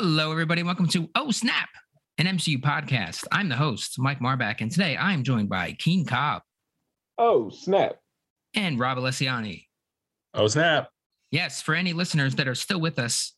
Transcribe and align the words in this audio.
Hello, 0.00 0.30
everybody. 0.30 0.62
Welcome 0.62 0.86
to 0.90 1.10
Oh 1.16 1.32
Snap, 1.32 1.68
an 2.18 2.26
MCU 2.26 2.58
podcast. 2.62 3.24
I'm 3.32 3.48
the 3.48 3.56
host, 3.56 3.98
Mike 3.98 4.20
Marbach, 4.20 4.60
and 4.60 4.70
today 4.70 4.96
I'm 4.96 5.24
joined 5.24 5.48
by 5.48 5.72
Keane 5.72 6.06
Cobb 6.06 6.42
Oh, 7.18 7.50
snap. 7.50 7.96
and 8.54 8.78
Rob 8.78 8.98
Alessiani. 8.98 9.64
Oh 10.34 10.46
snap! 10.46 10.90
Yes, 11.32 11.60
for 11.62 11.74
any 11.74 11.94
listeners 11.94 12.36
that 12.36 12.46
are 12.46 12.54
still 12.54 12.80
with 12.80 13.00
us, 13.00 13.34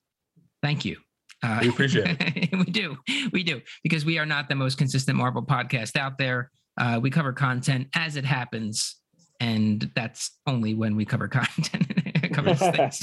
thank 0.62 0.84
you. 0.84 0.98
Uh, 1.42 1.60
We 1.62 1.70
appreciate 1.70 2.18
it. 2.20 2.50
we 2.58 2.64
do. 2.64 2.98
We 3.32 3.42
do. 3.42 3.62
Because 3.82 4.04
we 4.04 4.18
are 4.18 4.26
not 4.26 4.50
the 4.50 4.54
most 4.54 4.76
consistent 4.76 5.16
Marvel 5.16 5.42
podcast 5.42 5.96
out 5.96 6.18
there. 6.18 6.50
Uh, 6.78 7.00
we 7.02 7.08
cover 7.08 7.32
content 7.32 7.88
as 7.94 8.16
it 8.16 8.26
happens. 8.26 8.96
And 9.40 9.90
that's 9.94 10.38
only 10.46 10.74
when 10.74 10.94
we 10.94 11.06
cover 11.06 11.26
content. 11.28 11.86
It 12.22 12.34
covers 12.34 12.58
things. 12.76 13.00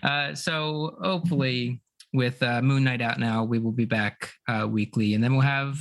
Uh, 0.00 0.36
so 0.36 0.96
hopefully, 1.02 1.80
with 2.14 2.40
uh, 2.42 2.62
Moon 2.62 2.84
Knight 2.84 3.02
out 3.02 3.18
now, 3.18 3.42
we 3.42 3.58
will 3.58 3.72
be 3.72 3.84
back 3.84 4.30
uh, 4.48 4.66
weekly. 4.70 5.14
And 5.14 5.22
then 5.22 5.32
we'll 5.32 5.42
have 5.42 5.76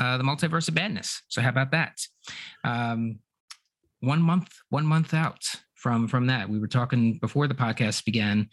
uh, 0.00 0.16
the 0.16 0.24
Multiverse 0.24 0.68
of 0.68 0.74
Madness. 0.74 1.22
So, 1.28 1.42
how 1.42 1.50
about 1.50 1.70
that? 1.70 1.98
Um, 2.64 3.20
one 4.00 4.22
month, 4.22 4.48
one 4.70 4.86
month 4.86 5.14
out 5.14 5.44
from 5.74 6.08
from 6.08 6.26
that. 6.26 6.48
We 6.48 6.58
were 6.58 6.66
talking 6.66 7.18
before 7.18 7.46
the 7.46 7.54
podcast 7.54 8.04
began, 8.04 8.48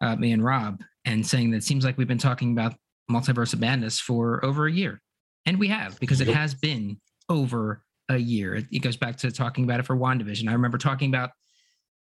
uh, 0.00 0.16
me 0.16 0.32
and 0.32 0.42
Rob, 0.42 0.82
and 1.04 1.26
saying 1.26 1.50
that 1.50 1.58
it 1.58 1.64
seems 1.64 1.84
like 1.84 1.98
we've 1.98 2.08
been 2.08 2.16
talking 2.16 2.52
about 2.52 2.74
Multiverse 3.10 3.52
of 3.52 3.60
Madness 3.60 4.00
for 4.00 4.44
over 4.44 4.66
a 4.66 4.72
year, 4.72 5.00
and 5.46 5.58
we 5.58 5.68
have 5.68 5.98
because 5.98 6.20
it 6.20 6.28
has 6.28 6.54
been 6.54 7.00
over 7.28 7.82
a 8.08 8.16
year. 8.18 8.54
It, 8.54 8.66
it 8.70 8.78
goes 8.80 8.96
back 8.96 9.16
to 9.18 9.32
talking 9.32 9.64
about 9.64 9.80
it 9.80 9.86
for 9.86 9.96
WandaVision. 9.96 10.48
I 10.48 10.52
remember 10.52 10.78
talking 10.78 11.10
about 11.10 11.30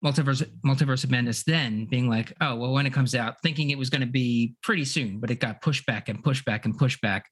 Multiverse 0.03 0.49
Multiverse 0.65 1.03
of 1.03 1.11
Madness 1.11 1.43
then 1.43 1.85
being 1.85 2.09
like, 2.09 2.33
oh 2.41 2.55
well, 2.55 2.73
when 2.73 2.85
it 2.85 2.93
comes 2.93 3.15
out, 3.15 3.41
thinking 3.41 3.69
it 3.69 3.77
was 3.77 3.89
going 3.89 4.01
to 4.01 4.07
be 4.07 4.55
pretty 4.61 4.85
soon, 4.85 5.19
but 5.19 5.31
it 5.31 5.39
got 5.39 5.61
pushed 5.61 5.85
back 5.85 6.09
and 6.09 6.23
pushed 6.23 6.45
back 6.45 6.65
and 6.65 6.77
pushed 6.77 7.01
back. 7.01 7.29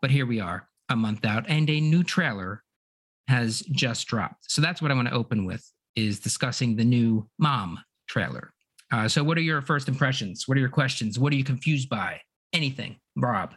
But 0.00 0.10
here 0.10 0.26
we 0.26 0.40
are, 0.40 0.68
a 0.88 0.96
month 0.96 1.24
out, 1.24 1.44
and 1.48 1.68
a 1.68 1.80
new 1.80 2.04
trailer 2.04 2.62
has 3.28 3.60
just 3.72 4.06
dropped. 4.06 4.50
So 4.50 4.60
that's 4.62 4.80
what 4.82 4.90
I 4.90 4.94
want 4.94 5.08
to 5.08 5.14
open 5.14 5.44
with 5.44 5.68
is 5.96 6.20
discussing 6.20 6.76
the 6.76 6.84
new 6.84 7.28
Mom 7.38 7.78
trailer. 8.08 8.52
Uh, 8.92 9.08
so 9.08 9.24
what 9.24 9.38
are 9.38 9.42
your 9.42 9.62
first 9.62 9.88
impressions? 9.88 10.46
What 10.46 10.56
are 10.56 10.60
your 10.60 10.68
questions? 10.68 11.18
What 11.18 11.32
are 11.32 11.36
you 11.36 11.44
confused 11.44 11.88
by? 11.88 12.20
Anything, 12.52 12.96
Rob? 13.16 13.54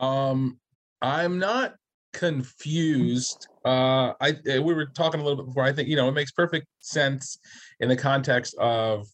Um, 0.00 0.58
I'm 1.02 1.38
not 1.38 1.74
confused. 2.12 3.48
Uh, 3.66 4.14
I 4.20 4.30
uh, 4.30 4.62
we 4.62 4.74
were 4.74 4.86
talking 4.86 5.20
a 5.20 5.24
little 5.24 5.36
bit 5.36 5.46
before. 5.46 5.64
I 5.64 5.72
think 5.72 5.88
you 5.88 5.96
know 5.96 6.08
it 6.08 6.12
makes 6.12 6.30
perfect 6.30 6.68
sense 6.78 7.38
in 7.80 7.88
the 7.88 7.96
context 7.96 8.54
of 8.58 9.08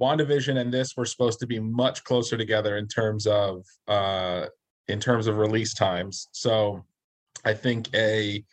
WandaVision 0.00 0.58
and 0.60 0.72
this 0.72 0.96
were 0.96 1.04
supposed 1.04 1.38
to 1.40 1.46
be 1.46 1.60
much 1.60 2.02
closer 2.04 2.36
together 2.36 2.76
in 2.76 2.88
terms 2.88 3.26
of 3.26 3.64
uh 3.86 4.46
in 4.88 4.98
terms 4.98 5.28
of 5.28 5.38
release 5.38 5.74
times. 5.74 6.28
So 6.32 6.84
I 7.44 7.54
think 7.54 7.88
a 7.94 8.44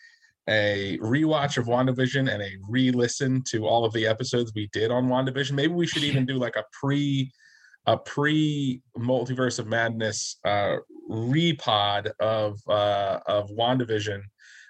a 0.47 0.99
rewatch 1.01 1.57
of 1.57 1.65
WandaVision 1.65 2.31
and 2.31 2.43
a 2.43 2.51
re-listen 2.69 3.41
to 3.47 3.65
all 3.65 3.83
of 3.83 3.93
the 3.93 4.05
episodes 4.05 4.51
we 4.53 4.69
did 4.71 4.91
on 4.91 5.07
WandaVision. 5.07 5.53
Maybe 5.53 5.73
we 5.73 5.87
should 5.87 6.03
even 6.03 6.27
do 6.27 6.35
like 6.35 6.55
a 6.55 6.63
pre 6.71 7.31
a 7.87 7.97
pre 7.97 8.81
multiverse 8.95 9.57
of 9.57 9.65
madness 9.65 10.37
uh 10.45 10.77
repod 11.09 12.11
of 12.19 12.59
uh 12.69 13.19
of 13.25 13.49
WandaVision 13.49 14.21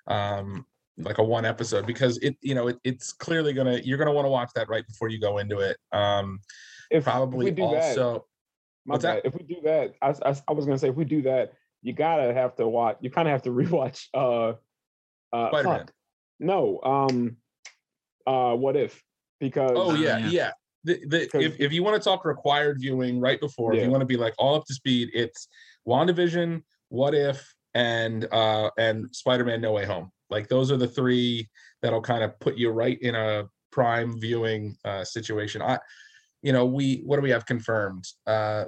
um 0.07 0.65
like 0.97 1.17
a 1.17 1.23
one 1.23 1.43
episode 1.45 1.85
because 1.85 2.17
it 2.19 2.35
you 2.41 2.55
know 2.55 2.67
it, 2.67 2.77
it's 2.83 3.11
clearly 3.11 3.51
gonna 3.53 3.79
you're 3.83 3.97
gonna 3.97 4.11
want 4.13 4.25
to 4.25 4.29
watch 4.29 4.49
that 4.55 4.69
right 4.69 4.87
before 4.87 5.09
you 5.09 5.19
go 5.19 5.39
into 5.39 5.59
it 5.59 5.77
um 5.91 6.39
If 6.89 7.03
probably 7.03 7.47
if 7.47 7.55
we 7.55 7.63
do 7.63 7.69
that, 7.71 7.97
also 7.97 8.25
my 8.85 8.93
what's 8.93 9.03
that? 9.03 9.23
bad. 9.23 9.33
If 9.33 9.33
we 9.39 9.43
do 9.43 9.61
that, 9.63 9.95
I, 10.01 10.09
I, 10.29 10.35
I 10.47 10.53
was 10.53 10.65
gonna 10.65 10.77
say 10.77 10.89
if 10.89 10.95
we 10.95 11.05
do 11.05 11.23
that, 11.23 11.53
you 11.81 11.91
gotta 11.91 12.31
have 12.33 12.55
to 12.57 12.67
watch. 12.67 12.97
You 13.01 13.09
kind 13.09 13.27
of 13.27 13.31
have 13.31 13.41
to 13.43 13.49
rewatch. 13.61 14.05
Uh, 14.13 14.53
uh, 15.35 15.49
Spider-Man. 15.49 15.79
fuck. 15.79 15.91
No. 16.39 16.79
Um. 16.83 17.37
Uh. 18.27 18.53
What 18.55 18.75
if? 18.75 19.03
Because. 19.39 19.71
oh 19.75 19.95
yeah 19.95 20.19
yeah. 20.19 20.27
yeah, 20.29 20.51
The, 20.83 21.05
the, 21.07 21.27
'Cause- 21.27 21.43
if, 21.43 21.59
if 21.59 21.73
you 21.73 21.83
want 21.83 21.99
to 22.01 22.07
talk 22.09 22.25
required 22.25 22.77
viewing 22.79 23.19
right 23.19 23.39
before 23.39 23.73
if 23.73 23.83
you 23.83 23.89
want 23.89 24.01
to 24.01 24.05
be 24.05 24.17
like 24.17 24.35
all 24.37 24.53
up 24.55 24.65
to 24.65 24.73
speed 24.75 25.09
it's 25.13 25.47
WandaVision 25.87 26.61
what 26.89 27.15
if 27.15 27.54
and 27.75 28.25
uh 28.31 28.71
and 28.79 29.13
Spider-Man 29.15 29.61
No 29.61 29.73
Way 29.73 29.85
Home. 29.85 30.09
Like 30.31 30.47
those 30.47 30.71
are 30.71 30.77
the 30.77 30.87
three 30.87 31.47
that'll 31.81 32.01
kind 32.01 32.23
of 32.23 32.39
put 32.39 32.55
you 32.55 32.71
right 32.71 32.99
in 33.01 33.13
a 33.13 33.43
prime 33.71 34.19
viewing 34.19 34.75
uh 34.85 35.03
situation. 35.03 35.61
I 35.61 35.77
you 36.41 36.53
know 36.53 36.65
we 36.65 37.03
what 37.05 37.17
do 37.17 37.21
we 37.21 37.29
have 37.29 37.45
confirmed? 37.45 38.05
Uh 38.25 38.65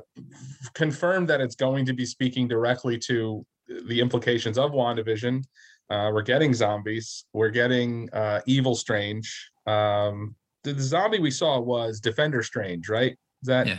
confirmed 0.75 1.27
that 1.29 1.41
it's 1.41 1.55
going 1.55 1.85
to 1.85 1.93
be 1.93 2.05
speaking 2.05 2.47
directly 2.47 2.99
to 2.99 3.45
the 3.87 3.99
implications 3.99 4.57
of 4.57 4.71
WandaVision. 4.71 5.43
Uh 5.89 6.11
we're 6.13 6.21
getting 6.21 6.53
zombies. 6.53 7.25
We're 7.33 7.49
getting 7.49 8.09
uh 8.13 8.41
evil 8.45 8.75
strange. 8.75 9.51
Um 9.65 10.35
the, 10.63 10.73
the 10.73 10.83
zombie 10.83 11.19
we 11.19 11.31
saw 11.31 11.59
was 11.59 12.01
defender 12.01 12.43
strange 12.43 12.89
right? 12.89 13.13
Is 13.41 13.47
that 13.47 13.67
Yeah. 13.67 13.77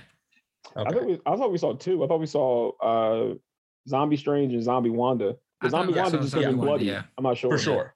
I 0.76 0.80
okay. 0.80 0.92
thought 0.92 1.06
we. 1.06 1.20
I 1.24 1.36
thought 1.36 1.52
we 1.52 1.58
saw 1.58 1.72
two. 1.74 2.04
I 2.04 2.06
thought 2.06 2.20
we 2.20 2.26
saw 2.26 2.72
uh, 2.82 3.34
Zombie 3.88 4.16
Strange 4.16 4.52
and 4.54 4.62
Zombie 4.62 4.90
Wanda. 4.90 5.36
I 5.60 5.66
The 5.66 5.70
Zombie 5.70 5.92
we 5.92 5.98
Wanda 5.98 6.16
saw 6.18 6.22
just 6.22 6.30
Zombie 6.32 6.46
looking 6.46 6.58
Wanda, 6.58 6.70
bloody. 6.70 6.84
yeah. 6.86 7.02
I'm 7.16 7.24
not 7.24 7.36
sure. 7.36 7.50
for 7.50 7.58
sure 7.58 7.94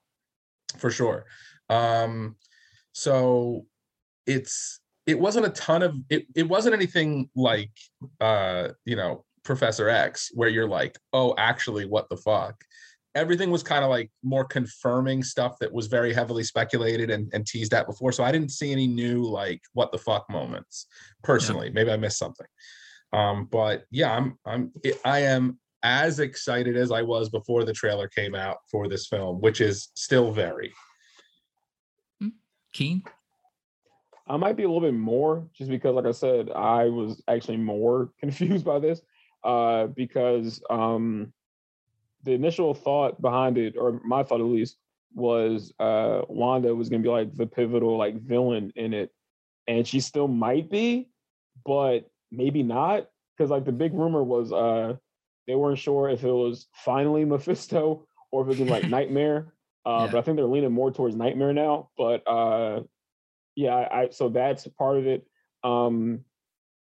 for 0.78 0.90
sure 0.90 1.26
um 1.68 2.34
so 2.92 3.66
it's 4.26 4.80
it 5.06 5.18
wasn't 5.18 5.44
a 5.44 5.50
ton 5.50 5.82
of 5.82 5.94
it 6.08 6.24
it 6.34 6.48
wasn't 6.48 6.74
anything 6.74 7.28
like 7.36 7.70
uh 8.20 8.68
you 8.86 8.96
know 8.96 9.22
professor 9.44 9.88
x 9.90 10.30
where 10.34 10.48
you're 10.48 10.68
like 10.68 10.98
oh 11.12 11.34
actually 11.36 11.84
what 11.84 12.08
the 12.08 12.16
fuck 12.16 12.54
everything 13.14 13.50
was 13.50 13.62
kind 13.62 13.84
of 13.84 13.90
like 13.90 14.10
more 14.22 14.44
confirming 14.46 15.22
stuff 15.22 15.58
that 15.60 15.70
was 15.70 15.88
very 15.88 16.14
heavily 16.14 16.42
speculated 16.42 17.10
and, 17.10 17.30
and 17.34 17.46
teased 17.46 17.74
at 17.74 17.86
before 17.86 18.12
so 18.12 18.24
i 18.24 18.32
didn't 18.32 18.50
see 18.50 18.72
any 18.72 18.86
new 18.86 19.22
like 19.22 19.60
what 19.74 19.92
the 19.92 19.98
fuck 19.98 20.24
moments 20.30 20.86
personally 21.22 21.70
maybe 21.70 21.90
i 21.90 21.96
missed 21.98 22.18
something 22.18 22.46
um 23.12 23.46
but 23.50 23.84
yeah 23.90 24.16
i'm 24.16 24.38
i'm 24.46 24.72
i 25.04 25.18
am 25.18 25.58
as 25.82 26.20
excited 26.20 26.76
as 26.76 26.92
I 26.92 27.02
was 27.02 27.28
before 27.28 27.64
the 27.64 27.72
trailer 27.72 28.08
came 28.08 28.34
out 28.34 28.58
for 28.70 28.88
this 28.88 29.06
film, 29.06 29.40
which 29.40 29.60
is 29.60 29.88
still 29.94 30.32
very. 30.32 30.72
Keane? 32.72 33.02
I 34.26 34.36
might 34.36 34.56
be 34.56 34.62
a 34.62 34.66
little 34.68 34.80
bit 34.80 34.94
more 34.94 35.46
just 35.52 35.70
because, 35.70 35.94
like 35.94 36.06
I 36.06 36.12
said, 36.12 36.50
I 36.50 36.84
was 36.88 37.22
actually 37.28 37.58
more 37.58 38.10
confused 38.20 38.64
by 38.64 38.78
this 38.78 39.02
uh, 39.44 39.88
because 39.88 40.62
um, 40.70 41.32
the 42.24 42.32
initial 42.32 42.74
thought 42.74 43.20
behind 43.20 43.58
it, 43.58 43.74
or 43.76 44.00
my 44.04 44.22
thought 44.22 44.40
at 44.40 44.46
least, 44.46 44.76
was 45.14 45.74
uh, 45.78 46.22
Wanda 46.28 46.74
was 46.74 46.88
going 46.88 47.02
to 47.02 47.06
be 47.06 47.12
like 47.12 47.34
the 47.34 47.46
pivotal 47.46 47.98
like 47.98 48.20
villain 48.22 48.72
in 48.76 48.94
it, 48.94 49.10
and 49.66 49.86
she 49.86 50.00
still 50.00 50.28
might 50.28 50.70
be, 50.70 51.10
but 51.66 52.10
maybe 52.30 52.62
not 52.62 53.08
because 53.36 53.50
like 53.50 53.64
the 53.64 53.72
big 53.72 53.92
rumor 53.92 54.22
was 54.22 54.52
uh, 54.52 54.96
they 55.46 55.54
weren't 55.54 55.78
sure 55.78 56.08
if 56.08 56.24
it 56.24 56.30
was 56.32 56.66
finally 56.72 57.24
Mephisto 57.34 58.06
or 58.30 58.42
if 58.42 58.58
it 58.58 58.60
was 58.62 58.70
like 58.70 58.88
Nightmare. 58.88 59.52
Uh, 59.84 60.04
Yeah. 60.04 60.12
But 60.12 60.18
I 60.18 60.22
think 60.22 60.36
they're 60.36 60.46
leaning 60.46 60.70
more 60.70 60.92
towards 60.92 61.16
Nightmare 61.16 61.52
now. 61.52 61.88
But 61.98 62.22
uh, 62.28 62.82
yeah, 63.56 63.74
I, 63.74 64.10
so 64.10 64.28
that's 64.28 64.64
part 64.78 64.96
of 64.96 65.08
it. 65.08 65.26
Um, 65.64 66.24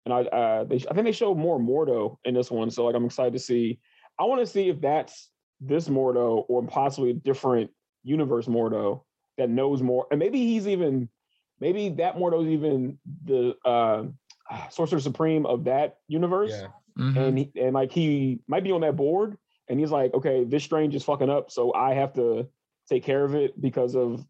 and 0.03 0.13
I, 0.13 0.21
uh, 0.23 0.63
they, 0.65 0.75
I 0.75 0.93
think 0.93 1.05
they 1.05 1.13
showed 1.13 1.37
more 1.37 1.57
Mordo 1.59 2.17
in 2.25 2.33
this 2.33 2.51
one, 2.51 2.69
so 2.69 2.83
like 2.85 2.95
I'm 2.95 3.05
excited 3.05 3.31
to 3.31 3.39
see. 3.39 3.79
I 4.19 4.25
want 4.25 4.41
to 4.41 4.45
see 4.45 4.67
if 4.67 4.81
that's 4.81 5.29
this 5.61 5.87
Mordo 5.87 6.43
or 6.49 6.61
possibly 6.67 7.11
a 7.11 7.13
different 7.13 7.71
universe 8.03 8.47
Mordo 8.47 9.03
that 9.37 9.49
knows 9.49 9.81
more, 9.81 10.05
and 10.11 10.19
maybe 10.19 10.39
he's 10.39 10.67
even, 10.67 11.07
maybe 11.61 11.87
that 11.89 12.17
Mordo's 12.17 12.49
even 12.49 12.99
the 13.23 13.55
uh, 13.63 14.03
Sorcerer 14.71 14.99
Supreme 14.99 15.45
of 15.45 15.63
that 15.63 15.99
universe, 16.09 16.51
Yeah. 16.51 16.67
Mhm. 16.99 17.17
and 17.17 17.37
he, 17.37 17.51
and 17.55 17.73
like 17.73 17.91
he 17.91 18.39
might 18.47 18.63
be 18.63 18.71
on 18.71 18.81
that 18.81 18.95
board, 18.95 19.37
and 19.69 19.79
he's 19.79 19.91
like, 19.91 20.13
okay, 20.13 20.43
this 20.43 20.63
strange 20.63 20.93
is 20.95 21.03
fucking 21.03 21.29
up, 21.29 21.49
so 21.51 21.73
I 21.73 21.93
have 21.93 22.13
to 22.13 22.47
take 22.89 23.03
care 23.03 23.23
of 23.23 23.35
it 23.35 23.59
because 23.61 23.95
of 23.95 24.25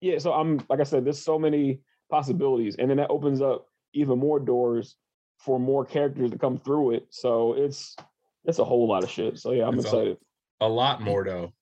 yeah. 0.00 0.18
So 0.18 0.32
I'm 0.32 0.60
like 0.68 0.80
I 0.80 0.84
said, 0.84 1.04
there's 1.04 1.22
so 1.22 1.38
many 1.38 1.80
possibilities, 2.10 2.76
and 2.76 2.90
then 2.90 2.96
that 2.98 3.10
opens 3.10 3.40
up 3.40 3.66
even 3.94 4.18
more 4.18 4.38
doors 4.40 4.96
for 5.38 5.58
more 5.60 5.84
characters 5.84 6.30
to 6.30 6.38
come 6.38 6.58
through 6.58 6.92
it. 6.92 7.06
So 7.10 7.54
it's 7.54 7.94
it's 8.44 8.58
a 8.58 8.64
whole 8.64 8.86
lot 8.88 9.04
of 9.04 9.10
shit. 9.10 9.38
So 9.38 9.52
yeah, 9.52 9.66
I'm 9.66 9.74
It's 9.74 9.84
a- 9.84 9.88
excited. 9.88 10.18
A 10.60 10.68
lot 10.68 11.02
more 11.02 11.24
though. 11.24 11.52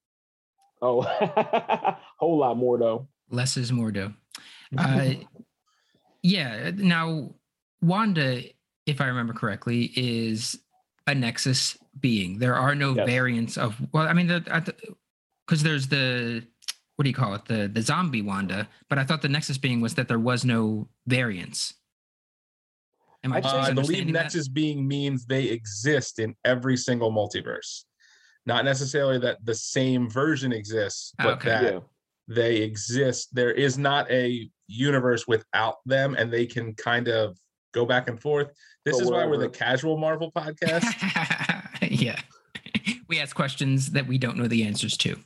Oh, 0.83 1.03
whole 2.19 2.39
lot 2.39 2.57
more 2.57 2.79
though. 2.79 3.09
Less 3.31 3.57
is 3.57 3.73
more, 3.73 3.91
though. 3.93 4.13
Uh, 4.79 5.15
yeah. 6.23 6.71
Now, 6.77 7.35
Wanda, 7.83 8.43
if 8.87 9.01
I 9.01 9.07
remember 9.07 9.33
correctly, 9.33 9.93
is 9.97 10.59
a 11.07 11.15
Nexus 11.15 11.77
being. 12.01 12.39
There 12.39 12.55
are 12.55 12.75
no 12.75 12.95
Yes. 12.95 13.07
variants 13.07 13.57
of. 13.59 13.77
Well, 13.93 14.07
I 14.07 14.13
mean, 14.13 14.27
because 14.29 15.63
there's 15.63 15.89
the 15.89 16.47
what 16.97 17.03
do 17.03 17.09
you 17.11 17.15
call 17.15 17.35
it? 17.35 17.45
The 17.47 17.69
the 17.69 17.83
zombie 17.83 18.23
Wanda. 18.23 18.69
But 18.89 18.99
I 18.99 19.05
thought 19.05 19.23
the 19.23 19.29
Nexus 19.29 19.59
being 19.59 19.81
was 19.81 19.95
that 19.95 20.09
there 20.09 20.19
was 20.19 20.45
no 20.45 20.89
variants. 21.07 21.75
Am 23.25 23.33
I, 23.33 23.37
I 23.37 23.41
Uh, 23.41 23.43
I 23.43 23.51
believe 23.73 23.77
misunderstanding 23.77 24.13
that? 24.15 24.23
Nexus 24.25 24.49
being 24.49 24.87
means 24.87 25.25
they 25.27 25.45
exist 25.45 26.19
in 26.19 26.37
every 26.45 26.77
single 26.77 27.11
multiverse. 27.11 27.85
Not 28.47 28.65
necessarily 28.67 29.19
that 29.21 29.45
the 29.45 29.55
same 29.55 30.11
version 30.11 30.53
exists, 30.53 31.15
but 31.19 31.39
Okay. 31.39 31.49
that 31.49 31.73
yeah. 31.75 31.81
they 32.29 32.57
exist. 32.57 33.35
There 33.35 33.51
is 33.53 33.79
not 33.79 34.11
a 34.11 34.51
universe 34.67 35.27
without 35.27 35.77
them, 35.87 36.15
and 36.15 36.31
they 36.33 36.45
can 36.47 36.75
kind 36.75 37.09
of 37.09 37.39
go 37.75 37.85
back 37.85 38.09
and 38.09 38.21
forth. 38.21 38.53
This 38.85 38.99
is 38.99 39.11
why 39.11 39.27
we're 39.27 39.37
the 39.37 39.49
casual 39.49 39.99
Marvel 39.99 40.33
podcast. 40.33 40.85
yeah. 41.91 42.19
We 43.07 43.21
ask 43.21 43.37
questions 43.37 43.93
that 43.93 44.07
we 44.07 44.19
don't 44.19 44.37
know 44.37 44.49
the 44.49 44.65
answers 44.65 44.97
to 44.99 45.17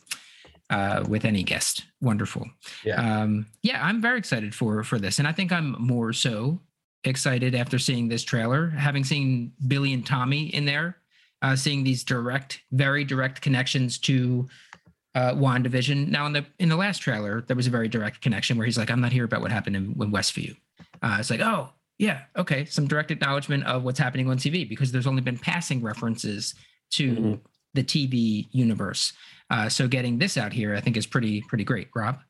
uh, 0.68 1.04
with 1.08 1.24
any 1.24 1.42
guest. 1.42 1.84
Wonderful. 2.00 2.46
Yeah. 2.84 2.96
Um, 2.96 3.46
yeah, 3.62 3.82
I'm 3.82 4.02
very 4.02 4.18
excited 4.18 4.54
for 4.54 4.82
for 4.82 4.98
this. 4.98 5.18
And 5.18 5.28
I 5.28 5.32
think 5.32 5.52
I'm 5.52 5.76
more 5.78 6.12
so 6.12 6.60
excited 7.04 7.54
after 7.54 7.78
seeing 7.78 8.08
this 8.08 8.24
trailer, 8.24 8.68
having 8.70 9.04
seen 9.04 9.52
Billy 9.68 9.92
and 9.94 10.04
Tommy 10.04 10.48
in 10.48 10.64
there, 10.64 10.96
uh, 11.40 11.56
seeing 11.56 11.84
these 11.84 12.04
direct, 12.04 12.60
very 12.72 13.04
direct 13.04 13.40
connections 13.40 13.96
to 14.00 14.48
uh, 15.14 15.32
WandaVision. 15.32 16.08
Now, 16.08 16.26
in 16.26 16.32
the 16.32 16.46
in 16.58 16.68
the 16.68 16.76
last 16.76 16.98
trailer, 16.98 17.42
there 17.42 17.56
was 17.56 17.66
a 17.66 17.70
very 17.70 17.88
direct 17.88 18.20
connection 18.20 18.58
where 18.58 18.66
he's 18.66 18.76
like, 18.76 18.90
"I'm 18.90 19.00
not 19.00 19.12
here 19.12 19.24
about 19.24 19.40
what 19.40 19.52
happened 19.52 19.76
in, 19.76 19.84
in 20.00 20.12
Westview." 20.12 20.56
Uh, 21.02 21.16
it's 21.20 21.30
like, 21.30 21.40
oh, 21.40 21.70
yeah, 21.98 22.22
okay, 22.36 22.64
some 22.64 22.86
direct 22.86 23.10
acknowledgement 23.10 23.64
of 23.64 23.82
what's 23.82 23.98
happening 23.98 24.30
on 24.30 24.38
TV 24.38 24.68
because 24.68 24.92
there's 24.92 25.06
only 25.06 25.20
been 25.22 25.38
passing 25.38 25.82
references 25.82 26.54
to 26.92 27.12
Mhm. 27.14 27.40
the 27.74 27.82
TV 27.82 28.48
universe. 28.52 29.12
Uh, 29.50 29.68
so 29.68 29.88
getting 29.88 30.18
this 30.18 30.36
out 30.36 30.52
here, 30.52 30.74
I 30.74 30.80
think, 30.80 30.96
is 30.96 31.06
pretty 31.06 31.42
pretty 31.42 31.64
great. 31.64 31.88
Rob, 31.94 32.20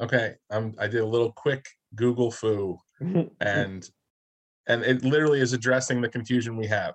Okay, 0.00 0.34
um, 0.50 0.74
I 0.78 0.86
did 0.86 1.00
a 1.00 1.06
little 1.06 1.32
quick 1.32 1.66
Google 1.94 2.30
fu, 2.30 2.78
and 3.40 3.90
and 4.66 4.82
it 4.84 5.02
literally 5.04 5.40
is 5.40 5.52
addressing 5.52 6.00
the 6.00 6.08
confusion 6.08 6.56
we 6.56 6.66
have. 6.68 6.94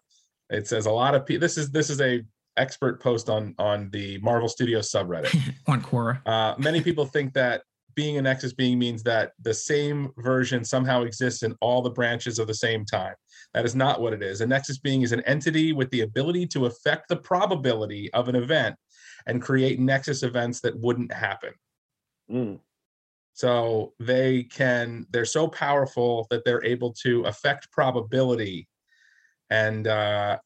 It 0.50 0.68
says 0.68 0.86
a 0.86 0.92
lot 0.92 1.16
of 1.16 1.26
people. 1.26 1.42
This 1.42 1.58
is 1.58 1.70
this 1.72 1.90
is 1.90 2.00
a 2.02 2.24
expert 2.58 3.02
post 3.02 3.28
on 3.30 3.54
on 3.60 3.90
the 3.92 4.18
Marvel 4.20 4.48
Studios 4.48 4.90
subreddit. 4.92 5.34
on 5.68 5.82
Quora. 5.82 6.22
Uh, 6.26 6.56
many 6.58 6.82
people 6.82 7.06
think 7.06 7.34
that 7.34 7.64
being 7.96 8.18
a 8.18 8.22
Nexus 8.22 8.54
being 8.54 8.78
means 8.78 9.04
that 9.04 9.32
the 9.42 9.54
same 9.54 10.12
version 10.18 10.64
somehow 10.64 11.04
exists 11.04 11.44
in 11.44 11.56
all 11.62 11.82
the 11.82 11.90
branches 11.90 12.40
of 12.40 12.48
the 12.48 12.54
same 12.54 12.86
time. 12.86 13.16
That 13.54 13.66
is 13.66 13.76
not 13.76 14.02
what 14.02 14.14
it 14.14 14.22
is. 14.22 14.42
A 14.42 14.48
Nexus 14.48 14.78
being 14.78 15.02
is 15.02 15.12
an 15.12 15.22
entity 15.22 15.74
with 15.74 15.90
the 15.92 16.02
ability 16.02 16.48
to 16.48 16.66
affect 16.66 17.08
the 17.10 17.16
probability 17.16 18.12
of 18.14 18.28
an 18.28 18.36
event 18.36 18.76
and 19.26 19.42
create 19.42 19.80
Nexus 19.80 20.24
events 20.24 20.62
that 20.62 20.78
wouldn't 20.78 21.12
happen. 21.12 21.54
Mm. 22.30 22.60
So 23.34 23.94
they 24.00 24.44
can, 24.44 25.08
they're 25.10 25.26
so 25.26 25.48
powerful 25.48 26.28
that 26.30 26.46
they're 26.46 26.64
able 26.64 26.94
to 27.04 27.24
affect 27.24 27.72
probability 27.72 28.68
and 29.50 29.88
uh 29.88 30.38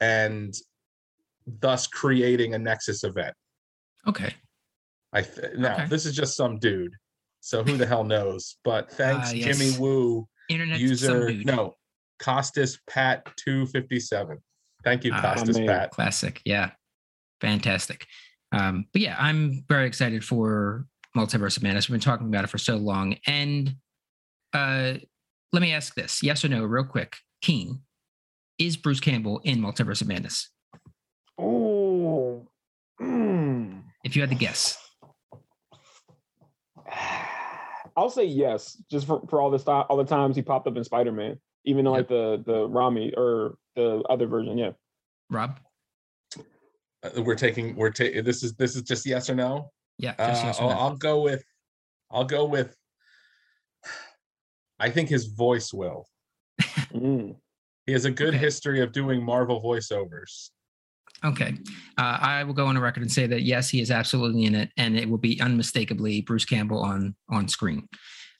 and 0.00 0.54
thus 1.46 1.86
creating 1.86 2.54
a 2.54 2.58
Nexus 2.58 3.04
event. 3.04 3.34
Okay. 4.06 4.34
I 5.16 5.22
th- 5.22 5.54
now 5.56 5.74
Okay. 5.74 5.86
this 5.86 6.04
is 6.04 6.14
just 6.14 6.36
some 6.36 6.58
dude, 6.58 6.92
so 7.40 7.64
who 7.64 7.76
the 7.76 7.86
hell 7.86 8.04
knows? 8.04 8.56
But 8.64 8.90
thanks, 8.92 9.30
Ah, 9.30 9.32
Jimmy 9.32 9.66
yes. 9.66 9.78
Woo, 9.78 10.28
Internet 10.50 10.78
user 10.78 11.32
no, 11.32 11.74
Costas 12.20 12.78
Pat 12.88 13.26
two 13.36 13.64
fifty 13.66 13.98
seven. 13.98 14.38
Thank 14.84 15.04
you, 15.04 15.12
Ah, 15.14 15.20
Costas 15.34 15.56
man. 15.58 15.66
Pat. 15.66 15.90
Classic. 15.90 16.40
Yeah. 16.44 16.70
Fantastic. 17.40 18.06
Um, 18.52 18.86
but 18.92 19.00
yeah, 19.02 19.16
I'm 19.18 19.64
very 19.68 19.86
excited 19.86 20.22
for 20.24 20.86
Multiverse 21.16 21.56
of 21.56 21.62
Madness. 21.62 21.88
We've 21.88 21.94
been 21.94 22.00
talking 22.00 22.28
about 22.28 22.44
it 22.44 22.50
for 22.50 22.58
so 22.58 22.76
long. 22.76 23.16
And 23.26 23.74
uh, 24.52 24.94
let 25.52 25.62
me 25.62 25.72
ask 25.72 25.94
this 25.94 26.22
yes 26.22 26.44
or 26.44 26.48
no, 26.48 26.64
real 26.64 26.84
quick. 26.84 27.16
Keane, 27.42 27.80
is 28.58 28.76
Bruce 28.76 29.00
Campbell 29.00 29.40
in 29.44 29.60
Multiverse 29.60 30.00
of 30.02 30.08
Madness? 30.08 30.50
Oh. 31.38 32.46
Mm. 33.00 33.82
If 34.04 34.14
you 34.16 34.22
had 34.22 34.30
to 34.30 34.36
guess. 34.36 34.78
I'll 37.96 38.10
say 38.10 38.24
yes, 38.24 38.80
just 38.90 39.06
for, 39.06 39.22
for 39.28 39.40
all 39.40 39.50
the 39.50 39.58
sti- 39.58 39.86
all 39.88 39.96
the 39.96 40.04
times 40.04 40.36
he 40.36 40.42
popped 40.42 40.66
up 40.66 40.76
in 40.76 40.84
Spider 40.84 41.12
Man, 41.12 41.40
even 41.64 41.84
though 41.84 41.92
like 41.92 42.08
the 42.08 42.42
the 42.44 42.68
Raimi 42.68 43.16
or 43.16 43.56
the 43.74 44.02
other 44.10 44.26
version. 44.26 44.58
Yeah. 44.58 44.72
Rob? 45.30 45.58
Uh, 47.02 47.22
We're 47.22 47.34
taking 47.36 47.74
we're 47.74 47.90
taking 47.90 48.22
this 48.24 48.42
is 48.42 48.54
this 48.54 48.76
is 48.76 48.82
just 48.82 49.06
yes 49.06 49.30
or 49.30 49.34
no. 49.34 49.70
Yeah. 49.98 50.10
Uh, 50.18 50.26
yes 50.44 50.58
or 50.60 50.64
I'll, 50.64 50.68
no. 50.68 50.74
I'll 50.76 50.96
go 50.96 51.20
with 51.22 51.44
I'll 52.10 52.24
go 52.24 52.44
with 52.44 52.76
I 54.78 54.90
think 54.90 55.08
his 55.08 55.26
voice 55.26 55.72
will. 55.72 56.06
Mm. 56.94 57.36
He 57.84 57.92
has 57.92 58.04
a 58.04 58.10
good 58.10 58.28
Okay. 58.28 58.38
history 58.38 58.80
of 58.80 58.92
doing 58.92 59.22
Marvel 59.22 59.62
voiceovers. 59.62 60.50
Okay. 61.24 61.54
Uh, 61.98 62.18
I 62.20 62.44
will 62.44 62.54
go 62.54 62.66
on 62.66 62.76
a 62.76 62.80
record 62.80 63.02
and 63.02 63.10
say 63.10 63.26
that 63.26 63.42
yes, 63.42 63.68
he 63.70 63.80
is 63.80 63.90
absolutely 63.90 64.44
in 64.44 64.54
it, 64.54 64.70
and 64.76 64.96
it 64.98 65.08
will 65.08 65.18
be 65.18 65.40
unmistakably 65.40 66.20
Bruce 66.20 66.44
Campbell 66.44 66.80
on 66.80 67.14
on 67.28 67.48
screen. 67.48 67.88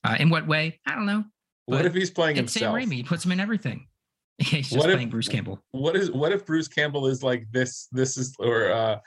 Uh, 0.04 0.16
in 0.20 0.30
what 0.30 0.46
way? 0.46 0.78
I 0.86 0.94
don't 0.94 1.06
know. 1.06 1.24
What 1.64 1.84
if 1.84 1.94
he's 1.94 2.10
playing 2.10 2.36
It's 2.36 2.52
Sam 2.52 2.74
himself? 2.74 2.90
Raimi. 2.90 2.96
He 2.96 3.02
puts 3.02 3.24
him 3.24 3.32
in 3.32 3.40
everything. 3.40 3.88
He's 4.38 4.68
just 4.70 4.76
What 4.76 4.90
if- 4.90 5.10
Bruce 5.10 5.28
Campbell. 5.28 5.60
what 5.72 5.96
is 5.96 6.12
what 6.12 6.30
if 6.32 6.44
Bruce 6.44 6.68
Campbell 6.68 7.06
is 7.06 7.22
like 7.22 7.46
this 7.50 7.88
this 7.90 8.18
is 8.18 8.34
or 8.38 8.70
uh 8.70 8.98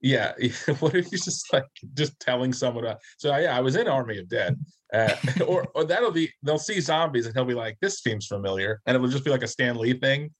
yeah 0.00 0.32
what 0.80 0.94
if 0.94 1.06
he's 1.08 1.24
just 1.24 1.52
like 1.52 1.66
just 1.92 2.18
telling 2.18 2.52
someone 2.52 2.86
uh, 2.86 2.96
so 3.18 3.36
yeah 3.36 3.56
I 3.56 3.60
was 3.60 3.76
in 3.76 3.86
Army 3.88 4.18
of 4.18 4.28
Dead 4.28 4.58
uh, 4.94 5.14
or 5.46 5.66
or 5.74 5.84
that'll 5.84 6.10
be 6.12 6.30
they'll 6.42 6.58
see 6.58 6.80
zombies 6.80 7.26
and 7.26 7.34
he'll 7.34 7.44
be 7.44 7.52
like 7.54 7.76
this 7.82 8.00
seems 8.02 8.26
familiar 8.26 8.80
and 8.86 8.94
it'll 8.94 9.08
just 9.08 9.24
be 9.24 9.30
like 9.30 9.42
a 9.42 9.46
Stan 9.48 9.76
Lee 9.76 9.92
thing 9.98 10.30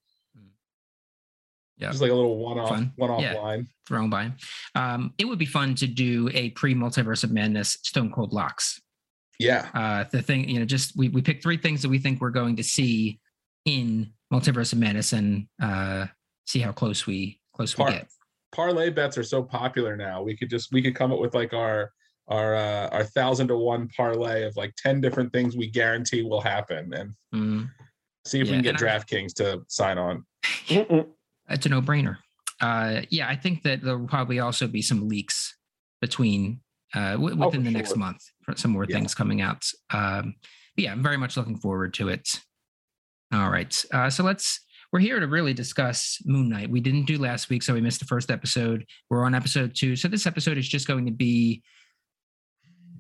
Yeah. 1.79 1.91
just 1.91 2.01
like 2.01 2.11
a 2.11 2.15
little 2.15 2.39
one 2.39 2.59
off 2.59 2.69
Fun. 2.69 2.93
one 2.97 3.11
off 3.11 3.21
Yeah. 3.21 3.35
line 3.35 3.67
thrown 3.87 4.09
by 4.11 4.25
him. 4.25 4.37
Um, 4.75 5.15
it 5.19 5.25
would 5.25 5.39
be 5.39 5.45
fun 5.47 5.75
to 5.77 5.87
do 5.87 6.31
a 6.33 6.51
pre 6.51 6.75
multiverse 6.75 7.25
of 7.25 7.33
madness 7.33 7.79
Stone 7.83 8.13
Cold 8.13 8.33
Locks. 8.33 8.81
yeah 9.41 9.69
Uh, 9.75 10.05
the 10.11 10.23
thing, 10.23 10.49
you 10.49 10.61
know, 10.61 10.65
just 10.65 10.97
we 10.97 11.09
we 11.09 11.21
pick 11.21 11.43
three 11.43 11.57
things 11.57 11.83
that 11.83 11.89
we 11.89 11.99
think 11.99 12.21
we're 12.21 12.31
going 12.31 12.57
to 12.57 12.63
see 12.63 13.19
in 13.65 14.13
multiverse 14.33 14.73
of 14.73 14.79
madness 14.79 15.13
and 15.13 15.47
uh, 15.61 16.07
see 16.47 16.61
how 16.61 16.71
close 16.73 17.07
we 17.07 17.41
close 17.55 17.77
we 17.77 17.83
Par- 17.85 17.91
get. 17.93 18.09
parlay 18.53 18.91
bets 18.91 19.19
are 19.19 19.23
so 19.25 19.43
popular 19.43 19.97
now 19.97 20.23
we 20.23 20.37
could 20.37 20.51
just 20.51 20.73
we 20.73 20.81
could 20.83 20.95
come 20.95 21.13
up 21.13 21.19
with 21.19 21.35
like 21.35 21.53
our 21.53 21.91
our 22.29 22.55
uh, 22.55 22.89
our 22.91 23.05
thousand 23.05 23.49
to 23.49 23.57
one 23.57 23.89
parlay 23.97 24.45
of 24.45 24.57
like 24.57 24.73
10 24.77 25.01
different 25.01 25.33
things 25.33 25.57
we 25.57 25.69
guarantee 25.69 26.23
will 26.23 26.41
happen 26.41 26.93
and 26.95 27.15
Mm, 27.35 27.69
see 28.25 28.41
if 28.41 28.47
Yeah, 28.47 28.53
we 28.53 28.57
can 28.59 28.63
get 28.63 28.81
and 28.81 28.89
I- 28.89 28.99
DraftKings 28.99 29.35
to 29.35 29.63
sign 29.69 29.99
on. 29.99 30.25
it's 31.49 31.67
a 31.67 31.69
no 31.69 31.81
brainer. 31.83 32.19
Uh, 32.61 33.03
yeah, 33.11 33.29
I 33.29 33.37
think 33.37 33.63
that 33.65 33.83
there 33.83 33.99
will 33.99 34.07
probably 34.09 34.39
also 34.41 34.67
be 34.67 34.81
some 34.83 35.09
leaks 35.09 35.57
between 36.01 36.61
uh, 36.95 37.13
w- 37.13 37.35
Oh, 37.41 37.47
within 37.47 37.63
for 37.63 37.65
the 37.65 37.71
next 37.73 37.97
month 37.97 38.23
for 38.43 38.57
some 38.57 38.71
more 38.71 38.85
Yeah. 38.89 38.97
things 38.97 39.15
coming 39.15 39.41
out. 39.41 39.65
Um, 39.91 40.35
yeah, 40.77 40.93
I'm 40.93 41.03
very 41.03 41.17
much 41.17 41.37
looking 41.37 41.59
forward 41.59 41.95
to 41.95 42.09
it. 42.09 42.29
All 43.33 43.51
right, 43.51 43.85
uh, 43.93 44.11
so 44.11 44.23
let's. 44.25 44.61
We're 44.93 45.01
here 45.01 45.19
to 45.19 45.27
really 45.27 45.55
discuss 45.55 46.19
Moon 46.25 46.49
Knight. 46.49 46.71
We 46.71 46.81
didn't 46.81 47.07
do 47.07 47.19
last 47.19 47.49
week, 47.51 47.65
so 47.65 47.75
we 47.75 47.81
missed 47.81 47.99
the 47.99 48.07
first 48.07 48.31
episode. 48.31 48.85
We're 49.11 49.25
on 49.25 49.35
episode 49.35 49.75
two, 49.75 49.97
so 49.97 50.07
this 50.07 50.25
episode 50.25 50.57
is 50.57 50.69
just 50.69 50.87
going 50.87 51.07
to 51.07 51.13
be. 51.13 51.65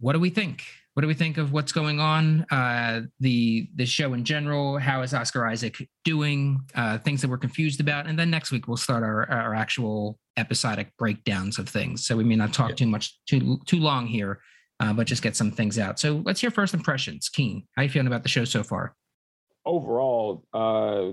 What 0.01 0.15
do 0.15 0.19
we 0.21 0.31
think? 0.31 0.65
What 0.95 1.01
do 1.01 1.09
we 1.09 1.15
think 1.15 1.39
of 1.39 1.53
what's 1.53 1.73
going 1.73 1.99
on? 1.99 2.47
Uh, 2.53 3.03
the 3.19 3.69
the 3.75 3.85
show 3.85 4.15
in 4.15 4.25
general. 4.25 4.79
How 4.79 5.03
is 5.03 5.13
Oscar 5.13 5.45
Isaac 5.45 5.89
doing? 6.05 6.61
Uh, 6.75 6.99
things 6.99 7.21
that 7.21 7.29
we're 7.29 7.37
confused 7.39 7.81
about, 7.81 8.07
and 8.07 8.17
then 8.17 8.31
next 8.31 8.53
week 8.53 8.69
we'll 8.69 8.77
start 8.77 9.03
our 9.03 9.29
our 9.29 9.55
actual 9.55 10.21
episodic 10.37 10.97
breakdowns 10.97 11.59
of 11.59 11.69
things. 11.69 12.07
So 12.07 12.17
we 12.17 12.23
may 12.23 12.37
not 12.37 12.53
talk 12.53 12.71
Yeah. 12.71 12.77
too 12.77 12.87
much 12.87 13.19
too 13.27 13.59
too 13.67 13.81
long 13.81 14.07
here, 14.07 14.41
uh, 14.79 14.93
but 14.93 15.09
just 15.09 15.21
get 15.23 15.35
some 15.35 15.51
things 15.51 15.81
out. 15.81 15.99
So 15.99 16.23
let's 16.25 16.41
hear 16.41 16.53
first 16.53 16.75
impressions. 16.75 17.29
Keane, 17.29 17.67
how 17.77 17.83
you 17.83 17.89
feeling 17.89 18.07
about 18.07 18.23
the 18.23 18.29
show 18.29 18.45
so 18.45 18.63
far? 18.63 18.95
overall, 19.67 20.45
uh, 20.53 21.13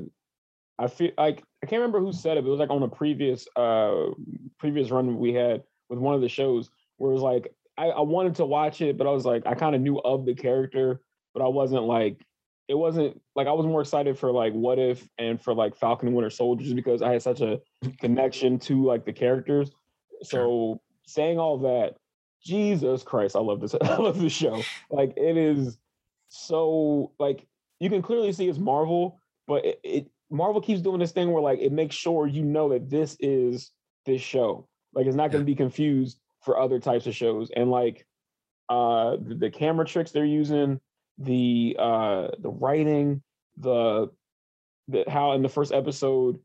I 0.77 0.87
feel 0.87 1.11
like 1.17 1.41
I 1.63 1.67
can't 1.67 1.79
remember 1.79 2.01
who 2.01 2.11
said 2.11 2.35
it, 2.37 2.41
but 2.41 2.49
it 2.49 2.51
was 2.51 2.59
like 2.59 2.69
on 2.69 2.83
a 2.83 2.87
previous 2.87 3.47
uh 3.55 4.11
previous 4.59 4.91
run 4.91 5.17
we 5.17 5.33
had 5.33 5.63
with 5.89 5.97
one 5.99 6.13
of 6.13 6.21
the 6.21 6.29
shows 6.29 6.69
where 6.97 7.09
it 7.09 7.13
was 7.15 7.23
like 7.23 7.51
I, 7.77 7.87
I 7.87 8.01
wanted 8.01 8.35
to 8.35 8.45
watch 8.45 8.81
it, 8.81 8.97
but 8.97 9.07
I 9.07 9.11
was 9.11 9.25
like 9.25 9.43
I 9.45 9.55
kind 9.55 9.75
of 9.75 9.81
knew 9.81 9.99
of 9.99 10.25
the 10.25 10.35
character, 10.35 11.01
but 11.33 11.43
I 11.43 11.47
wasn't 11.47 11.83
like 11.83 12.25
it 12.67 12.75
wasn't 12.75 13.19
like 13.35 13.47
I 13.47 13.51
was 13.51 13.65
more 13.65 13.81
excited 13.81 14.17
for 14.17 14.31
like 14.31 14.53
what 14.53 14.79
if 14.79 15.07
and 15.17 15.41
for 15.41 15.53
like 15.53 15.75
Falcon 15.75 16.07
and 16.07 16.15
Winter 16.15 16.29
Soldier 16.29 16.63
just 16.63 16.75
because 16.75 17.01
I 17.01 17.11
had 17.11 17.21
such 17.21 17.41
a 17.41 17.59
connection 17.99 18.59
to 18.59 18.83
like 18.85 19.05
the 19.05 19.13
characters. 19.13 19.71
So 20.23 20.81
saying 21.05 21.39
all 21.39 21.57
that, 21.59 21.95
Jesus 22.43 23.03
Christ, 23.03 23.35
I 23.35 23.39
love 23.39 23.61
this. 23.61 23.75
I 23.81 23.97
love 23.97 24.19
this 24.19 24.33
show. 24.33 24.61
Like 24.89 25.13
it 25.17 25.37
is 25.37 25.77
so 26.29 27.11
like 27.19 27.45
you 27.79 27.89
can 27.89 28.01
clearly 28.01 28.31
see 28.31 28.47
it's 28.47 28.59
Marvel, 28.59 29.19
but 29.47 29.65
it, 29.65 29.79
it 29.83 30.11
Marvel 30.29 30.61
keeps 30.61 30.81
doing 30.81 30.99
this 30.99 31.11
thing 31.11 31.31
where 31.31 31.43
like 31.43 31.59
it 31.59 31.71
makes 31.71 31.95
sure 31.95 32.27
you 32.27 32.43
know 32.43 32.69
that 32.69 32.89
this 32.89 33.17
is 33.19 33.71
this 34.05 34.21
show. 34.21 34.67
Like 34.93 35.07
it's 35.07 35.15
not 35.15 35.31
going 35.31 35.41
to 35.41 35.45
be 35.45 35.55
confused 35.55 36.19
for 36.41 36.59
other 36.59 36.79
types 36.79 37.07
of 37.07 37.15
shows. 37.15 37.49
And 37.55 37.69
like 37.71 38.05
uh 38.69 39.17
the, 39.21 39.35
the 39.35 39.49
camera 39.51 39.85
tricks 39.85 40.11
they're 40.11 40.25
using, 40.25 40.79
the 41.17 41.75
uh 41.79 42.27
the 42.39 42.49
writing, 42.49 43.21
the 43.57 44.09
that 44.89 45.07
how 45.09 45.33
in 45.33 45.41
the 45.41 45.49
first 45.49 45.71
episode 45.71 46.39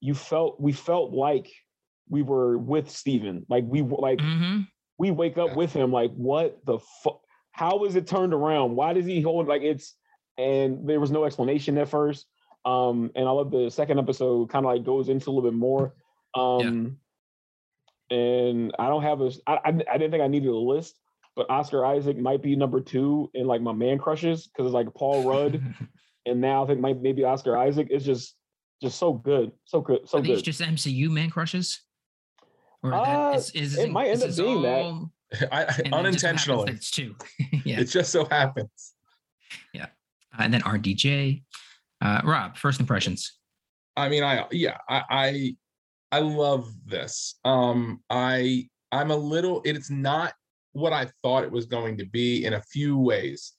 you 0.00 0.14
felt 0.14 0.60
we 0.60 0.72
felt 0.72 1.12
like 1.12 1.50
we 2.08 2.22
were 2.22 2.58
with 2.58 2.90
Steven. 2.90 3.46
Like 3.48 3.64
we 3.66 3.82
like 3.82 4.18
Mhm. 4.18 4.66
we 4.98 5.10
wake 5.10 5.38
up 5.38 5.50
Yeah. 5.50 5.56
with 5.56 5.72
him 5.72 5.92
like 5.92 6.12
what 6.12 6.64
the 6.66 6.78
fuck 7.02 7.20
how 7.52 7.84
is 7.84 7.96
it 7.96 8.06
turned 8.06 8.32
around 8.34 8.76
why 8.76 8.92
does 8.92 9.04
he 9.06 9.20
hold 9.20 9.46
like 9.46 9.62
it's 9.62 9.94
and 10.38 10.88
there 10.88 11.00
was 11.00 11.10
no 11.10 11.24
explanation 11.24 11.76
at 11.78 11.88
first 11.88 12.26
um 12.64 13.10
and 13.14 13.28
i 13.28 13.30
love 13.30 13.50
the 13.50 13.68
second 13.70 13.98
episode 13.98 14.48
kind 14.48 14.64
of 14.64 14.72
like 14.72 14.84
goes 14.84 15.08
into 15.10 15.28
a 15.28 15.32
little 15.32 15.50
bit 15.50 15.56
more 15.58 15.94
um 16.34 16.98
and 18.12 18.72
i 18.78 18.88
don't 18.88 19.02
have 19.02 19.20
a 19.20 19.30
I, 19.46 19.54
I, 19.54 19.68
I 19.68 19.98
didn't 19.98 20.10
think 20.10 20.22
i 20.22 20.26
needed 20.28 20.48
a 20.48 20.54
list 20.56 20.98
but 21.36 21.48
oscar 21.50 21.84
isaac 21.86 22.18
might 22.18 22.42
be 22.42 22.54
number 22.56 22.80
two 22.80 23.30
in 23.34 23.46
like 23.46 23.60
my 23.62 23.72
man 23.72 23.98
crushes 23.98 24.46
because 24.46 24.66
it's 24.66 24.74
like 24.74 24.92
paul 24.94 25.28
rudd 25.28 25.62
and 26.26 26.40
now 26.40 26.64
i 26.64 26.66
think 26.66 26.80
might 26.80 27.00
maybe 27.00 27.24
oscar 27.24 27.56
isaac 27.56 27.88
is 27.90 28.04
just 28.04 28.34
just 28.82 28.98
so 28.98 29.12
good 29.12 29.52
so 29.64 29.80
good 29.80 30.08
so 30.08 30.18
Are 30.18 30.20
these 30.20 30.38
good 30.38 30.44
just 30.44 30.60
MCU 30.60 31.08
man 31.08 31.30
crushes? 31.30 31.82
Or 32.82 32.92
Uh, 32.92 33.04
that 33.30 33.38
is, 33.38 33.50
is 33.52 33.78
it 33.78 33.92
might 33.92 34.06
end 34.08 34.16
is 34.16 34.22
up 34.22 34.28
this 34.30 34.38
being 34.40 34.62
that. 34.62 34.82
all- 34.82 35.12
I, 35.52 35.64
I- 35.64 35.80
and 35.84 35.92
then 35.92 36.12
just 36.12 36.20
so 36.24 36.28
happens 36.28 36.64
unintentionally. 36.64 36.72
It's 36.72 36.90
two. 36.90 37.14
yeah. 37.64 37.78
It 37.80 37.84
just 37.84 38.10
so 38.10 38.24
happens. 38.24 38.94
Uh, 39.80 39.86
and 40.38 40.52
then 40.52 40.62
RDJ. 40.62 41.42
Uh, 42.00 42.20
Rob, 42.24 42.56
first 42.56 42.80
impressions. 42.80 43.38
I 43.96 44.08
mean, 44.08 44.24
I 44.24 44.46
yeah, 44.50 44.78
I 44.88 45.02
I, 45.10 45.56
I 46.12 46.20
love 46.20 46.70
this. 46.86 47.36
Um, 47.44 48.02
I 48.10 48.68
I'm 48.92 49.10
a 49.10 49.16
little. 49.16 49.62
It's 49.64 49.90
not 49.90 50.34
what 50.72 50.92
I 50.92 51.08
thought 51.22 51.44
it 51.44 51.50
was 51.50 51.66
going 51.66 51.96
to 51.98 52.06
be 52.06 52.44
in 52.44 52.52
a 52.52 52.62
few 52.62 52.98
ways. 52.98 53.52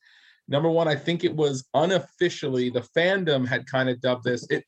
Number 0.48 0.70
one, 0.70 0.88
I 0.88 0.96
think 0.96 1.24
it 1.24 1.36
was 1.36 1.66
unofficially 1.74 2.70
the 2.70 2.88
fandom 2.96 3.48
had 3.48 3.66
kind 3.66 3.90
of 3.90 4.00
dubbed 4.02 4.24
this. 4.24 4.48
It 4.50 4.64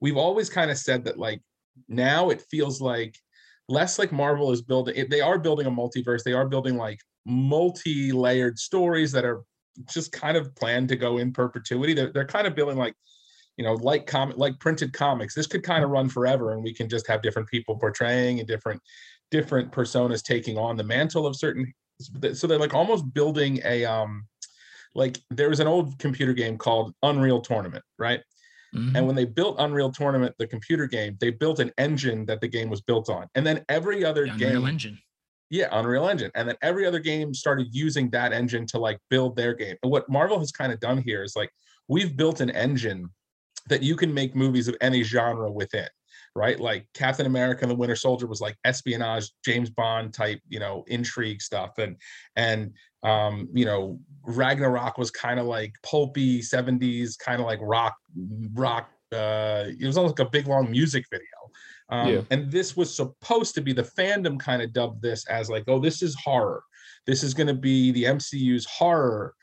we've 0.00 0.16
always 0.16 0.48
kind 0.48 0.70
of 0.70 0.78
said 0.78 1.04
that 1.04 1.18
like 1.18 1.40
now 1.88 2.30
it 2.30 2.44
feels 2.50 2.80
like 2.80 3.16
less 3.68 3.98
like 3.98 4.12
Marvel 4.12 4.52
is 4.52 4.62
building. 4.62 4.94
It, 4.96 5.10
they 5.10 5.20
are 5.20 5.38
building 5.38 5.66
a 5.66 5.70
multiverse. 5.70 6.22
They 6.22 6.34
are 6.34 6.48
building 6.48 6.76
like 6.76 7.00
multi-layered 7.26 8.58
stories 8.58 9.10
that 9.12 9.24
are 9.24 9.42
just 9.88 10.12
kind 10.12 10.36
of 10.36 10.54
planned 10.54 10.88
to 10.90 10.96
go 10.96 11.18
in 11.18 11.32
perpetuity. 11.32 11.94
They're 11.94 12.12
they're 12.12 12.26
kind 12.26 12.46
of 12.46 12.54
building 12.54 12.76
like 12.76 12.94
you 13.56 13.64
know, 13.64 13.74
like 13.74 14.06
comic, 14.06 14.36
like 14.36 14.58
printed 14.58 14.92
comics. 14.92 15.34
This 15.34 15.46
could 15.46 15.62
kind 15.62 15.84
of 15.84 15.90
run 15.90 16.08
forever, 16.08 16.52
and 16.52 16.62
we 16.62 16.74
can 16.74 16.88
just 16.88 17.06
have 17.06 17.22
different 17.22 17.48
people 17.48 17.76
portraying 17.78 18.38
and 18.40 18.48
different 18.48 18.80
different 19.30 19.72
personas 19.72 20.22
taking 20.22 20.58
on 20.58 20.76
the 20.76 20.84
mantle 20.84 21.26
of 21.26 21.36
certain. 21.36 21.72
So 22.34 22.46
they're 22.46 22.58
like 22.58 22.74
almost 22.74 23.12
building 23.14 23.60
a 23.64 23.84
um, 23.84 24.26
like 24.94 25.18
there 25.30 25.48
was 25.48 25.60
an 25.60 25.66
old 25.66 25.98
computer 25.98 26.32
game 26.32 26.58
called 26.58 26.94
Unreal 27.02 27.40
Tournament, 27.40 27.84
right? 27.98 28.20
Mhm. 28.74 28.96
And 28.96 29.06
when 29.06 29.14
they 29.14 29.24
built 29.24 29.56
Unreal 29.60 29.92
Tournament, 29.92 30.34
the 30.38 30.46
computer 30.48 30.86
game, 30.86 31.16
they 31.20 31.30
built 31.30 31.60
an 31.60 31.70
engine 31.78 32.26
that 32.26 32.40
the 32.40 32.48
game 32.48 32.68
was 32.70 32.80
built 32.80 33.08
on, 33.08 33.28
and 33.36 33.46
then 33.46 33.64
every 33.68 34.04
other 34.04 34.24
The 34.26 34.32
Unreal 34.32 34.50
game, 34.62 34.66
Engine. 34.68 34.98
yeah, 35.50 35.68
Unreal 35.70 36.08
Engine. 36.08 36.32
And 36.34 36.48
then 36.48 36.56
every 36.60 36.84
other 36.86 36.98
game 36.98 37.32
started 37.34 37.68
using 37.72 38.10
that 38.10 38.32
engine 38.32 38.66
to 38.68 38.78
like 38.78 38.98
build 39.10 39.36
their 39.36 39.54
game. 39.54 39.76
And 39.84 39.92
what 39.92 40.08
Marvel 40.08 40.40
has 40.40 40.50
kind 40.50 40.72
of 40.72 40.80
done 40.80 40.98
here 40.98 41.22
is 41.22 41.36
like 41.36 41.50
we've 41.86 42.16
built 42.16 42.40
an 42.40 42.50
engine 42.50 43.10
that 43.68 43.82
you 43.82 43.96
can 43.96 44.12
make 44.12 44.34
movies 44.34 44.68
of 44.68 44.76
any 44.80 45.02
genre 45.02 45.50
within, 45.50 45.88
right? 46.34 46.58
Like 46.60 46.86
Captain 46.94 47.26
America 47.26 47.62
and 47.62 47.70
the 47.70 47.76
Winter 47.76 47.96
Soldier 47.96 48.26
was 48.26 48.40
like 48.40 48.56
espionage, 48.64 49.30
James 49.44 49.70
Bond 49.70 50.12
type, 50.12 50.40
you 50.48 50.60
know, 50.60 50.84
intrigue 50.88 51.40
stuff. 51.40 51.78
And 51.78 51.96
and 52.36 52.72
um, 53.02 53.48
you 53.52 53.64
know, 53.64 54.00
Ragnarok 54.22 54.96
was 54.96 55.10
kind 55.10 55.38
of 55.38 55.46
like 55.46 55.74
pulpy 55.82 56.40
70s, 56.40 57.18
kind 57.18 57.40
of 57.40 57.46
like 57.46 57.58
rock, 57.62 57.94
rock, 58.54 58.90
uh, 59.12 59.66
it 59.68 59.86
was 59.86 59.96
almost 59.96 60.18
like 60.18 60.26
a 60.26 60.30
big 60.30 60.46
long 60.46 60.70
music 60.70 61.04
video. 61.10 61.24
Um, 61.90 62.08
Yeah. 62.08 62.20
And 62.30 62.50
this 62.50 62.76
was 62.76 62.94
supposed 62.94 63.54
to 63.54 63.60
be 63.60 63.72
the 63.72 63.82
fandom 63.82 64.40
kind 64.40 64.62
of 64.62 64.72
dubbed 64.72 65.02
this 65.02 65.26
as 65.26 65.50
like, 65.50 65.64
oh, 65.68 65.78
this 65.78 66.02
is 66.02 66.16
horror. 66.22 66.62
This 67.06 67.22
is 67.22 67.34
going 67.34 67.46
to 67.46 67.54
be 67.54 67.92
the 67.92 68.04
MCU's 68.04 68.64
horror. 68.64 69.34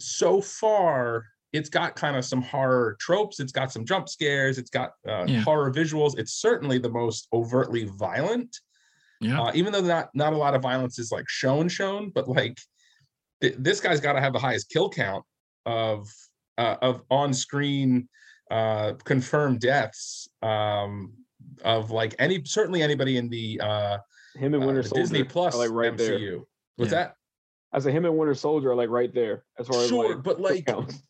So 0.00 0.40
far, 0.40 1.26
it's 1.54 1.68
got 1.70 1.94
kind 1.94 2.16
of 2.16 2.24
some 2.24 2.42
horror 2.42 2.96
tropes. 3.00 3.38
It's 3.38 3.52
got 3.52 3.70
some 3.72 3.84
jump 3.84 4.08
scares. 4.08 4.58
It's 4.58 4.70
got 4.70 4.90
uh, 5.08 5.24
Yeah. 5.28 5.40
horror 5.40 5.72
visuals. 5.72 6.18
It's 6.18 6.32
certainly 6.32 6.78
the 6.78 6.88
most 6.90 7.28
overtly 7.32 7.84
violent. 7.84 8.54
Yeah. 9.20 9.40
Uh, 9.40 9.52
even 9.54 9.72
though 9.72 9.80
not 9.80 10.08
not 10.14 10.32
a 10.32 10.36
lot 10.36 10.54
of 10.54 10.62
violence 10.62 10.98
is 10.98 11.12
like 11.12 11.28
shown 11.28 11.68
shown, 11.68 12.10
but 12.10 12.28
like 12.28 12.58
th- 13.40 13.54
this 13.58 13.80
guy's 13.80 14.00
got 14.00 14.14
to 14.14 14.20
have 14.20 14.32
the 14.32 14.38
highest 14.40 14.68
kill 14.68 14.90
count 14.90 15.24
of 15.64 16.08
uh, 16.58 16.76
of 16.82 17.02
on 17.08 17.32
screen 17.32 18.08
uh, 18.50 18.94
confirmed 19.04 19.60
deaths 19.60 20.28
um, 20.42 21.12
of 21.64 21.92
like 21.92 22.16
any 22.18 22.42
certainly 22.44 22.82
anybody 22.82 23.16
in 23.16 23.28
the 23.28 23.60
uh, 23.62 23.98
him 24.34 24.54
and 24.54 24.62
uh, 24.64 24.66
winter 24.66 24.82
the 24.82 24.88
soldier 24.88 25.02
Disney 25.02 25.22
Plus 25.24 25.54
like 25.56 25.70
right 25.70 25.92
MCU. 25.96 25.98
there 25.98 26.38
What's 26.76 26.90
Yeah. 26.92 26.98
that? 26.98 27.14
I 27.72 27.78
said 27.78 27.92
him 27.92 28.04
and 28.04 28.16
Winter 28.16 28.34
Soldier 28.34 28.70
are 28.70 28.76
like 28.76 28.88
right 28.88 29.12
there 29.12 29.44
as 29.58 29.66
far 29.66 29.80
as 29.82 29.88
Sure, 29.88 30.14
like, 30.14 30.22
but 30.22 30.40
like 30.40 30.64
counts. 30.66 31.00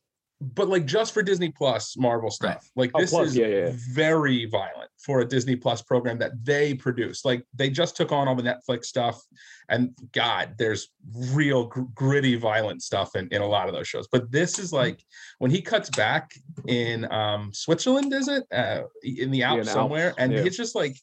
But 0.41 0.69
like 0.69 0.85
just 0.85 1.14
for 1.14 1.23
Disney 1.23 1.50
Plus 1.50 1.97
Marvel 1.97 2.31
stuff. 2.31 2.69
Like 2.76 2.91
Oh, 2.95 3.00
this 3.00 3.11
Plus, 3.11 3.29
is 3.29 3.37
yeah, 3.37 3.47
yeah, 3.47 3.67
yeah. 3.67 3.73
very 3.93 4.47
violent 4.47 4.91
for 4.99 5.21
a 5.21 5.25
Disney 5.25 5.57
Plus 5.57 5.81
program 5.83 6.19
that 6.19 6.33
they 6.45 6.75
produce. 6.75 7.25
Like 7.25 7.45
they 7.55 7.71
just 7.71 7.97
took 7.97 8.12
on 8.12 8.29
all 8.29 8.35
the 8.35 8.43
Netflix 8.43 8.87
stuff, 8.87 9.21
and 9.69 9.95
God, 10.12 10.55
there's 10.59 10.88
real 11.33 11.67
gr- 11.67 11.83
gritty, 11.95 12.35
violent 12.37 12.83
stuff 12.83 13.17
in, 13.17 13.29
in 13.29 13.43
a 13.43 13.47
lot 13.47 13.69
of 13.69 13.75
those 13.75 13.88
shows. 13.88 14.09
But 14.11 14.31
this 14.31 14.59
is 14.59 14.73
like 14.73 15.03
when 15.38 15.50
he 15.50 15.62
cuts 15.62 15.88
back 15.91 16.33
in 16.67 17.11
um 17.12 17.50
Switzerland, 17.53 18.12
is 18.12 18.29
it? 18.29 18.45
Uh, 18.53 18.83
in 19.03 19.31
the 19.31 19.43
Alps 19.45 19.67
the 19.67 19.73
somewhere, 19.73 20.09
Alps, 20.09 20.17
and 20.19 20.33
yeah. 20.33 20.41
it's 20.41 20.57
just 20.57 20.75
like 20.75 20.97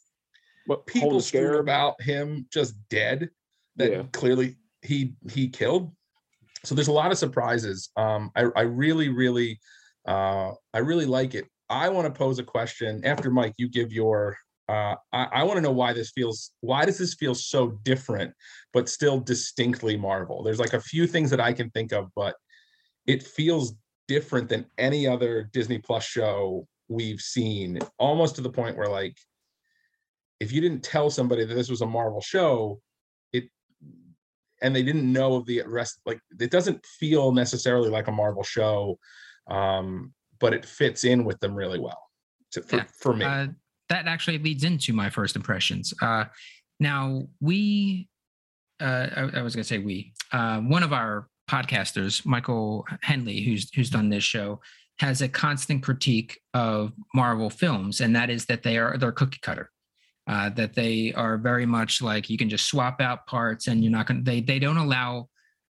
what, 0.66 0.86
people 0.86 1.22
scream 1.22 1.56
about 1.56 2.00
him 2.02 2.46
just 2.52 2.76
dead 2.90 3.30
that 3.78 3.92
Yeah. 3.92 4.04
clearly 4.12 4.58
he 4.84 5.14
he 5.32 5.48
killed 5.48 5.92
so 6.66 6.76
there's 6.76 6.88
a 6.88 6.92
lot 6.92 7.12
of 7.12 7.18
surprises 7.18 7.90
um 7.98 8.32
i, 8.36 8.46
I 8.56 8.62
really 8.62 9.10
really 9.10 9.60
uh 10.08 10.52
i 10.74 10.80
really 10.80 11.06
like 11.06 11.36
it. 11.36 11.46
I 11.70 11.88
want 11.88 12.06
to 12.06 12.18
pose 12.18 12.40
a 12.40 12.44
question 12.44 13.02
after 13.06 13.32
mike 13.32 13.54
you 13.58 13.70
give 13.70 13.92
your 13.92 14.38
uh 14.70 14.96
i, 15.14 15.24
I 15.32 15.44
want 15.44 15.58
to 15.58 15.62
know 15.62 15.72
why 15.72 15.94
this 15.94 16.12
feels 16.12 16.52
why 16.62 16.86
does 16.86 16.98
this 16.98 17.16
feel 17.16 17.36
so 17.36 17.80
different 17.84 18.34
but 18.74 18.90
still 18.90 19.20
distinctly 19.20 19.98
marvel? 19.98 20.44
There's 20.44 20.60
like 20.60 20.74
a 20.74 20.82
few 20.82 21.08
things 21.08 21.30
that 21.30 21.40
i 21.40 21.54
can 21.54 21.70
think 21.72 21.92
of 21.92 22.10
but 22.16 22.36
it 23.08 23.24
feels 23.24 23.74
different 24.08 24.50
than 24.50 24.66
any 24.78 25.08
other 25.08 25.50
disney 25.54 25.78
plus 25.78 26.04
show 26.04 26.68
we've 26.90 27.22
seen 27.22 27.80
almost 27.98 28.36
to 28.36 28.42
the 28.42 28.50
point 28.50 28.76
where 28.76 28.90
like 28.90 29.16
if 30.42 30.52
you 30.52 30.60
didn't 30.60 30.84
tell 30.84 31.12
somebody 31.12 31.46
that 31.46 31.54
this 31.54 31.70
was 31.70 31.82
a 31.82 31.86
Marvel 31.86 32.20
show, 32.20 32.82
and 34.62 34.76
they 34.76 34.84
didn't 34.84 35.12
know 35.12 35.36
of 35.36 35.46
the 35.46 35.62
rest, 35.66 36.00
like 36.06 36.20
it 36.40 36.52
doesn't 36.52 36.86
feel 36.86 37.32
necessarily 37.32 37.90
like 37.90 38.08
a 38.08 38.12
Marvel 38.12 38.44
show, 38.44 38.98
um, 39.48 40.14
but 40.40 40.54
it 40.54 40.66
fits 40.66 41.04
in 41.04 41.24
with 41.26 41.40
them 41.40 41.56
really 41.56 41.80
well. 41.80 42.02
To, 42.52 42.62
for, 42.62 42.76
Yeah. 42.78 42.84
for 43.00 43.14
me, 43.14 43.26
Uh, 43.26 43.48
that 43.90 44.08
actually 44.08 44.38
leads 44.38 44.64
into 44.64 44.94
my 44.94 45.10
first 45.10 45.36
impressions. 45.36 45.94
Uh, 46.02 46.26
now 46.80 47.28
we, 47.40 48.08
uh, 48.80 49.08
I, 49.16 49.22
I 49.40 49.42
was 49.42 49.56
going 49.56 49.64
to 49.64 49.68
say 49.68 49.80
we. 49.80 50.14
Uh, 50.32 50.60
one 50.62 50.84
of 50.84 50.94
our 50.94 51.28
podcasters, 51.50 52.26
Michael 52.26 52.86
Henley, 53.02 53.42
who's 53.42 53.74
who's 53.74 53.90
done 53.90 54.10
this 54.10 54.24
show, 54.24 54.62
has 55.00 55.22
a 55.22 55.28
constant 55.28 55.84
critique 55.84 56.40
of 56.54 56.94
Marvel 57.14 57.50
films, 57.50 58.02
and 58.02 58.16
that 58.16 58.30
is 58.30 58.46
that 58.46 58.64
they 58.64 58.78
are 58.78 58.98
they're 58.98 59.12
cookie 59.12 59.40
cutter. 59.42 59.71
Uh, 60.28 60.50
that 60.50 60.76
they 60.76 61.12
are 61.14 61.38
very 61.38 61.66
much 61.66 62.02
like 62.02 62.30
you 62.30 62.38
can 62.38 62.48
just 62.48 62.68
swap 62.68 63.02
out 63.02 63.26
parts, 63.26 63.68
and 63.68 63.84
you're 63.84 63.92
not 63.92 64.06
going. 64.06 64.24
to 64.24 64.24
They 64.24 64.42
they 64.42 64.60
don't 64.60 64.78
allow. 64.78 65.28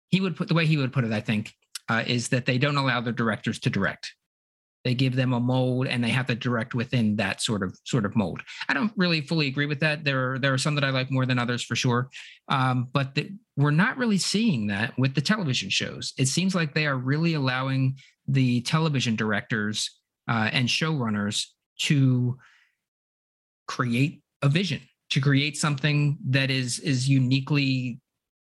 He 0.08 0.20
would 0.20 0.36
put 0.36 0.48
the 0.48 0.54
way 0.54 0.66
he 0.66 0.76
would 0.76 0.92
put 0.92 1.04
it. 1.04 1.12
I 1.12 1.20
think 1.20 1.52
uh, 1.88 2.04
is 2.06 2.28
that 2.28 2.46
they 2.46 2.56
don't 2.56 2.76
allow 2.76 3.00
the 3.00 3.12
directors 3.12 3.58
to 3.60 3.70
direct 3.70 4.12
they 4.86 4.94
give 4.94 5.16
them 5.16 5.32
a 5.32 5.40
mold 5.40 5.88
and 5.88 6.04
they 6.04 6.10
have 6.10 6.26
to 6.26 6.34
direct 6.36 6.72
within 6.72 7.16
that 7.16 7.42
sort 7.42 7.64
of 7.64 7.76
sort 7.82 8.06
of 8.06 8.14
mold 8.14 8.40
i 8.68 8.72
don't 8.72 8.92
really 8.96 9.20
fully 9.20 9.48
agree 9.48 9.66
with 9.66 9.80
that 9.80 10.04
there 10.04 10.34
are 10.34 10.38
there 10.38 10.54
are 10.54 10.58
some 10.58 10.76
that 10.76 10.84
i 10.84 10.90
like 10.90 11.10
more 11.10 11.26
than 11.26 11.40
others 11.40 11.64
for 11.64 11.74
sure 11.74 12.08
um, 12.48 12.88
but 12.92 13.16
the, 13.16 13.28
we're 13.56 13.72
not 13.72 13.98
really 13.98 14.16
seeing 14.16 14.68
that 14.68 14.96
with 14.96 15.12
the 15.16 15.20
television 15.20 15.68
shows 15.68 16.12
it 16.18 16.26
seems 16.26 16.54
like 16.54 16.72
they 16.72 16.86
are 16.86 16.96
really 16.96 17.34
allowing 17.34 17.96
the 18.28 18.60
television 18.60 19.16
directors 19.16 19.90
uh, 20.28 20.48
and 20.52 20.68
showrunners 20.68 21.46
to 21.78 22.38
create 23.66 24.22
a 24.46 24.48
vision 24.48 24.80
to 25.10 25.20
create 25.20 25.56
something 25.56 26.18
that 26.30 26.50
is 26.50 26.78
is 26.80 27.08
uniquely 27.08 28.00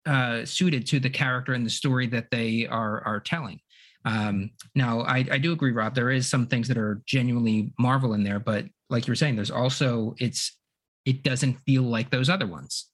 uh, 0.06 0.44
suited 0.44 0.86
to 0.86 1.00
the 1.00 1.10
character 1.10 1.52
and 1.52 1.66
the 1.66 1.70
story 1.70 2.06
that 2.06 2.30
they 2.30 2.66
are 2.66 3.02
are 3.04 3.20
telling 3.20 3.60
um, 4.04 4.50
now, 4.74 5.00
I, 5.02 5.26
I 5.30 5.38
do 5.38 5.52
agree, 5.52 5.72
Rob. 5.72 5.94
There 5.94 6.10
is 6.10 6.28
some 6.28 6.46
things 6.46 6.68
that 6.68 6.78
are 6.78 7.02
genuinely 7.06 7.72
Marvel 7.78 8.14
in 8.14 8.22
there, 8.22 8.38
but 8.40 8.64
like 8.88 9.06
you 9.06 9.10
were 9.10 9.16
saying, 9.16 9.36
there's 9.36 9.50
also 9.50 10.14
it's 10.18 10.56
it 11.04 11.22
doesn't 11.22 11.54
feel 11.66 11.82
like 11.82 12.10
those 12.10 12.30
other 12.30 12.46
ones. 12.46 12.86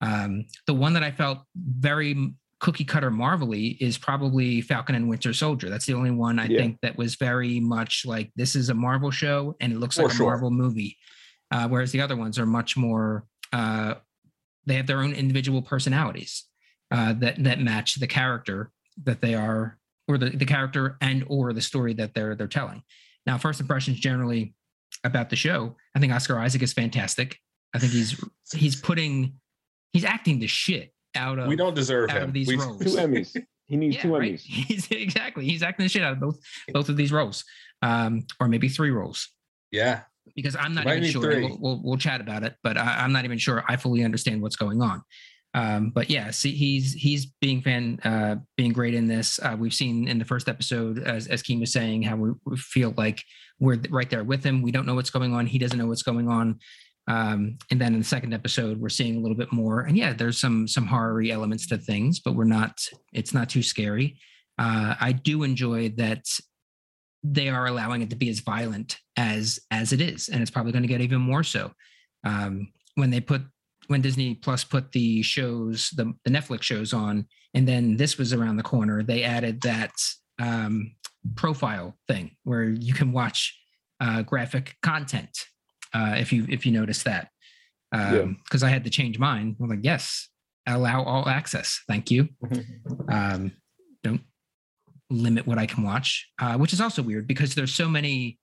Um, 0.00 0.46
the 0.66 0.74
one 0.74 0.94
that 0.94 1.02
I 1.02 1.10
felt 1.10 1.38
very 1.56 2.32
cookie 2.60 2.84
cutter 2.84 3.10
Marvelly 3.10 3.76
is 3.80 3.98
probably 3.98 4.60
Falcon 4.60 4.94
and 4.94 5.08
Winter 5.08 5.32
Soldier. 5.32 5.68
That's 5.68 5.86
the 5.86 5.94
only 5.94 6.10
one 6.10 6.38
I 6.38 6.46
Yeah. 6.46 6.58
think 6.58 6.78
that 6.82 6.96
was 6.96 7.14
very 7.14 7.60
much 7.60 8.04
like 8.04 8.32
this 8.34 8.56
is 8.56 8.68
a 8.68 8.74
Marvel 8.74 9.10
show 9.10 9.56
and 9.60 9.72
it 9.72 9.78
looks 9.78 9.96
For 9.96 10.04
like 10.04 10.12
a 10.12 10.16
sure. 10.16 10.26
Marvel 10.26 10.50
movie. 10.50 10.96
Uh, 11.50 11.66
whereas 11.68 11.92
the 11.92 12.00
other 12.00 12.16
ones 12.16 12.38
are 12.38 12.46
much 12.46 12.76
more 12.76 13.24
uh, 13.52 13.94
they 14.66 14.74
have 14.74 14.86
their 14.86 15.00
own 15.00 15.14
individual 15.14 15.62
personalities 15.62 16.44
uh, 16.90 17.14
that 17.14 17.42
that 17.42 17.60
match 17.60 17.94
the 17.96 18.06
character 18.06 18.70
that 19.04 19.20
they 19.22 19.34
are 19.34 19.78
or 20.06 20.18
the, 20.18 20.30
the 20.30 20.44
character 20.44 20.96
and 21.00 21.24
or 21.28 21.52
the 21.52 21.60
story 21.60 21.94
that 21.94 22.14
they're 22.14 22.34
they're 22.34 22.46
telling. 22.46 22.82
Now, 23.26 23.38
first 23.38 23.60
impressions 23.60 23.98
generally 23.98 24.54
about 25.04 25.30
the 25.30 25.36
show, 25.36 25.76
I 25.94 26.00
think 26.00 26.12
Oscar 26.12 26.38
Isaac 26.38 26.62
is 26.62 26.72
fantastic. 26.72 27.38
I 27.74 27.78
think 27.78 27.92
he's 27.92 28.22
he's 28.54 28.76
putting 28.80 29.34
he's 29.92 30.04
acting 30.04 30.38
the 30.38 30.46
shit 30.46 30.92
out 31.14 31.38
of 31.38 31.46
we 31.48 31.56
don't 31.56 31.74
deserve 31.74 32.10
out 32.10 32.16
of 32.18 32.22
him. 32.24 32.32
these 32.32 32.48
We- 32.48 32.56
roles. 32.56 32.78
Two 32.78 32.90
Emmys. 32.90 33.36
He 33.66 33.76
needs 33.76 33.96
yeah, 33.96 34.02
two 34.02 34.16
right. 34.16 34.34
Emmys. 34.34 34.40
He's 34.46 34.90
exactly 34.90 35.44
he's 35.44 35.62
acting 35.62 35.84
the 35.84 35.90
shit 35.90 36.02
out 36.02 36.14
of 36.14 36.20
both 36.20 36.38
both 36.72 36.88
of 36.88 36.96
these 36.96 37.12
roles, 37.12 37.44
um, 37.82 38.26
or 38.40 38.48
maybe 38.48 38.70
three 38.70 38.90
roles. 38.90 39.28
yeah, 39.70 40.04
Because 40.34 40.56
I'm 40.56 40.74
not 40.74 40.86
even 40.86 41.04
sure. 41.04 41.40
We'll, 41.40 41.58
we'll 41.60 41.80
we'll 41.82 41.98
chat 41.98 42.20
about 42.20 42.42
it, 42.44 42.54
but 42.62 42.76
I, 42.76 43.02
I'm 43.04 43.12
not 43.12 43.24
even 43.24 43.38
sure 43.38 43.64
I 43.68 43.76
fully 43.76 44.04
understand 44.04 44.42
what's 44.42 44.56
going 44.56 44.82
on. 44.82 45.02
Um, 45.54 45.90
but 45.90 46.10
yeah, 46.10 46.30
see, 46.30 46.52
he's 46.52 46.92
he's 46.92 47.26
being 47.40 47.62
fan 47.62 47.98
uh, 48.04 48.36
being 48.56 48.72
great 48.72 48.94
in 48.94 49.08
this. 49.08 49.40
Uh, 49.42 49.56
we've 49.58 49.74
seen 49.74 50.06
in 50.06 50.18
the 50.18 50.24
first 50.24 50.48
episode, 50.48 50.98
as 50.98 51.26
as 51.26 51.42
Keane 51.42 51.60
was 51.60 51.72
saying, 51.72 52.02
how 52.02 52.16
we, 52.16 52.30
we 52.44 52.56
feel 52.56 52.94
like 52.96 53.22
we're 53.58 53.80
right 53.90 54.08
there 54.08 54.24
with 54.24 54.44
him. 54.44 54.62
We 54.62 54.70
don't 54.70 54.86
know 54.86 54.94
what's 54.94 55.10
going 55.10 55.34
on. 55.34 55.46
He 55.46 55.58
doesn't 55.58 55.78
know 55.78 55.86
what's 55.86 56.02
going 56.02 56.28
on. 56.28 56.58
Um, 57.08 57.56
and 57.70 57.80
then 57.80 57.94
in 57.94 58.00
the 58.00 58.04
second 58.04 58.34
episode, 58.34 58.78
we're 58.78 58.90
seeing 58.90 59.16
a 59.16 59.20
little 59.20 59.36
bit 59.36 59.50
more. 59.50 59.80
And 59.80 59.96
yeah, 59.96 60.12
there's 60.12 60.38
some 60.38 60.68
some 60.68 60.86
horror 60.86 61.22
elements 61.22 61.66
to 61.68 61.78
things, 61.78 62.20
but 62.20 62.34
we're 62.34 62.44
not. 62.44 62.78
It's 63.12 63.32
not 63.32 63.48
too 63.48 63.62
scary. 63.62 64.18
Uh, 64.58 64.94
I 65.00 65.12
do 65.12 65.44
enjoy 65.44 65.90
that 65.96 66.24
they 67.32 67.48
are 67.48 67.66
allowing 67.66 68.02
it 68.02 68.10
to 68.10 68.16
be 68.16 68.28
as 68.28 68.40
violent 68.40 68.98
as 69.16 69.58
as 69.70 69.92
it 69.92 70.00
is, 70.00 70.28
and 70.28 70.42
it's 70.42 70.50
probably 70.50 70.72
going 70.72 70.82
to 70.82 70.88
get 70.88 71.00
even 71.00 71.20
more 71.20 71.42
so 71.42 71.72
um, 72.24 72.72
when 72.94 73.10
they 73.10 73.20
put 73.20 73.42
when 73.88 74.02
Disney 74.02 74.34
Plus 74.34 74.64
put 74.64 74.92
the 74.92 75.22
shows 75.22 75.90
the 75.96 76.12
the 76.24 76.30
Netflix 76.30 76.62
shows 76.62 76.92
on, 76.92 77.26
and 77.54 77.66
then 77.66 77.96
this 77.96 78.18
was 78.18 78.32
around 78.32 78.56
the 78.56 78.62
corner. 78.62 79.02
They 79.02 79.22
added 79.22 79.60
that 79.62 79.92
um, 80.38 80.94
profile 81.34 81.96
thing 82.06 82.36
where 82.44 82.64
you 82.64 82.94
can 82.94 83.12
watch 83.12 83.58
uh, 84.00 84.22
graphic 84.22 84.76
content 84.82 85.46
uh, 85.94 86.14
if 86.18 86.32
you 86.32 86.46
if 86.48 86.64
you 86.66 86.72
notice 86.72 87.02
that. 87.04 87.28
Yeah. 87.92 88.26
Because 88.44 88.62
I 88.62 88.68
had 88.68 88.84
to 88.84 88.90
change 88.90 89.18
mine. 89.18 89.56
I'm 89.60 89.68
like, 89.68 89.78
yes, 89.82 90.28
allow 90.66 91.02
all 91.04 91.28
access. 91.28 91.80
Thank 91.88 92.10
you. 92.10 92.28
Um, 93.08 93.52
don't 94.02 94.20
limit 95.10 95.46
what 95.46 95.58
I 95.58 95.66
can 95.66 95.82
watch, 95.82 96.28
uh, 96.38 96.56
which 96.56 96.72
is 96.72 96.80
also 96.80 97.02
weird 97.02 97.26
because 97.26 97.54
there's 97.54 97.74
so 97.74 97.88
many 97.88 98.38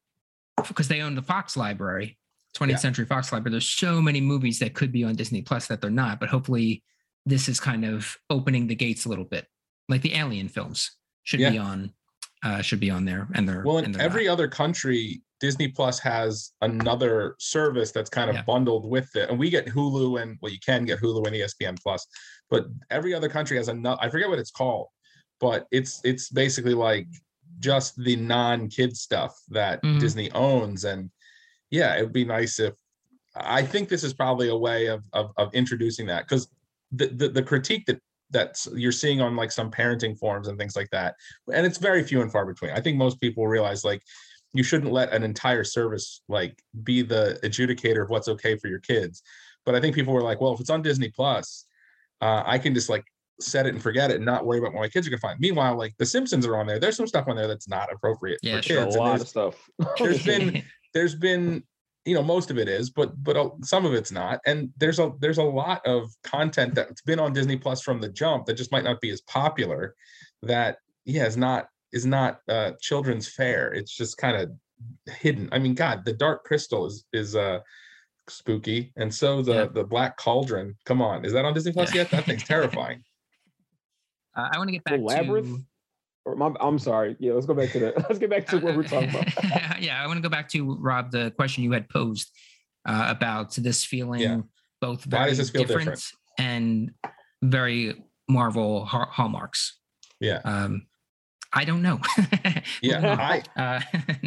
because 0.68 0.88
they 0.88 1.02
own 1.02 1.16
the 1.16 1.22
Fox 1.22 1.56
library, 1.58 2.18
20th 2.58 2.70
Yeah. 2.72 2.78
Century 2.78 3.06
Fox 3.06 3.32
library. 3.32 3.52
There's 3.52 3.68
so 3.68 4.02
many 4.02 4.22
movies 4.22 4.60
that 4.60 4.74
could 4.74 4.92
be 4.92 5.04
on 5.04 5.16
Disney 5.16 5.42
Plus 5.42 5.68
that 5.68 5.82
they're 5.82 5.90
not, 5.90 6.20
but 6.20 6.30
hopefully 6.30 6.84
this 7.26 7.50
is 7.50 7.60
kind 7.60 7.84
of 7.86 8.18
opening 8.30 8.68
the 8.68 8.76
gates 8.76 9.06
a 9.06 9.10
little 9.10 9.26
bit. 9.26 9.48
Like 9.90 10.02
the 10.02 10.14
Alien 10.16 10.48
films 10.48 10.92
should 11.24 11.40
be 11.40 11.58
on, 11.58 11.92
uh, 12.44 12.62
should 12.62 12.80
be 12.80 12.90
on 12.90 13.06
there, 13.06 13.28
and 13.36 13.48
they're 13.48 13.64
Well, 13.64 13.80
in 13.80 13.92
they're 13.92 14.02
every 14.02 14.26
not. 14.26 14.34
other 14.34 14.48
country, 14.48 15.22
Disney 15.42 15.68
Plus 15.68 16.00
has 16.00 16.54
another 16.62 17.36
service 17.40 17.92
that's 17.92 18.10
kind 18.10 18.30
of 18.30 18.38
Yeah. 18.38 18.44
bundled 18.44 18.90
with 18.90 19.14
it, 19.16 19.30
and 19.30 19.38
we 19.38 19.50
get 19.50 19.66
Hulu 19.68 20.22
and 20.22 20.38
well, 20.42 20.52
you 20.52 20.60
can 20.66 20.86
get 20.86 21.00
Hulu 21.00 21.28
and 21.28 21.36
ESPN 21.36 21.76
Plus, 21.82 22.06
but 22.50 22.66
every 22.90 23.14
other 23.14 23.28
country 23.30 23.58
has 23.58 23.68
another. 23.68 23.98
I 24.01 24.10
forget 24.10 24.30
what 24.30 24.40
it's 24.40 24.51
called, 24.51 24.88
but 25.40 25.68
it's 25.72 26.02
it's 26.04 26.30
basically 26.30 26.74
like 26.74 27.08
just 27.60 27.96
the 27.98 28.16
non-kid 28.16 28.96
stuff 28.96 29.40
that 29.50 29.82
Mhm. 29.84 30.00
Disney 30.00 30.32
owns, 30.32 30.84
and 30.86 31.10
yeah, 31.70 31.96
it 31.96 32.04
would 32.04 32.14
be 32.14 32.26
nice 32.26 32.60
if. 32.60 32.74
I 33.38 33.64
think 33.64 33.90
this 33.90 34.06
is 34.06 34.14
probably 34.14 34.48
a 34.48 34.56
way 34.56 34.86
of 34.88 35.04
of, 35.12 35.32
of 35.36 35.54
introducing 35.54 36.06
that 36.08 36.24
because 36.24 36.48
the, 36.92 37.08
the 37.08 37.30
the 37.30 37.44
critique 37.44 37.86
that 37.86 38.00
that's 38.32 38.68
you're 38.76 38.92
seeing 38.92 39.22
on 39.22 39.36
like 39.36 39.52
some 39.52 39.70
parenting 39.70 40.18
forums 40.18 40.48
and 40.48 40.58
things 40.58 40.76
like 40.76 40.90
that 40.90 41.16
and 41.54 41.66
it's 41.66 41.78
very 41.78 42.04
few 42.04 42.22
and 42.22 42.32
far 42.32 42.46
between 42.46 42.72
i 42.72 42.82
think 42.82 42.98
most 42.98 43.20
people 43.22 43.48
realize 43.48 43.84
like 43.84 44.02
you 44.54 44.64
shouldn't 44.64 44.92
let 44.92 45.14
an 45.14 45.24
entire 45.24 45.64
service 45.64 46.22
like 46.28 46.60
be 46.84 47.02
the 47.02 47.40
adjudicator 47.44 48.02
of 48.02 48.10
what's 48.10 48.28
okay 48.28 48.56
for 48.58 48.68
your 48.68 48.80
kids 48.80 49.22
but 49.66 49.76
i 49.76 49.82
think 49.82 49.94
people 49.94 50.14
were 50.14 50.24
like 50.24 50.42
well 50.42 50.54
if 50.54 50.60
it's 50.60 50.70
on 50.70 50.82
disney 50.82 51.10
plus 51.10 51.66
uh, 52.22 52.42
i 52.46 52.58
can 52.58 52.74
just 52.74 52.90
like 52.90 53.06
set 53.40 53.66
it 53.66 53.74
and 53.74 53.82
forget 53.84 54.12
it 54.12 54.16
and 54.18 54.26
not 54.26 54.46
worry 54.46 54.60
about 54.60 54.74
what 54.74 54.80
my 54.82 54.88
kids 54.88 55.06
are 55.06 55.10
gonna 55.10 55.20
find 55.20 55.40
meanwhile 55.40 55.78
like 55.78 55.94
the 55.98 56.06
simpsons 56.06 56.46
are 56.46 56.58
on 56.58 56.66
there 56.66 56.80
there's 56.80 56.96
some 56.96 57.08
stuff 57.08 57.28
on 57.28 57.36
there 57.36 57.48
that's 57.48 57.68
not 57.68 57.92
appropriate 57.92 58.40
Yeah, 58.42 58.58
for 58.58 58.64
sure. 58.64 58.82
A 58.82 58.84
kids 58.86 58.96
and 58.96 59.04
lot 59.04 59.10
there's- 59.10 59.22
of 59.22 59.28
stuff. 59.28 59.70
there's 60.00 60.24
been 60.26 60.64
there's 60.94 61.16
been 61.16 61.64
you 62.06 62.14
know 62.16 62.22
most 62.24 62.52
of 62.52 62.58
it 62.58 62.68
is 62.70 62.90
but 62.92 63.12
but 63.24 63.36
some 63.64 63.86
of 63.86 63.94
it's 63.94 64.12
not 64.12 64.40
and 64.46 64.70
there's 64.78 65.00
a 65.00 65.12
there's 65.20 65.40
a 65.40 65.44
lot 65.44 65.86
of 65.86 66.10
content 66.24 66.76
that's 66.76 67.02
been 67.02 67.20
on 67.20 67.34
disney 67.34 67.58
plus 67.58 67.82
from 67.82 68.00
the 68.00 68.10
jump 68.10 68.46
that 68.46 68.54
just 68.54 68.72
might 68.72 68.84
not 68.84 69.02
be 69.02 69.10
as 69.10 69.22
popular 69.22 69.96
that 70.44 70.78
yeah 71.06 71.26
is 71.26 71.36
not 71.36 71.68
is 71.92 72.06
not 72.06 72.40
uh 72.48 72.72
children's 72.80 73.28
fare 73.28 73.74
it's 73.74 73.96
just 73.96 74.18
kind 74.18 74.38
of 74.38 74.52
hidden 75.16 75.50
i 75.52 75.58
mean 75.58 75.74
god 75.74 76.06
the 76.06 76.14
dark 76.14 76.44
crystal 76.44 76.86
is 76.86 77.06
is 77.12 77.36
uh 77.36 77.60
spooky 78.28 78.92
and 78.98 79.14
so 79.14 79.42
the 79.42 79.54
Yeah. 79.54 79.66
the 79.66 79.84
black 79.84 80.18
cauldron 80.18 80.76
come 80.86 81.02
on 81.02 81.26
is 81.26 81.34
that 81.34 81.46
on 81.46 81.54
disney 81.54 81.72
plus 81.72 81.94
Yeah. 81.94 82.02
yet 82.02 82.12
that 82.12 82.26
thing's 82.26 82.44
terrifying 82.56 83.04
Uh, 84.36 84.50
I 84.52 84.58
want 84.58 84.68
to 84.68 84.72
get 84.74 84.84
The 84.86 84.92
back 84.92 85.02
Labyrinth? 85.02 85.48
to 85.60 85.66
Or 86.26 86.36
my, 86.36 86.52
I'm 86.60 86.80
sorry. 86.80 87.16
Yeah, 87.20 87.34
let's 87.34 87.46
go 87.46 87.54
back 87.54 87.72
to 87.72 87.80
that. 87.80 87.98
Let's 88.10 88.20
get 88.20 88.30
back 88.30 88.46
to 88.48 88.58
what 88.60 88.76
we're 88.76 88.84
talking 88.84 89.10
about. 89.10 89.28
yeah, 89.82 90.02
I 90.04 90.08
want 90.08 90.18
to 90.18 90.22
go 90.22 90.30
back 90.30 90.50
to 90.50 90.76
Rob 90.80 91.12
the 91.12 91.32
question 91.32 91.64
you 91.64 91.72
had 91.72 91.88
posed 91.90 92.30
uh, 92.88 93.06
about 93.10 93.54
this 93.56 93.84
feeling 93.86 94.22
Yeah. 94.22 94.42
both 94.82 95.06
Why 95.08 95.20
very 95.20 95.30
does 95.30 95.38
this 95.38 95.50
feel 95.52 95.64
different, 95.64 95.86
different? 95.96 96.04
and 96.40 96.92
very 97.44 98.04
Marvel 98.28 98.86
ha- 98.86 99.10
hallmarks. 99.12 99.78
yeah 100.20 100.40
Um, 100.44 100.88
I 101.54 101.64
don't 101.64 101.82
know. 101.82 102.00
yeah 102.82 103.16
i 103.20 103.44
uh, 103.56 103.80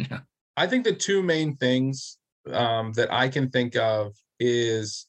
no. 0.09 0.19
I 0.57 0.65
think 0.67 0.83
the 0.85 0.93
two 0.93 1.21
main 1.21 1.55
things 1.57 2.17
um, 2.51 2.91
that 2.93 3.11
I 3.13 3.27
can 3.29 3.49
think 3.49 3.75
of 3.75 4.15
is 4.39 5.05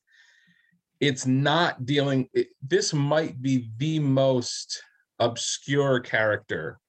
it's 1.01 1.25
not 1.27 1.87
dealing. 1.87 2.29
It, 2.35 2.49
this 2.61 2.93
might 2.93 3.41
be 3.41 3.71
the 3.79 3.99
most 4.01 4.83
obscure 5.21 6.01
character 6.01 6.81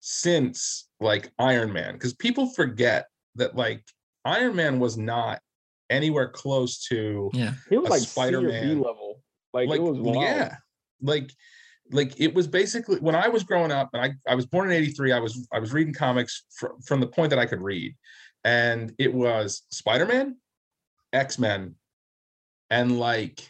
since 0.00 0.88
like 1.00 1.30
Iron 1.38 1.72
Man, 1.72 1.94
because 1.94 2.14
people 2.14 2.46
forget 2.48 3.06
that 3.34 3.56
like 3.56 3.82
Iron 4.24 4.56
Man 4.56 4.78
was 4.80 4.96
not 4.96 5.40
anywhere 5.90 6.28
close 6.28 6.84
to 6.86 7.30
Yeah. 7.34 7.52
He 7.68 7.76
was 7.76 7.90
like 7.90 8.00
C 8.00 8.34
or 8.34 8.40
B 8.40 8.48
Spider-Man. 8.48 8.80
level. 8.80 9.20
Like, 9.52 9.68
like 9.68 9.78
it 9.80 9.82
was 9.82 9.98
wild. 9.98 10.22
yeah 10.22 10.56
like 11.00 11.30
like 11.92 12.18
it 12.18 12.34
was 12.34 12.46
basically 12.48 12.98
when 12.98 13.14
i 13.14 13.28
was 13.28 13.44
growing 13.44 13.70
up 13.70 13.90
and 13.92 14.02
i 14.02 14.12
i 14.30 14.34
was 14.34 14.46
born 14.46 14.68
in 14.68 14.76
83 14.76 15.12
i 15.12 15.18
was 15.20 15.46
i 15.52 15.58
was 15.60 15.72
reading 15.72 15.92
comics 15.94 16.44
fr- 16.56 16.74
from 16.84 16.98
the 17.00 17.06
point 17.06 17.30
that 17.30 17.38
i 17.38 17.46
could 17.46 17.60
read 17.60 17.94
and 18.44 18.92
it 18.98 19.12
was 19.12 19.62
spider-man 19.70 20.36
x-men 21.12 21.74
and 22.70 22.98
like 22.98 23.48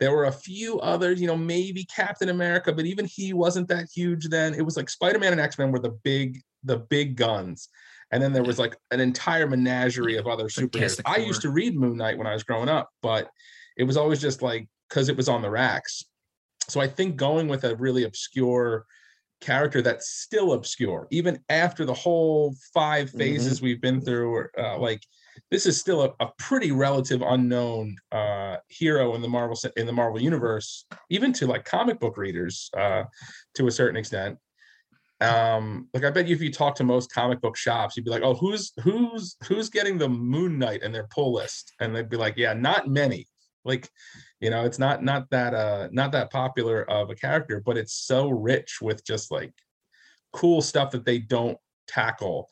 there 0.00 0.12
were 0.12 0.26
a 0.26 0.32
few 0.32 0.78
others 0.80 1.20
you 1.20 1.26
know 1.26 1.36
maybe 1.36 1.84
captain 1.84 2.28
america 2.28 2.72
but 2.72 2.86
even 2.86 3.04
he 3.04 3.32
wasn't 3.32 3.66
that 3.68 3.86
huge 3.94 4.28
then. 4.28 4.54
It 4.54 4.62
was 4.62 4.76
like 4.76 4.88
spider-man 4.88 5.32
and 5.32 5.40
x-men 5.40 5.72
were 5.72 5.80
the 5.80 5.96
big 6.04 6.40
the 6.64 6.78
big 6.78 7.16
guns. 7.16 7.68
And 8.10 8.22
then 8.22 8.32
there 8.32 8.42
was 8.42 8.58
like 8.58 8.74
an 8.90 9.00
entire 9.00 9.46
menagerie 9.46 10.16
of 10.16 10.26
other 10.26 10.46
superheroes. 10.46 11.00
I 11.04 11.18
used 11.18 11.42
to 11.42 11.50
read 11.50 11.76
moon 11.76 11.98
knight 11.98 12.16
when 12.16 12.26
i 12.26 12.32
was 12.32 12.42
growing 12.42 12.68
up 12.68 12.88
but 13.02 13.30
it 13.76 13.84
was 13.84 13.96
always 13.96 14.20
just 14.20 14.42
like 14.42 14.68
because 14.88 15.08
it 15.08 15.16
was 15.16 15.28
on 15.28 15.42
the 15.42 15.50
racks. 15.50 16.04
So 16.68 16.80
I 16.80 16.88
think 16.88 17.16
going 17.16 17.48
with 17.48 17.64
a 17.64 17.76
really 17.76 18.04
obscure 18.04 18.84
character 19.40 19.80
that's 19.80 20.08
still 20.08 20.52
obscure, 20.52 21.06
even 21.10 21.38
after 21.48 21.84
the 21.84 21.94
whole 21.94 22.54
five 22.74 23.10
phases 23.10 23.62
we've 23.62 23.80
been 23.80 24.00
through, 24.00 24.46
uh, 24.58 24.78
like 24.78 25.02
this 25.50 25.66
is 25.66 25.78
still 25.78 26.02
a, 26.02 26.24
a 26.24 26.28
pretty 26.38 26.72
relative 26.72 27.22
unknown 27.22 27.96
uh, 28.12 28.56
hero 28.68 29.14
in 29.14 29.22
the 29.22 29.28
Marvel 29.28 29.58
in 29.76 29.86
the 29.86 29.92
Marvel 29.92 30.20
universe, 30.20 30.84
even 31.10 31.32
to 31.34 31.46
like 31.46 31.64
comic 31.64 32.00
book 32.00 32.16
readers 32.16 32.70
uh, 32.76 33.04
to 33.54 33.66
a 33.66 33.70
certain 33.70 33.96
extent. 33.96 34.38
Um, 35.20 35.88
like 35.92 36.04
I 36.04 36.10
bet 36.10 36.28
you 36.28 36.34
if 36.34 36.42
you 36.42 36.52
talk 36.52 36.76
to 36.76 36.84
most 36.84 37.12
comic 37.12 37.40
book 37.40 37.56
shops, 37.56 37.96
you'd 37.96 38.04
be 38.04 38.10
like, 38.10 38.22
"Oh, 38.22 38.34
who's 38.34 38.72
who's 38.82 39.36
who's 39.44 39.68
getting 39.68 39.98
the 39.98 40.08
Moon 40.08 40.58
Knight 40.58 40.82
in 40.82 40.92
their 40.92 41.08
pull 41.08 41.32
list?" 41.32 41.72
And 41.80 41.94
they'd 41.94 42.08
be 42.08 42.16
like, 42.16 42.34
"Yeah, 42.36 42.52
not 42.52 42.88
many." 42.88 43.26
Like, 43.64 43.90
you 44.40 44.50
know, 44.50 44.64
it's 44.64 44.78
not 44.78 45.02
not 45.02 45.28
that 45.30 45.54
uh 45.54 45.88
not 45.92 46.12
that 46.12 46.30
popular 46.30 46.88
of 46.90 47.10
a 47.10 47.14
character, 47.14 47.60
but 47.64 47.76
it's 47.76 47.94
so 47.94 48.30
rich 48.30 48.78
with 48.80 49.04
just 49.04 49.30
like 49.30 49.52
cool 50.32 50.62
stuff 50.62 50.92
that 50.92 51.04
they 51.04 51.18
don't 51.18 51.58
tackle. 51.88 52.48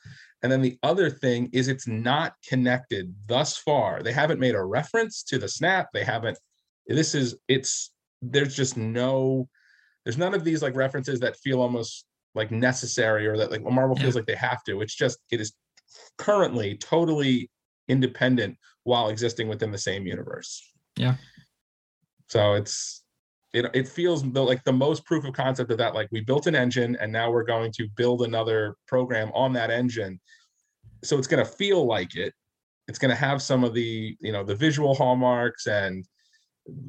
And 0.46 0.52
then 0.52 0.62
the 0.62 0.78
other 0.84 1.10
thing 1.10 1.50
is 1.52 1.66
it's 1.66 1.88
not 1.88 2.34
connected 2.48 3.12
thus 3.26 3.56
far. 3.56 4.00
They 4.04 4.12
haven't 4.12 4.38
made 4.38 4.54
a 4.54 4.62
reference 4.62 5.24
to 5.24 5.38
the 5.38 5.48
snap. 5.48 5.88
They 5.92 6.04
haven't 6.04 6.38
this 6.86 7.16
is 7.16 7.34
it's 7.48 7.90
there's 8.22 8.54
just 8.54 8.76
no 8.76 9.48
There's 10.04 10.16
none 10.16 10.34
of 10.34 10.44
these 10.44 10.62
like 10.62 10.76
references 10.76 11.18
that 11.18 11.34
feel 11.34 11.60
almost 11.60 12.04
like 12.36 12.52
necessary 12.52 13.26
or 13.26 13.36
that 13.38 13.50
like 13.50 13.64
Marvel 13.64 13.96
feels 13.96 14.14
Yeah. 14.14 14.20
like 14.20 14.26
they 14.26 14.36
have 14.36 14.62
to. 14.68 14.82
It's 14.82 14.94
just 14.94 15.18
it 15.32 15.40
is 15.40 15.52
currently 16.16 16.76
totally 16.76 17.50
independent 17.88 18.56
while 18.84 19.08
existing 19.08 19.48
within 19.48 19.72
the 19.72 19.78
same 19.78 20.06
universe. 20.06 20.62
Yeah. 20.96 21.16
So 22.28 22.54
it's 22.54 23.02
it 23.56 23.64
it 23.72 23.88
feels 23.88 24.22
the, 24.32 24.42
like 24.42 24.62
the 24.64 24.72
most 24.72 25.04
proof 25.06 25.24
of 25.24 25.32
concept 25.32 25.70
of 25.70 25.78
that 25.78 25.94
like 25.94 26.08
we 26.12 26.20
built 26.20 26.46
an 26.46 26.54
engine 26.54 26.96
and 27.00 27.10
now 27.10 27.30
we're 27.30 27.42
going 27.42 27.72
to 27.72 27.88
build 27.96 28.22
another 28.22 28.76
program 28.86 29.32
on 29.34 29.52
that 29.54 29.70
engine. 29.70 30.20
So 31.02 31.16
it's 31.16 31.26
going 31.26 31.44
to 31.44 31.50
feel 31.50 31.86
like 31.86 32.16
it. 32.16 32.34
It's 32.86 32.98
going 32.98 33.10
to 33.10 33.16
have 33.16 33.40
some 33.40 33.64
of 33.64 33.72
the, 33.72 34.16
you 34.20 34.30
know, 34.30 34.44
the 34.44 34.54
visual 34.54 34.94
hallmarks 34.94 35.66
and 35.66 36.06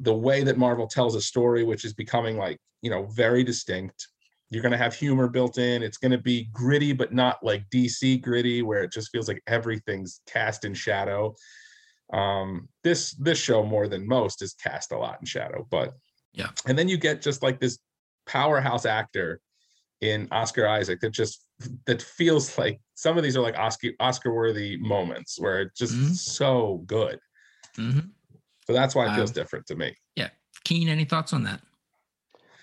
the 0.02 0.14
way 0.14 0.44
that 0.44 0.58
Marvel 0.58 0.86
tells 0.86 1.14
a 1.14 1.22
story 1.22 1.64
which 1.64 1.84
is 1.84 1.94
becoming 1.94 2.36
like, 2.36 2.58
you 2.82 2.90
know, 2.90 3.06
very 3.06 3.42
distinct. 3.42 4.06
You're 4.50 4.62
going 4.62 4.72
to 4.72 4.78
have 4.78 4.94
humor 4.94 5.28
built 5.28 5.58
in. 5.58 5.82
It's 5.82 5.98
going 5.98 6.12
to 6.12 6.18
be 6.18 6.48
gritty 6.52 6.92
but 6.92 7.14
not 7.14 7.42
like 7.42 7.64
DC 7.70 8.20
gritty 8.20 8.60
where 8.60 8.82
it 8.82 8.92
just 8.92 9.10
feels 9.10 9.26
like 9.26 9.42
everything's 9.46 10.20
cast 10.26 10.64
in 10.64 10.74
shadow 10.74 11.34
um 12.14 12.66
this 12.84 13.12
this 13.16 13.36
show 13.36 13.62
more 13.62 13.86
than 13.86 14.08
most 14.08 14.40
is 14.40 14.54
cast 14.54 14.92
a 14.92 14.96
lot 14.96 15.18
in 15.20 15.26
shadow 15.26 15.66
but 15.70 15.92
Yeah. 16.38 16.50
and 16.66 16.78
then 16.78 16.88
you 16.88 16.96
get 16.96 17.20
just 17.20 17.42
like 17.42 17.58
this 17.58 17.78
powerhouse 18.26 18.86
actor 18.86 19.40
in 20.00 20.28
oscar 20.30 20.68
isaac 20.68 21.00
that 21.00 21.10
just 21.10 21.44
that 21.86 22.00
feels 22.00 22.56
like 22.62 22.80
some 22.94 23.18
of 23.18 23.24
these 23.24 23.36
are 23.36 23.42
like 23.42 23.58
oscar 23.58 23.88
oscar 23.98 24.32
worthy 24.32 24.76
moments 24.76 25.38
where 25.40 25.62
it's 25.62 25.78
just 25.78 25.94
Mhm. 25.94 26.14
so 26.14 26.82
good 26.86 27.18
Mhm. 27.76 28.10
so 28.66 28.72
that's 28.72 28.94
why 28.94 29.06
it 29.10 29.16
feels 29.16 29.30
Um, 29.30 29.34
different 29.34 29.66
to 29.66 29.74
me 29.76 29.94
Yeah. 30.14 30.30
Keane, 30.64 30.88
any 30.88 31.04
thoughts 31.04 31.32
on 31.32 31.42
that? 31.44 31.60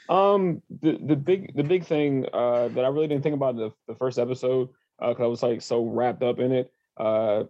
Um, 0.07 0.61
the 0.81 0.97
the 1.03 1.15
big 1.15 1.55
the 1.55 1.63
big 1.63 1.83
thing 1.85 2.25
uh 2.31 2.67
that 2.69 2.85
I 2.85 2.89
really 2.89 3.07
didn't 3.07 3.23
think 3.23 3.33
about 3.35 3.55
the, 3.55 3.71
the 3.87 3.95
first 3.95 4.19
episode 4.19 4.69
because 4.99 5.19
I 5.23 5.25
was 5.25 5.41
like 5.41 5.61
so 5.61 5.83
wrapped 5.83 6.21
up 6.21 6.39
in 6.39 6.51
it. 6.51 6.71
Uh, 6.97 7.45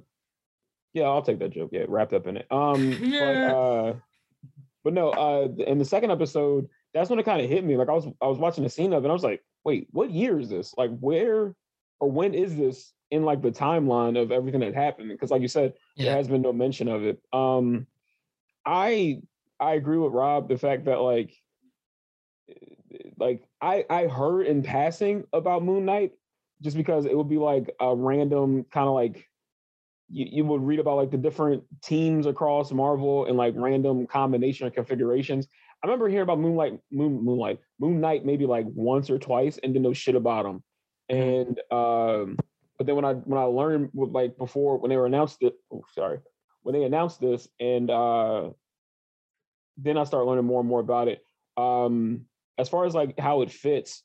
yeah, 0.93 1.03
I'll 1.03 1.21
take 1.21 1.39
that 1.39 1.49
joke. 1.51 1.71
Yeah, 1.73 1.83
wrapped 1.89 2.13
up 2.13 2.27
in 2.27 2.38
it. 2.38 2.47
Um, 2.51 2.93
Yeah. 3.03 3.19
but 3.19 3.43
uh, 3.43 3.93
but 4.86 4.93
no. 4.93 5.10
Uh, 5.10 5.48
in 5.67 5.80
the 5.80 5.84
second 5.84 6.12
episode, 6.12 6.69
that's 6.93 7.10
when 7.10 7.19
it 7.19 7.24
kind 7.26 7.41
of 7.41 7.50
hit 7.50 7.65
me. 7.65 7.76
Like 7.76 7.89
I 7.89 7.93
was 7.93 8.06
I 8.21 8.28
was 8.28 8.38
watching 8.38 8.63
the 8.63 8.69
scene 8.69 8.93
of 8.93 9.04
it. 9.04 9.08
And 9.08 9.12
I 9.12 9.13
was 9.13 9.24
like, 9.24 9.43
wait, 9.65 9.88
what 9.91 10.12
year 10.12 10.39
is 10.39 10.48
this? 10.48 10.74
Like 10.78 10.98
where 11.00 11.54
or 12.00 12.12
when 12.12 12.34
is 12.34 12.56
this 12.56 12.93
in 13.12 13.24
like 13.24 13.41
the 13.41 13.52
timeline 13.52 14.21
of 14.21 14.32
everything 14.32 14.62
that 14.62 14.76
happened? 14.76 15.10
Because 15.10 15.32
like 15.32 15.41
you 15.41 15.48
said, 15.48 15.74
Yeah. 15.95 16.06
there 16.06 16.15
has 16.17 16.28
been 16.28 16.43
no 16.43 16.54
mention 16.54 16.88
of 16.88 17.04
it. 17.04 17.19
Um, 17.34 17.88
I 18.65 19.21
I 19.60 19.74
agree 19.74 19.98
with 19.98 20.13
Rob 20.13 20.48
the 20.48 20.58
fact 20.58 20.86
that 20.86 21.02
like 21.02 21.34
like 23.17 23.48
I 23.62 23.86
I 23.89 24.08
heard 24.08 24.45
in 24.45 24.62
passing 24.63 25.26
about 25.34 25.63
Moon 25.63 25.86
Knight 25.86 26.12
just 26.62 26.78
because 26.78 27.06
it 27.06 27.17
would 27.17 27.30
be 27.30 27.38
like 27.38 27.76
a 27.80 27.95
random 27.95 28.65
kind 28.71 28.88
of 28.88 28.93
like 28.93 29.28
you, 30.15 30.28
you 30.32 30.45
would 30.45 30.63
read 30.63 30.80
about 30.80 30.95
like 30.95 31.12
the 31.12 31.17
different 31.17 31.63
teams 31.84 32.25
across 32.25 32.71
Marvel 32.71 33.25
and 33.25 33.36
like 33.36 33.54
random 33.58 34.08
combination 34.08 34.65
or 34.65 34.71
configurations. 34.71 35.47
I 35.84 35.88
remember 35.88 36.08
hearing 36.08 36.23
about 36.23 36.39
Moonlight 36.39 36.80
Moon 36.89 37.23
Moonlight 37.23 37.60
Moon 37.80 37.99
Knight 37.99 38.25
maybe 38.25 38.45
like 38.45 38.65
once 38.73 39.10
or 39.10 39.19
twice 39.19 39.60
and 39.62 39.73
didn't 39.73 39.84
know 39.84 39.93
shit 39.93 40.15
about 40.15 40.45
him. 40.45 40.63
And 41.10 41.60
um 41.69 42.38
but 42.78 42.88
then 42.88 42.95
when 42.95 43.04
I 43.04 43.13
when 43.13 43.39
I 43.39 43.43
learned 43.43 43.89
like 43.93 44.38
before 44.38 44.78
when 44.78 44.89
they 44.89 44.97
were 44.97 45.06
announced 45.06 45.39
it 45.41 45.56
oh 45.71 45.84
sorry 45.93 46.19
when 46.63 46.73
they 46.73 46.86
announced 46.86 47.19
this 47.19 47.49
and 47.60 47.91
uh 47.91 48.51
then 49.78 49.97
I 49.97 50.06
started 50.06 50.30
learning 50.30 50.45
more 50.45 50.62
and 50.62 50.69
more 50.69 50.80
about 50.80 51.10
it. 51.10 51.21
Um 51.58 52.25
as 52.58 52.69
far 52.69 52.86
as 52.86 52.95
like 52.95 53.19
how 53.19 53.41
it 53.41 53.51
fits, 53.51 54.01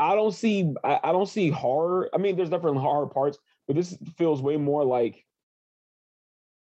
I 0.00 0.16
don't 0.16 0.34
see 0.34 0.74
I, 0.82 0.98
I 1.04 1.12
don't 1.12 1.28
see 1.28 1.48
horror. 1.48 2.10
I 2.12 2.18
mean, 2.18 2.34
there's 2.34 2.50
definitely 2.50 2.80
horror 2.80 3.06
parts, 3.06 3.38
but 3.66 3.76
this 3.76 3.96
feels 4.16 4.42
way 4.42 4.56
more 4.56 4.84
like 4.84 5.24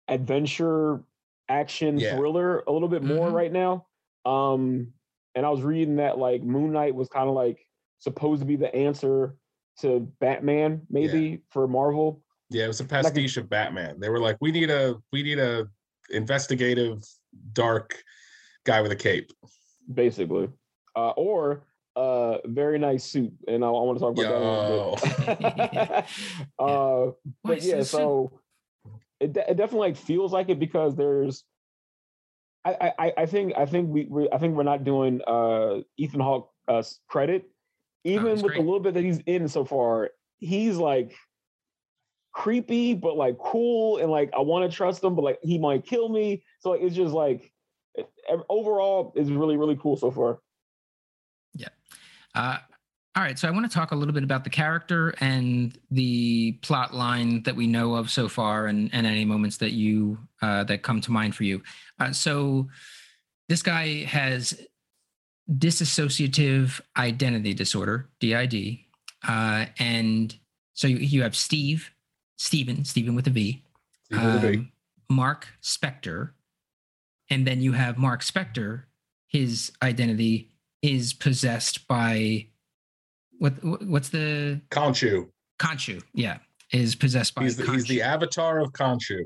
adventure, 0.09 1.03
action, 1.49 1.99
Yeah. 1.99 2.17
thriller, 2.17 2.63
a 2.67 2.73
little 2.73 2.89
bit 2.89 3.03
more 3.03 3.29
Mhm. 3.29 3.33
right 3.35 3.53
now. 3.53 3.87
Um, 4.25 4.93
and 5.35 5.45
I 5.45 5.51
was 5.51 5.63
reading 5.63 5.97
that 5.97 6.19
like 6.19 6.43
Moon 6.43 6.73
Knight 6.73 6.95
was 6.95 7.09
kind 7.09 7.29
of 7.29 7.35
like 7.35 7.67
supposed 7.99 8.41
to 8.41 8.47
be 8.47 8.57
the 8.57 8.75
answer 8.75 9.37
to 9.81 10.01
Batman, 10.21 10.87
maybe 10.91 11.43
for 11.51 11.67
Marvel. 11.69 12.23
yeah 12.49 12.65
it 12.65 12.69
was 12.69 12.79
a 12.79 12.85
pastiche 12.85 13.37
of 13.39 13.49
batman 13.49 13.99
they 13.99 14.09
were 14.09 14.21
like 14.21 14.37
we 14.41 14.53
need 14.53 14.71
a 14.71 14.95
we 15.11 15.21
need 15.21 15.41
a 15.41 15.67
investigative 16.11 17.03
dark 17.55 18.01
guy 18.63 18.81
with 18.81 18.93
a 18.93 18.97
cape 18.97 19.33
basically, 19.93 20.49
uh, 20.95 21.11
or 21.17 21.65
a 21.97 22.39
very 22.45 22.79
nice 22.79 23.05
suit. 23.05 23.33
And 23.49 23.65
I, 23.65 23.69
I 23.69 23.71
want 23.71 23.99
to 23.99 24.05
talk 24.05 24.13
about 24.13 24.29
that. 24.29 24.37
A 24.37 24.45
little 24.47 24.99
bit. 25.73 26.05
uh, 26.59 27.11
but 27.45 27.63
yeah, 27.63 27.83
so 27.83 28.41
it, 29.21 29.33
de- 29.33 29.51
it 29.51 29.57
definitely 29.57 29.89
like 29.89 29.97
feels 29.97 30.33
like 30.33 30.49
it 30.49 30.59
because 30.61 30.95
there's. 30.95 31.45
I, 32.65 32.93
I 32.99 33.13
I 33.19 33.27
think 33.27 33.53
I 33.57 33.65
think 33.65 33.89
we 33.91 34.07
we 34.11 34.29
I 34.31 34.39
think 34.39 34.57
we're 34.57 34.65
not 34.65 34.83
doing 34.83 35.21
uh 35.25 35.83
Ethan 35.97 36.19
Hawke 36.19 36.51
uh 36.67 36.83
credit, 37.09 37.49
even 38.03 38.27
he's 38.33 38.43
with 38.43 38.55
the 38.55 38.61
little 38.61 38.81
bit 38.81 38.95
that 38.95 39.05
he's 39.05 39.21
in 39.21 39.47
so 39.47 39.65
far. 39.65 40.11
He's 40.39 40.77
like 40.77 41.15
creepy, 42.33 42.95
but 42.95 43.17
like 43.17 43.39
cool, 43.39 43.99
and 43.99 44.11
like 44.11 44.31
I 44.37 44.41
want 44.41 44.69
to 44.69 44.77
trust 44.77 45.05
him, 45.05 45.15
but 45.15 45.23
like 45.23 45.39
he 45.43 45.59
might 45.59 45.87
kill 45.87 46.09
me. 46.09 46.43
So 46.59 46.71
like, 46.71 46.83
it's 46.83 46.97
just 46.97 47.15
like 47.15 47.53
it- 47.95 48.11
overall, 48.49 49.13
it's 49.15 49.31
really 49.31 49.57
really 49.57 49.77
cool 49.81 49.97
so 49.97 50.11
far. 50.11 50.41
Uh, 52.37 52.59
all 53.17 53.23
right, 53.23 53.39
so 53.39 53.49
I 53.49 53.51
want 53.51 53.65
to 53.65 53.75
talk 53.75 53.93
a 53.93 53.97
little 53.97 54.13
bit 54.13 54.23
about 54.23 54.45
the 54.45 54.51
character 54.51 55.15
and 55.21 55.77
the 55.91 56.53
plot 56.61 56.93
line 56.93 57.43
that 57.45 57.57
we 57.57 57.67
know 57.67 57.95
of 57.95 58.11
so 58.11 58.29
far, 58.29 58.67
and 58.67 58.91
and 58.93 59.07
any 59.07 59.25
moments 59.25 59.57
that 59.57 59.73
you 59.73 60.19
uh, 60.43 60.65
that 60.65 60.83
come 60.83 61.01
to 61.01 61.11
mind 61.11 61.35
for 61.35 61.45
you. 61.45 61.63
Uh, 61.99 62.13
so, 62.13 62.69
this 63.49 63.63
guy 63.63 64.05
has 64.05 64.61
dissociative 65.51 66.79
identity 66.99 67.55
disorder 67.55 68.11
(DID), 68.21 68.81
uh, 69.27 69.65
and 69.79 70.37
so 70.75 70.87
you, 70.87 70.99
you 70.99 71.23
have 71.23 71.35
Steve, 71.35 71.91
Stephen, 72.37 72.85
Stephen 72.85 73.15
with 73.15 73.27
a 73.29 73.31
V, 73.31 73.65
Steve 74.05 74.23
with 74.23 74.45
a 74.45 74.51
V. 74.51 74.57
um, 74.59 74.73
Mark 75.09 75.49
Spector, 75.63 76.33
and 77.31 77.47
then 77.47 77.63
you 77.63 77.73
have 77.73 77.97
Mark 77.97 78.21
Spector. 78.21 78.83
His 79.29 79.73
identity 79.83 80.51
is 80.87 81.13
possessed 81.13 81.87
by 81.89 82.47
what? 83.39 83.53
What's 83.63 84.09
the 84.11 84.61
Khonshu. 84.71 85.29
Khonshu? 85.59 86.03
Yeah, 86.15 86.39
is 86.73 86.95
possessed 86.95 87.35
by. 87.35 87.43
He's 87.45 87.57
the, 87.57 87.71
he's 87.73 87.85
the 87.87 88.03
avatar 88.03 88.61
of 88.61 88.73
Khonshu. 88.73 89.21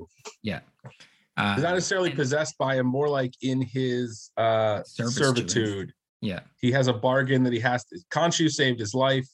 Uh, 1.37 1.55
He's 1.55 1.63
not 1.63 1.75
necessarily 1.75 2.11
and- 2.11 2.19
possessed 2.19 2.59
by 2.59 2.75
him, 2.77 2.87
more 2.87 3.09
like 3.09 3.33
in 3.41 3.63
his 3.63 4.31
uh, 4.37 4.83
Service 4.85 4.95
to 4.97 5.03
him. 5.03 5.11
servitude. 5.27 5.93
Yeah, 6.23 6.41
He 6.61 6.71
has 6.73 6.87
a 6.87 6.93
bargain 6.93 7.43
that 7.45 7.53
he 7.53 7.61
has 7.61 7.83
to. 7.87 7.99
Khonshu 8.13 8.51
saved 8.51 8.79
his 8.79 8.93
life, 8.93 9.27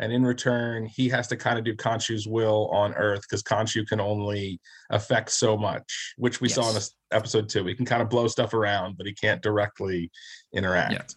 and 0.00 0.12
in 0.12 0.24
return, 0.24 0.86
he 0.86 1.08
has 1.10 1.28
to 1.28 1.36
kind 1.36 1.56
of 1.56 1.64
do 1.64 1.72
Khonshu's 1.76 2.26
will 2.26 2.68
on 2.72 2.94
Earth 2.94 3.20
because 3.22 3.44
Khonshu 3.44 3.86
can 3.86 4.00
only 4.00 4.58
affect 4.90 5.30
so 5.30 5.56
much, 5.56 6.14
which 6.16 6.40
we 6.40 6.48
saw 6.48 6.66
in 6.68 6.74
this 6.74 6.92
episode 7.12 7.48
two. 7.48 7.64
He 7.66 7.74
can 7.76 7.86
kind 7.86 8.02
of 8.02 8.08
blow 8.08 8.26
stuff 8.26 8.52
around, 8.54 8.96
but 8.96 9.06
he 9.06 9.14
can't 9.14 9.40
directly 9.40 10.10
interact. 10.52 11.14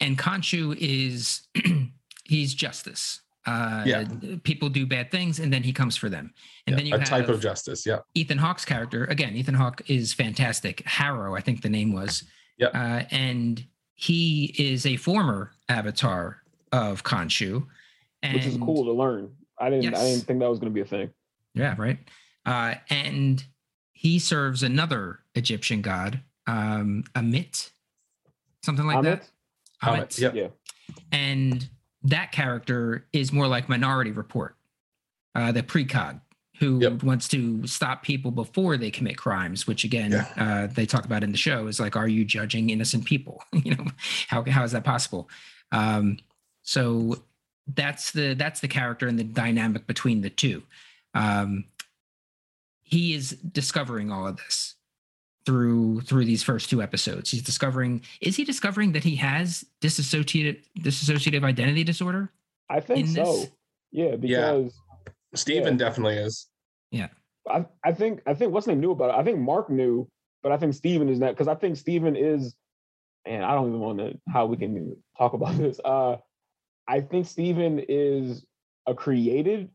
And 0.00 0.18
Khonshu 0.18 0.76
is 0.78 1.42
he's 2.24 2.54
justice. 2.54 3.20
Uh, 3.46 3.82
Yeah. 3.86 4.04
people 4.44 4.68
do 4.68 4.84
bad 4.86 5.10
things, 5.10 5.38
and 5.38 5.50
then 5.52 5.62
he 5.62 5.72
comes 5.72 5.96
for 5.96 6.08
them. 6.08 6.32
And 6.66 6.74
Yeah, 6.74 6.76
then 6.76 6.86
you 6.86 6.94
a 6.94 6.98
have 6.98 7.08
type 7.08 7.28
of 7.28 7.40
justice. 7.40 7.86
Yeah. 7.86 8.00
Ethan 8.14 8.38
Hawke's 8.38 8.64
character 8.64 9.04
again. 9.04 9.34
Ethan 9.36 9.54
Hawke 9.54 9.82
is 9.86 10.12
fantastic. 10.12 10.82
Harrow, 10.86 11.34
I 11.34 11.40
think 11.40 11.62
the 11.62 11.70
name 11.70 11.92
was. 11.92 12.24
Yep. 12.58 12.74
Uh, 12.74 13.02
and 13.10 13.64
he 13.94 14.54
is 14.58 14.84
a 14.84 14.96
former 14.96 15.52
avatar 15.68 16.42
of 16.72 17.02
Khonshu, 17.04 17.66
and 18.22 18.34
which 18.34 18.46
is 18.46 18.56
cool 18.58 18.84
to 18.84 18.92
learn. 18.92 19.32
I 19.58 19.70
didn't 19.70 19.94
I 19.94 20.04
didn't 20.04 20.24
think 20.26 20.40
that 20.40 20.48
was 20.50 20.58
going 20.58 20.70
to 20.70 20.74
be 20.74 20.82
a 20.82 20.84
thing. 20.84 21.10
Yeah, 21.54 21.74
right. 21.78 21.98
Uh, 22.44 22.74
and 22.90 23.42
he 23.92 24.18
serves 24.18 24.62
another 24.62 25.20
Egyptian 25.34 25.80
god, 25.82 26.20
um, 26.46 27.04
Ammit, 27.14 27.70
something 28.62 28.86
like 28.86 28.98
Ammit? 28.98 29.02
that. 29.02 29.28
Ammit, 29.82 30.18
yep. 30.18 30.34
Yeah. 30.34 30.48
And 31.12 31.68
that 32.02 32.32
character 32.32 33.06
is 33.12 33.32
more 33.32 33.46
like 33.46 33.68
Minority 33.68 34.10
Report, 34.10 34.56
uh, 35.34 35.52
the 35.52 35.62
precog 35.62 36.20
who 36.58 36.80
Yep. 36.80 37.02
wants 37.04 37.28
to 37.28 37.64
stop 37.68 38.02
people 38.02 38.30
before 38.32 38.76
they 38.76 38.90
commit 38.90 39.16
crimes, 39.16 39.66
which 39.66 39.84
again, 39.84 40.10
Yeah. 40.10 40.32
uh, 40.36 40.66
they 40.66 40.86
talk 40.86 41.04
about 41.04 41.22
in 41.22 41.30
the 41.30 41.38
show 41.38 41.68
is 41.68 41.78
like, 41.78 41.94
are 41.94 42.08
you 42.08 42.24
judging 42.24 42.70
innocent 42.70 43.04
people? 43.04 43.42
you 43.52 43.76
know, 43.76 43.86
how, 44.26 44.42
how 44.50 44.64
is 44.64 44.72
that 44.72 44.82
possible? 44.84 45.28
Um, 45.70 46.18
so 46.62 47.22
that's 47.74 48.10
the 48.12 48.34
that's 48.34 48.60
the 48.60 48.68
character 48.68 49.06
and 49.06 49.18
the 49.18 49.24
dynamic 49.24 49.86
between 49.86 50.22
the 50.22 50.30
two. 50.30 50.62
Um, 51.14 51.64
he 52.82 53.14
is 53.14 53.30
discovering 53.30 54.10
all 54.10 54.26
of 54.26 54.38
this 54.38 54.74
through 55.48 56.02
through 56.02 56.26
these 56.26 56.42
first 56.42 56.68
two 56.68 56.82
episodes. 56.82 57.30
He's 57.30 57.40
discovering 57.40 58.02
is 58.20 58.36
he 58.36 58.44
discovering 58.44 58.92
that 58.92 59.02
he 59.02 59.16
has 59.16 59.64
dissociative 59.80 60.62
dissociative 60.78 61.42
identity 61.42 61.84
disorder? 61.84 62.30
I 62.68 62.80
think 62.80 63.06
in 63.06 63.06
so. 63.06 63.24
this? 63.24 63.48
Yeah, 63.90 64.16
because 64.16 64.78
Stephen 65.34 65.78
Yeah. 65.78 65.78
definitely 65.78 66.16
is. 66.16 66.48
Yeah. 66.90 67.08
I, 67.48 67.64
I 67.82 67.92
think 67.92 68.20
I 68.26 68.34
think 68.34 68.52
what's 68.52 68.66
name 68.66 68.80
knew 68.80 68.90
about 68.90 69.08
it. 69.08 69.18
I 69.18 69.24
think 69.24 69.38
Mark 69.38 69.70
knew, 69.70 70.06
but 70.42 70.52
I 70.52 70.58
think 70.58 70.74
Stephen 70.74 71.08
is 71.08 71.18
not 71.18 71.30
because 71.30 71.48
I 71.48 71.54
think 71.54 71.78
Stephen 71.78 72.14
is, 72.14 72.54
and 73.24 73.42
I 73.42 73.54
don't 73.54 73.68
even 73.68 73.80
want 73.80 73.98
to 74.00 74.20
how 74.28 74.44
we 74.44 74.58
can 74.58 75.02
talk 75.16 75.32
about 75.32 75.56
this. 75.56 75.80
Uh 75.82 76.18
I 76.86 77.00
think 77.00 77.26
Stephen 77.26 77.82
is 77.88 78.44
a 78.86 78.94
created, 78.94 79.70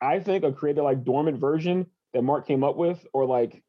I 0.00 0.18
think 0.18 0.42
a 0.42 0.50
created 0.52 0.82
like 0.82 1.04
dormant 1.04 1.38
version 1.38 1.86
that 2.12 2.22
Mark 2.22 2.48
came 2.48 2.64
up 2.64 2.74
with 2.74 3.06
or 3.12 3.24
like 3.24 3.62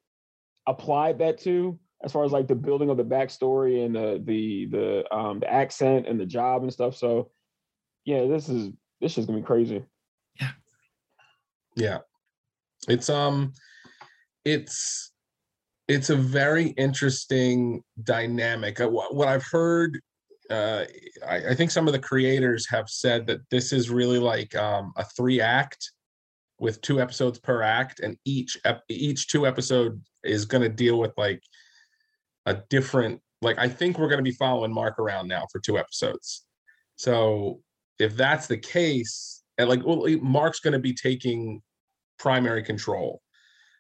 applied 0.68 1.20
that 1.20 1.40
to 1.40 1.80
as 2.04 2.12
far 2.12 2.24
as 2.24 2.32
like 2.32 2.48
the 2.48 2.56
building 2.56 2.90
of 2.90 2.98
the 2.98 3.04
backstory 3.04 3.86
and 3.86 3.96
the 3.96 4.22
the 4.24 4.66
the 4.68 5.16
um 5.16 5.40
the 5.40 5.52
accent 5.52 6.08
and 6.08 6.20
the 6.20 6.26
job 6.26 6.62
and 6.64 6.72
stuff. 6.72 6.96
So 6.96 7.32
yeah, 8.06 8.26
this 8.28 8.50
is 8.50 8.72
this 9.02 9.18
is 9.18 9.26
gonna 9.26 9.40
be 9.40 9.46
crazy. 9.46 9.84
Yeah. 10.40 10.52
Yeah. 11.76 11.98
It's 12.88 13.10
um 13.10 13.54
it's 14.46 15.12
it's 15.88 16.10
a 16.10 16.16
very 16.16 16.70
interesting 16.70 17.82
dynamic. 18.04 18.80
Uh, 18.80 18.90
What 18.90 19.28
I've 19.28 19.46
heard 19.46 20.00
uh 20.50 20.86
I, 21.28 21.50
I 21.50 21.56
think 21.56 21.72
some 21.72 21.88
of 21.88 21.94
the 21.94 22.00
creators 22.00 22.70
have 22.70 22.90
said 22.90 23.28
that 23.28 23.42
this 23.50 23.74
is 23.74 23.90
really 23.90 24.20
like 24.20 24.56
um 24.56 24.94
a 24.96 25.04
three 25.04 25.42
act 25.42 25.92
with 26.60 26.82
two 26.82 27.00
episodes 27.00 27.40
per 27.40 27.62
act 27.62 28.00
and 28.00 28.18
each 28.26 28.58
ep- 28.66 28.84
each 28.90 29.28
two 29.28 29.46
episode 29.46 30.02
is 30.24 30.46
going 30.46 30.64
to 30.64 30.70
deal 30.70 30.98
with 30.98 31.12
like 31.18 31.42
a 32.46 32.56
different 32.70 33.22
like 33.42 33.60
I 33.60 33.68
think 33.68 34.00
we're 34.00 34.08
going 34.08 34.24
to 34.24 34.24
be 34.24 34.32
following 34.32 34.74
Mark 34.74 34.98
around 35.00 35.28
now 35.28 35.46
for 35.52 35.60
two 35.60 35.78
episodes. 35.78 36.46
So 36.96 37.62
if 38.00 38.16
that's 38.16 38.48
the 38.48 38.58
case, 38.58 39.44
and 39.58 39.70
like 39.70 39.86
well, 39.86 40.08
Mark's 40.22 40.60
going 40.60 40.74
to 40.74 40.80
be 40.80 40.94
taking 40.94 41.62
primary 42.18 42.64
control. 42.64 43.22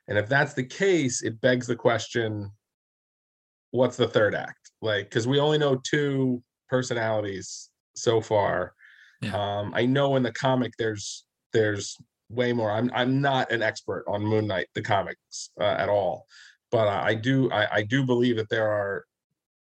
And 0.07 0.17
if 0.17 0.29
that's 0.29 0.53
the 0.53 0.63
case, 0.63 1.23
it 1.23 1.41
begs 1.41 1.67
the 1.67 1.75
question 1.75 2.51
what's 3.71 3.97
the 3.97 4.07
third 4.07 4.33
act? 4.35 4.71
Like, 4.81 5.05
because 5.05 5.27
we 5.27 5.39
only 5.39 5.57
know 5.57 5.79
two 5.83 6.41
personalities 6.69 7.69
so 7.95 8.21
far. 8.21 8.73
Yeah. 9.21 9.35
Um, 9.35 9.73
I 9.75 9.85
know 9.85 10.15
in 10.15 10.23
the 10.23 10.31
comic 10.31 10.73
there's 10.77 11.25
there's 11.53 11.97
way 12.29 12.53
more. 12.53 12.71
I'm 12.71 12.91
I'm 12.93 13.21
not 13.21 13.51
an 13.51 13.61
expert 13.61 14.03
on 14.07 14.21
Moon 14.23 14.47
Knight, 14.47 14.67
the 14.73 14.81
comics 14.81 15.49
uh, 15.59 15.63
at 15.63 15.89
all, 15.89 16.25
but 16.71 16.87
I, 16.87 17.15
do 17.15 17.49
I, 17.51 17.67
I 17.77 17.83
do 17.83 18.05
believe 18.05 18.35
that 18.37 18.49
there 18.49 18.69
are 18.69 19.05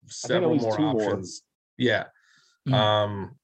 several 0.07 0.57
more 0.57 0.77
two 0.77 0.83
more. 0.83 1.03
options. 1.03 1.43
Yeah. 1.77 2.05
Mhm. 2.69 2.75
Um, 2.75 3.37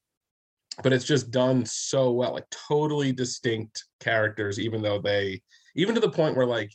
but 0.83 0.92
it's 0.92 1.04
just 1.04 1.30
done 1.30 1.66
so 1.66 2.12
well, 2.12 2.33
like 2.33 2.48
totally 2.50 3.12
distinct 3.12 3.85
characters, 3.98 4.59
even 4.59 4.80
though 4.80 4.98
they, 4.98 5.42
even 5.74 5.94
to 5.94 6.00
the 6.00 6.11
point 6.11 6.37
where 6.37 6.46
like, 6.46 6.70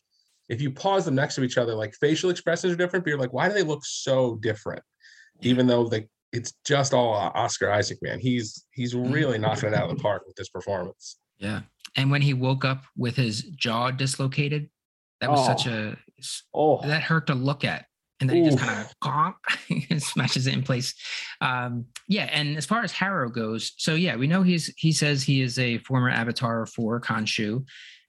if 0.48 0.62
you 0.62 0.70
pause 0.70 1.06
them 1.06 1.16
next 1.16 1.34
to 1.36 1.44
each 1.44 1.58
other, 1.58 1.74
like 1.74 1.96
facial 1.96 2.30
expressions 2.30 2.72
are 2.72 2.76
different, 2.76 3.04
but 3.04 3.10
you're 3.10 3.20
like, 3.20 3.34
why 3.34 3.48
do 3.48 3.56
they 3.56 3.64
look 3.64 3.84
so 3.84 4.36
different? 4.36 4.84
Even 5.42 5.66
though 5.66 5.88
they, 5.88 6.08
it's 6.34 6.54
just 6.66 6.94
all 6.94 7.16
uh, 7.16 7.32
Oscar 7.34 7.72
Isaac, 7.72 7.98
man. 8.04 8.20
He's 8.20 8.66
he's 8.74 8.94
Mhm. 8.94 9.12
really 9.12 9.38
knocking 9.40 9.70
it 9.70 9.74
out 9.76 9.90
of 9.90 9.96
the 9.98 10.02
park 10.04 10.24
with 10.28 10.36
this 10.36 10.50
performance. 10.50 11.18
Yeah. 11.40 11.62
And 11.96 12.12
when 12.12 12.22
he 12.22 12.34
woke 12.34 12.66
up 12.66 12.84
with 12.98 13.16
his 13.16 13.42
jaw 13.44 13.92
dislocated, 13.92 14.70
that 15.22 15.32
was 15.32 15.46
such 15.46 15.68
Oh. 15.68 15.72
a 15.94 15.98
Oh, 16.54 16.82
that 16.88 17.04
hurt 17.04 17.28
to 17.28 17.36
look 17.36 17.64
at. 17.64 17.86
And 18.22 18.30
then 18.30 18.38
he 18.38 18.44
just 18.50 18.58
kind 18.60 18.86
of 19.02 19.34
and 19.90 20.02
smashes 20.02 20.48
it 20.48 20.54
in 20.54 20.64
place. 20.64 20.94
Um, 21.42 21.86
yeah, 22.08 22.24
and 22.32 22.56
as 22.58 22.66
far 22.66 22.82
as 22.84 22.92
Harrow 22.94 23.30
goes, 23.30 23.74
so 23.78 23.96
yeah, 23.96 24.16
we 24.16 24.26
know 24.28 24.42
he's 24.42 24.74
he 24.78 24.92
says 24.94 25.24
he 25.24 25.42
is 25.42 25.60
a 25.60 25.78
former 25.80 26.10
avatar 26.10 26.66
for 26.66 27.02
Khonshu, 27.02 27.66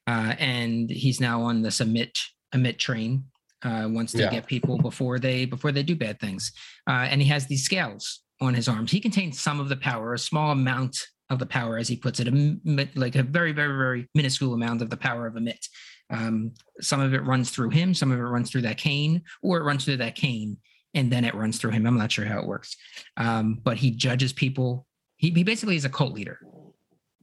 uh, 0.06 0.34
and 0.38 0.88
he's 0.88 1.20
now 1.20 1.42
on 1.42 1.62
this 1.62 1.80
Ammit 1.80 2.12
Ammit 2.54 2.78
train. 2.78 3.24
Uh, 3.64 3.88
wants 3.90 4.12
to 4.12 4.18
Yeah. 4.22 4.30
get 4.30 4.46
people 4.46 4.78
before 4.78 5.18
they 5.18 5.44
before 5.44 5.72
they 5.72 5.82
do 5.82 5.96
bad 5.96 6.20
things, 6.20 6.52
uh, 6.88 7.08
and 7.10 7.20
he 7.20 7.26
has 7.28 7.46
these 7.46 7.64
scales 7.64 8.20
on 8.40 8.54
his 8.54 8.68
arms. 8.68 8.92
He 8.92 9.00
contains 9.00 9.40
some 9.40 9.58
of 9.58 9.68
the 9.68 9.76
power, 9.76 10.14
a 10.14 10.18
small 10.18 10.52
amount 10.52 10.96
of 11.30 11.38
the 11.38 11.46
power, 11.46 11.78
as 11.78 11.88
he 11.88 11.96
puts 11.96 12.20
it, 12.20 12.28
a, 12.28 12.88
like 12.94 13.16
a 13.16 13.22
very 13.22 13.52
very 13.52 13.76
very 13.76 14.08
minuscule 14.14 14.54
amount 14.54 14.82
of 14.82 14.90
the 14.90 14.96
power 14.96 15.26
of 15.26 15.34
Ammit. 15.34 15.68
Um, 16.08 16.52
some 16.80 17.00
of 17.00 17.14
it 17.14 17.24
runs 17.24 17.50
through 17.50 17.70
him, 17.70 17.92
some 17.92 18.12
of 18.12 18.18
it 18.18 18.22
runs 18.22 18.50
through 18.50 18.62
that 18.62 18.78
cane, 18.78 19.22
or 19.42 19.58
it 19.58 19.64
runs 19.64 19.84
through 19.84 19.96
that 19.96 20.14
cane 20.14 20.56
and 20.96 21.12
then 21.12 21.24
it 21.24 21.34
runs 21.34 21.58
through 21.58 21.70
him. 21.70 21.86
I'm 21.86 21.98
not 21.98 22.10
sure 22.10 22.24
how 22.24 22.40
it 22.40 22.46
works. 22.46 22.74
Um, 23.16 23.60
but 23.62 23.76
he 23.76 23.90
judges 23.90 24.32
people. 24.32 24.86
He, 25.16 25.30
he 25.30 25.44
basically 25.44 25.76
is 25.76 25.84
a 25.84 25.90
cult 25.90 26.12
leader. 26.12 26.40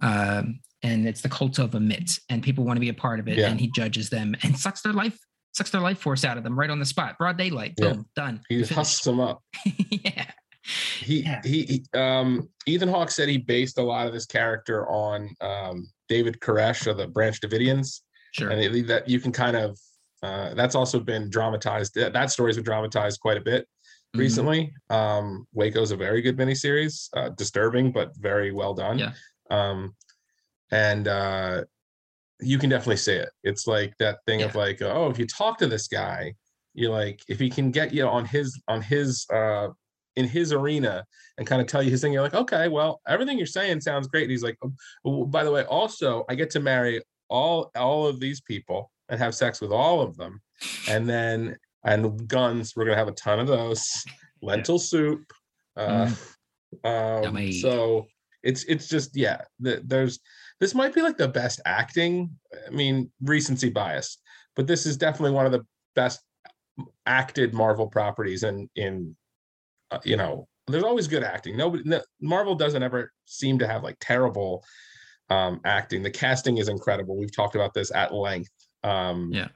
Um, 0.01 0.59
and 0.83 1.07
it's 1.07 1.21
the 1.21 1.29
cult 1.29 1.59
of 1.59 1.71
Ammit, 1.71 2.19
and 2.29 2.43
people 2.43 2.65
want 2.65 2.77
to 2.77 2.81
be 2.81 2.89
a 2.89 2.93
part 2.93 3.19
of 3.19 3.27
it. 3.27 3.37
Yeah. 3.37 3.47
And 3.47 3.59
he 3.59 3.71
judges 3.71 4.09
them 4.09 4.35
and 4.43 4.57
sucks 4.57 4.81
their 4.81 4.93
life, 4.93 5.17
sucks 5.53 5.71
their 5.71 5.81
life 5.81 5.97
force 5.97 6.23
out 6.23 6.37
of 6.37 6.43
them 6.43 6.57
right 6.57 6.69
on 6.69 6.79
the 6.79 6.85
spot, 6.85 7.17
broad 7.17 7.37
daylight. 7.37 7.73
Yeah. 7.79 7.93
Boom, 7.93 8.05
done. 8.15 8.41
He 8.47 8.57
You're 8.57 8.67
husks 8.67 9.03
them 9.03 9.19
up. 9.19 9.41
yeah. 9.89 10.25
He, 10.65 11.21
Yeah. 11.23 11.41
he 11.43 11.63
he 11.63 11.99
um 11.99 12.49
Ethan 12.65 12.89
Hawke 12.89 13.11
said 13.11 13.27
he 13.29 13.37
based 13.37 13.77
a 13.77 13.83
lot 13.83 14.07
of 14.07 14.13
this 14.13 14.25
character 14.25 14.87
on 14.89 15.29
um 15.41 15.87
David 16.09 16.39
Koresh 16.39 16.87
of 16.87 16.97
the 16.97 17.07
Branch 17.07 17.39
Davidians. 17.39 18.01
Sure. 18.33 18.49
and 18.49 18.59
it, 18.59 18.87
that 18.87 19.07
you 19.07 19.19
can 19.19 19.31
kind 19.31 19.55
of 19.55 19.77
uh, 20.23 20.53
that's 20.55 20.73
also 20.73 20.99
been 20.99 21.29
dramatized 21.29 21.93
that, 21.95 22.13
that 22.13 22.31
story's 22.31 22.55
been 22.55 22.63
dramatized 22.63 23.19
quite 23.19 23.37
a 23.37 23.41
bit 23.41 23.67
Mhm. 24.15 24.19
recently 24.19 24.73
um 24.89 25.45
waco's 25.53 25.91
a 25.91 25.97
very 25.97 26.21
good 26.21 26.37
miniseries 26.37 27.09
uh 27.17 27.29
disturbing 27.29 27.91
but 27.91 28.15
very 28.17 28.51
well 28.51 28.73
done 28.73 28.97
Yeah. 28.99 29.11
um 29.51 29.95
and 30.71 31.07
uh 31.07 31.63
you 32.39 32.57
can 32.57 32.69
definitely 32.69 32.97
see 32.97 33.13
it 33.13 33.29
it's 33.43 33.67
like 33.67 33.93
that 33.99 34.17
thing 34.25 34.41
of 34.41 34.55
like 34.55 34.81
oh 34.81 35.09
if 35.11 35.19
you 35.19 35.27
talk 35.27 35.57
to 35.59 35.67
this 35.67 35.87
guy 35.87 36.33
you're 36.73 36.91
like 36.91 37.21
if 37.27 37.37
he 37.39 37.49
can 37.49 37.69
get 37.71 37.93
you 37.93 38.07
on 38.07 38.25
his 38.25 38.59
on 38.67 38.81
his 38.81 39.25
uh 39.31 39.67
in 40.15 40.27
his 40.27 40.51
arena 40.51 41.05
and 41.37 41.47
kind 41.47 41.61
of 41.61 41.67
tell 41.67 41.81
you 41.81 41.89
his 41.89 42.01
thing 42.01 42.13
you're 42.13 42.21
like 42.21 42.33
okay 42.33 42.67
well 42.67 43.01
everything 43.07 43.37
you're 43.37 43.47
saying 43.47 43.81
sounds 43.81 44.07
great. 44.07 44.23
And 44.23 44.31
he's 44.31 44.43
like 44.43 44.57
"Oh, 45.05 45.25
by 45.25 45.43
the 45.43 45.51
way 45.51 45.63
also 45.63 46.25
i 46.29 46.35
get 46.35 46.49
to 46.51 46.59
marry 46.59 47.01
all 47.29 47.71
all 47.75 48.05
of 48.05 48.19
these 48.19 48.41
people 48.41 48.91
and 49.09 49.19
have 49.19 49.35
sex 49.35 49.59
with 49.61 49.71
all 49.71 50.01
of 50.01 50.15
them. 50.17 50.41
And 50.87 51.09
then 51.09 51.57
and 51.83 52.27
guns 52.27 52.73
we're 52.75 52.85
gonna 52.85 52.97
have 52.97 53.07
a 53.07 53.13
ton 53.13 53.39
of 53.39 53.47
those 53.47 54.03
lentil 54.41 54.79
soup 54.79 55.23
uh 55.75 56.09
um 56.83 57.51
so 57.51 58.05
it's 58.41 58.63
it's 58.65 58.87
just 58.87 59.15
yeah 59.15 59.41
the, 59.59 59.81
there's 59.85 60.19
this 60.59 60.73
might 60.73 60.93
be 60.93 61.01
like 61.01 61.17
the 61.17 61.27
best 61.27 61.59
acting 61.65 62.29
i 62.67 62.69
mean 62.69 63.11
recency 63.21 63.69
bias 63.69 64.17
but 64.55 64.67
this 64.67 64.85
is 64.85 64.97
definitely 64.97 65.31
one 65.31 65.45
of 65.45 65.51
the 65.51 65.65
best 65.95 66.21
acted 67.05 67.53
marvel 67.53 67.87
properties 67.87 68.43
and 68.43 68.69
in 68.75 69.15
uh, 69.93 69.99
you 70.03 70.17
know 70.17 70.47
there's 70.67 70.83
always 70.83 71.07
good 71.07 71.23
acting 71.23 71.55
nobody 71.57 71.83
no, 71.85 72.01
marvel 72.21 72.55
doesn't 72.55 72.83
ever 72.83 73.11
seem 73.25 73.59
to 73.59 73.67
have 73.67 73.83
like 73.83 73.97
terrible 73.99 74.63
um 75.29 75.59
acting 75.65 76.01
the 76.03 76.09
casting 76.11 76.57
is 76.57 76.67
incredible 76.69 77.17
we've 77.17 77.35
talked 77.35 77.55
about 77.55 77.73
this 77.73 77.91
at 77.93 78.13
length 78.13 78.51
um 78.83 79.29
Yeah. 79.33 79.49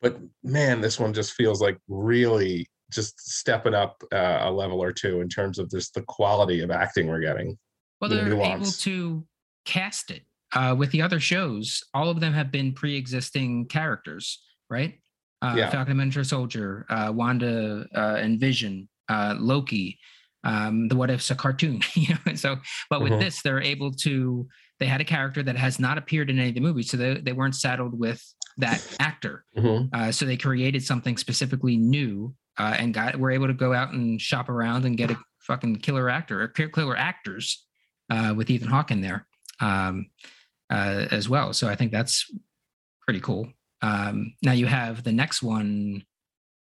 but 0.00 0.18
man 0.42 0.80
this 0.80 0.98
one 1.00 1.12
just 1.12 1.32
feels 1.32 1.60
like 1.60 1.78
really 1.88 2.66
just 2.90 3.18
stepping 3.20 3.74
up 3.74 4.02
uh, 4.12 4.38
a 4.42 4.50
level 4.50 4.80
or 4.80 4.92
two 4.92 5.20
in 5.20 5.28
terms 5.28 5.58
of 5.58 5.68
just 5.70 5.94
the 5.94 6.02
quality 6.02 6.60
of 6.60 6.70
acting 6.70 7.08
we're 7.08 7.20
getting 7.20 7.58
Well, 8.00 8.08
the 8.10 8.16
they're 8.16 8.26
able 8.28 8.36
nuance. 8.36 8.80
to 8.84 9.26
cast 9.64 10.12
it. 10.12 10.22
Uh, 10.52 10.72
with 10.78 10.92
the 10.92 11.02
other 11.02 11.18
shows, 11.18 11.82
all 11.92 12.08
of 12.08 12.20
them 12.20 12.32
have 12.32 12.52
been 12.52 12.72
pre-existing 12.72 13.66
characters, 13.66 14.40
right? 14.70 15.00
Uh, 15.42 15.54
Yeah. 15.58 15.70
Falcon 15.70 15.90
and 15.92 15.98
Winter 15.98 16.22
Soldier, 16.22 16.86
uh, 16.88 17.10
Wanda 17.12 17.84
uh, 17.92 18.14
and 18.22 18.38
Vision, 18.38 18.88
uh, 19.08 19.34
Loki. 19.38 19.98
Um, 20.44 20.86
the 20.86 20.94
What 20.94 21.10
If's 21.10 21.30
a 21.32 21.34
cartoon, 21.34 21.80
you 21.94 22.14
know. 22.14 22.20
and 22.26 22.38
So, 22.38 22.56
but 22.88 23.02
with 23.02 23.12
Mhm. 23.14 23.20
this, 23.20 23.42
they're 23.42 23.60
able 23.62 23.90
to. 23.92 24.46
They 24.78 24.86
had 24.86 25.00
a 25.00 25.04
character 25.04 25.42
that 25.42 25.56
has 25.56 25.80
not 25.80 25.98
appeared 25.98 26.28
in 26.30 26.38
any 26.38 26.50
of 26.50 26.54
the 26.54 26.60
movies, 26.60 26.90
so 26.90 26.96
they, 26.98 27.14
they 27.14 27.32
weren't 27.32 27.54
saddled 27.56 27.98
with 27.98 28.22
that 28.58 28.80
actor. 29.00 29.44
Mhm. 29.56 29.88
Uh, 29.92 30.12
so 30.12 30.24
they 30.24 30.36
created 30.36 30.84
something 30.84 31.16
specifically 31.16 31.76
new 31.76 32.34
uh, 32.58 32.76
and 32.78 32.94
got 32.94 33.16
were 33.16 33.30
able 33.32 33.46
to 33.48 33.54
go 33.54 33.72
out 33.72 33.92
and 33.92 34.20
shop 34.20 34.48
around 34.48 34.84
and 34.84 34.96
get 34.96 35.10
a 35.10 35.16
fucking 35.40 35.76
killer 35.76 36.08
actor 36.10 36.42
or 36.42 36.48
ki- 36.48 36.68
killer 36.72 36.96
actors 36.96 37.64
uh, 38.10 38.32
with 38.36 38.48
Ethan 38.50 38.68
Hawke 38.68 38.90
in 38.92 39.00
there 39.00 39.26
um, 39.60 40.06
uh, 40.70 41.06
as 41.10 41.28
well. 41.28 41.52
So 41.54 41.68
I 41.68 41.74
think 41.74 41.90
that's 41.90 42.30
pretty 43.02 43.20
cool. 43.20 43.50
Um, 43.82 44.34
now 44.42 44.52
you 44.52 44.66
have 44.66 45.02
the 45.04 45.12
next 45.12 45.42
one, 45.42 46.02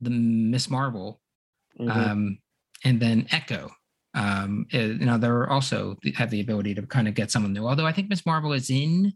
the 0.01 0.09
Miss 0.11 0.69
Marvel, 0.69 1.21
mhm. 1.79 1.89
um, 1.95 2.37
and 2.83 2.99
then 3.01 3.27
Echo. 3.31 3.69
Um, 4.13 4.65
uh, 4.73 4.77
you 4.77 5.05
know, 5.05 5.17
they're 5.17 5.49
also 5.49 5.95
have 6.15 6.29
the 6.31 6.41
ability 6.41 6.75
to 6.75 6.81
kind 6.81 7.07
of 7.07 7.13
get 7.13 7.31
someone 7.31 7.53
new. 7.53 7.65
Although 7.67 7.85
I 7.85 7.93
think 7.93 8.09
Miss 8.09 8.25
Marvel 8.25 8.51
is 8.53 8.69
in 8.69 9.13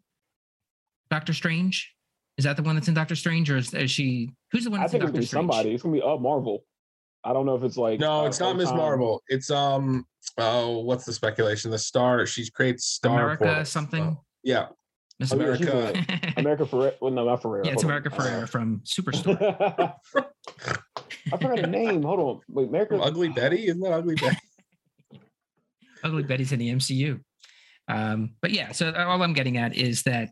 Doctor 1.10 1.34
Strange. 1.34 1.94
Is 2.38 2.44
that 2.46 2.58
the 2.58 2.64
one 2.64 2.76
that's 2.76 2.88
in 2.88 2.94
Doctor 2.94 3.16
Strange, 3.16 3.50
or 3.50 3.58
is, 3.58 3.74
is 3.74 3.92
she? 3.92 4.32
Who's 4.52 4.66
the 4.66 4.70
one 4.70 4.82
I 4.82 4.88
think 4.88 5.04
in 5.04 5.10
it's 5.10 5.12
gonna 5.12 5.20
be 5.22 5.26
Strange? 5.26 5.50
somebody. 5.52 5.74
It's 5.74 5.84
gonna 5.84 5.96
be 5.96 6.02
uh 6.02 6.18
Marvel. 6.18 6.64
I 7.24 7.34
don't 7.34 7.46
know 7.46 7.56
if 7.56 7.64
it's 7.64 7.78
like 7.78 8.00
No, 8.00 8.24
uh, 8.24 8.28
it's 8.28 8.40
not 8.40 8.56
Miss 8.56 8.70
Marvel. 8.72 9.22
It's 9.28 9.50
um 9.50 10.06
oh, 10.38 10.80
what's 10.80 11.06
the 11.06 11.14
speculation? 11.14 11.72
The 11.72 11.80
star. 11.80 12.26
She 12.26 12.50
creates 12.52 12.86
star 12.86 13.20
America 13.20 13.44
portals. 13.46 13.70
something. 13.70 14.04
Uh, 14.04 14.14
yeah, 14.44 14.68
Miss 15.20 15.32
Oh, 15.34 15.38
America. 15.38 15.90
in 15.90 15.96
it. 15.96 16.06
yeah, 16.10 16.32
America 16.38 16.66
Ferrera. 16.66 16.94
Well, 17.02 17.12
no, 17.12 17.26
not 17.26 17.42
Ferrera. 17.42 17.66
it's 17.68 17.82
Hold 17.84 17.86
on. 17.86 17.98
America 17.98 18.10
Ferrera 18.10 18.48
from 18.50 18.82
Superstore. 18.86 19.94
I 21.34 21.38
forgot 21.38 21.60
her 21.60 21.68
name. 21.68 22.04
Hold 22.04 22.20
on. 22.20 22.40
Wait, 22.50 22.68
America. 22.70 22.98
Ugly 23.02 23.30
Betty, 23.30 23.68
isn't 23.68 23.80
that 23.82 23.94
Ugly 23.94 24.16
Betty? 24.16 24.38
Ugly 26.04 26.24
Betty's 26.24 26.52
in 26.52 26.60
the 26.60 26.70
MCU. 26.72 27.20
Um, 27.88 28.36
but 28.42 28.52
yeah, 28.52 28.72
so 28.72 28.92
all 28.94 29.22
I'm 29.22 29.34
getting 29.34 29.58
at 29.58 29.76
is 29.76 30.04
that 30.04 30.30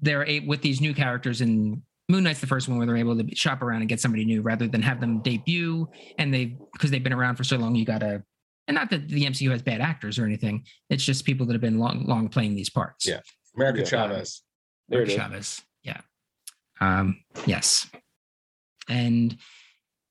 they're 0.00 0.26
a, 0.28 0.40
with 0.40 0.62
these 0.62 0.80
new 0.80 0.94
characters 0.94 1.40
and 1.40 1.82
Moon 2.08 2.24
Knight's 2.24 2.40
the 2.40 2.46
first 2.46 2.68
one 2.68 2.78
where 2.78 2.86
they're 2.86 2.96
able 2.96 3.16
to 3.18 3.36
shop 3.36 3.60
around 3.62 3.80
and 3.80 3.88
get 3.88 4.00
somebody 4.00 4.24
new 4.24 4.40
rather 4.40 4.66
than 4.68 4.80
have 4.82 5.00
them 5.00 5.20
debut 5.20 5.86
and 6.18 6.32
they 6.32 6.56
because 6.72 6.90
they've 6.90 7.02
been 7.02 7.12
around 7.12 7.36
for 7.36 7.44
so 7.44 7.56
long 7.56 7.74
you 7.74 7.84
gotta 7.84 8.22
and 8.68 8.74
not 8.76 8.88
that 8.90 9.08
the 9.08 9.24
MCU 9.24 9.50
has 9.50 9.62
bad 9.62 9.80
actors 9.80 10.18
or 10.18 10.24
anything 10.24 10.64
it's 10.88 11.04
just 11.04 11.24
people 11.26 11.44
that 11.46 11.52
have 11.52 11.60
been 11.60 11.78
long 11.78 12.04
long 12.06 12.28
playing 12.28 12.54
these 12.54 12.70
parts 12.70 13.06
Yeah. 13.06 13.20
America 13.56 13.80
Yeah. 13.80 13.84
Chavez. 13.84 14.42
there 14.88 15.02
it 15.02 15.10
Eric. 15.10 15.20
Chavez 15.20 15.60
yeah 15.82 16.00
um 16.80 17.18
yes 17.46 17.90
and 18.88 19.36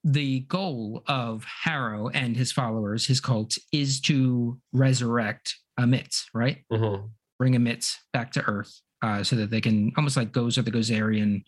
the 0.04 0.42
goal 0.42 1.04
of 1.08 1.44
Harrow 1.64 2.08
and 2.10 2.36
his 2.38 2.52
followers 2.52 3.06
his 3.06 3.20
cult 3.20 3.58
is 3.72 4.00
to 4.02 4.60
resurrect 4.72 5.56
Ammit 5.80 6.24
right 6.34 6.64
Mhm. 6.72 7.10
bring 7.40 7.54
Ammit 7.54 7.94
back 8.14 8.32
to 8.34 8.44
Earth, 8.46 8.82
uh, 9.02 9.24
so 9.24 9.36
that 9.36 9.50
they 9.50 9.62
can 9.62 9.92
almost 9.98 10.18
like 10.18 10.32
Gozer 10.32 10.64
the 10.64 10.72
Gozerian, 10.72 11.44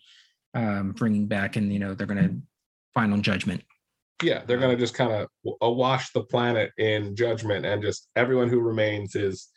um, 0.54 0.92
bringing 0.92 1.26
back, 1.26 1.56
and 1.56 1.72
you 1.72 1.78
know 1.78 1.94
they're 1.94 2.06
going 2.06 2.22
to 2.28 2.40
final 2.94 3.20
judgment. 3.20 3.62
Yeah, 4.22 4.44
they're 4.44 4.58
gonna 4.58 4.76
just 4.76 4.94
kind 4.94 5.12
of 5.12 5.28
awash 5.62 6.12
the 6.12 6.22
planet 6.24 6.72
in 6.76 7.16
judgment, 7.16 7.64
and 7.64 7.80
just 7.82 8.08
everyone 8.16 8.48
who 8.50 8.60
remains 8.60 9.14
is 9.16 9.48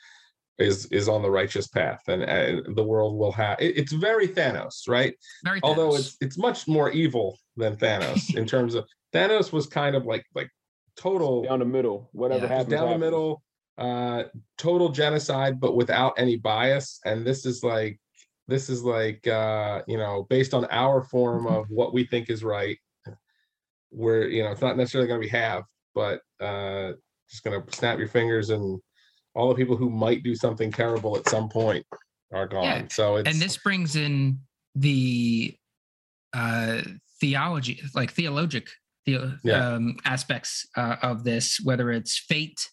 is 0.60 0.86
is 0.88 1.10
on 1.10 1.22
the 1.22 1.32
righteous 1.32 1.68
path, 1.68 2.02
and, 2.08 2.24
and 2.24 2.76
the 2.76 2.84
world 2.84 3.18
will 3.18 3.32
have. 3.32 3.60
It, 3.60 3.78
it's 3.78 3.92
very 3.94 4.28
Thanos, 4.28 4.88
right? 4.88 5.16
Very 5.44 5.60
Although 5.63 5.96
it's 5.96 6.18
it's 6.22 6.38
much 6.38 6.68
more 6.68 6.92
evil 6.92 7.39
than 7.58 7.76
Thanos 7.76 8.36
in 8.36 8.46
terms 8.46 8.76
of 8.76 8.86
Thanos 9.13 9.52
was 9.52 9.68
kind 9.68 9.96
of 9.96 10.06
like 10.06 10.26
like 10.36 10.50
total 10.96 11.44
Down 11.44 11.60
the 11.60 11.66
middle. 11.66 12.10
Whatever 12.12 12.44
Yeah, 12.46 12.50
happens. 12.50 12.70
down 12.70 12.92
the 12.92 12.98
middle, 12.98 13.42
uh, 13.78 14.24
total 14.58 14.89
genocide, 14.89 15.60
but 15.60 15.76
without 15.76 16.13
any 16.18 16.38
bias. 16.38 17.00
And 17.06 17.26
this 17.26 17.46
is 17.46 17.63
like 17.63 18.00
this 18.48 18.70
is 18.70 18.84
like 18.84 19.26
uh, 19.28 19.82
you 19.88 19.98
know 19.98 20.28
based 20.30 20.54
on 20.54 20.66
our 20.70 21.04
form 21.04 21.48
of 21.48 21.66
what 21.70 21.94
we 21.94 22.06
think 22.06 22.30
is 22.30 22.44
right. 22.44 22.78
Where 23.89 24.28
you 24.28 24.44
know 24.44 24.52
it's 24.52 24.62
not 24.62 24.78
necessarily 24.78 25.08
going 25.08 25.22
to 25.22 25.26
be 25.28 25.32
half, 25.32 25.63
but 25.94 26.22
uh, 26.39 26.94
just 27.30 27.44
going 27.44 27.62
to 27.62 27.76
snap 27.76 28.00
your 28.00 28.08
fingers 28.08 28.50
and 28.50 28.80
all 29.36 29.50
the 29.50 29.56
people 29.56 29.76
who 29.76 29.89
might 29.89 30.24
do 30.24 30.36
something 30.36 30.72
terrible 30.72 31.17
at 31.17 31.28
some 31.28 31.50
point 31.50 31.86
are 32.32 32.48
gone. 32.48 32.63
Yeah, 32.63 32.88
So 32.89 33.15
it's 33.17 33.30
and 33.30 33.41
this 33.41 33.58
brings 33.58 33.96
in 33.96 34.39
the 34.76 35.56
uh, 36.34 36.82
theology, 37.19 37.82
like 37.93 38.12
theologic 38.12 38.69
the, 39.06 39.38
Yeah. 39.43 39.74
um, 39.76 39.98
aspects 40.06 40.65
uh, 40.78 40.96
of 41.02 41.24
this, 41.24 41.60
whether 41.63 41.91
it's 41.91 42.17
fate, 42.17 42.69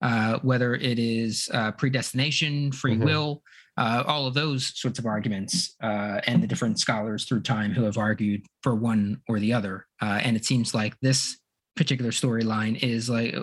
uh, 0.00 0.38
whether 0.40 0.74
it 0.74 0.98
is 0.98 1.48
uh, 1.52 1.72
predestination, 1.72 2.72
free 2.72 2.96
Mhm. 2.96 3.04
will, 3.04 3.42
uh, 3.76 4.04
all 4.06 4.26
of 4.26 4.34
those 4.34 4.78
sorts 4.78 4.98
of 4.98 5.06
arguments, 5.06 5.74
uh, 5.82 6.20
and 6.26 6.42
the 6.42 6.46
different 6.46 6.78
scholars 6.78 7.24
through 7.24 7.40
time 7.42 7.72
who 7.72 7.82
have 7.84 7.98
argued 7.98 8.46
for 8.62 8.74
one 8.74 9.20
or 9.28 9.40
the 9.40 9.52
other. 9.52 9.86
Uh, 10.00 10.20
and 10.22 10.36
it 10.36 10.44
seems 10.44 10.72
like 10.74 10.94
this 11.00 11.38
particular 11.74 12.10
storyline 12.12 12.76
is 12.82 13.08
like 13.10 13.34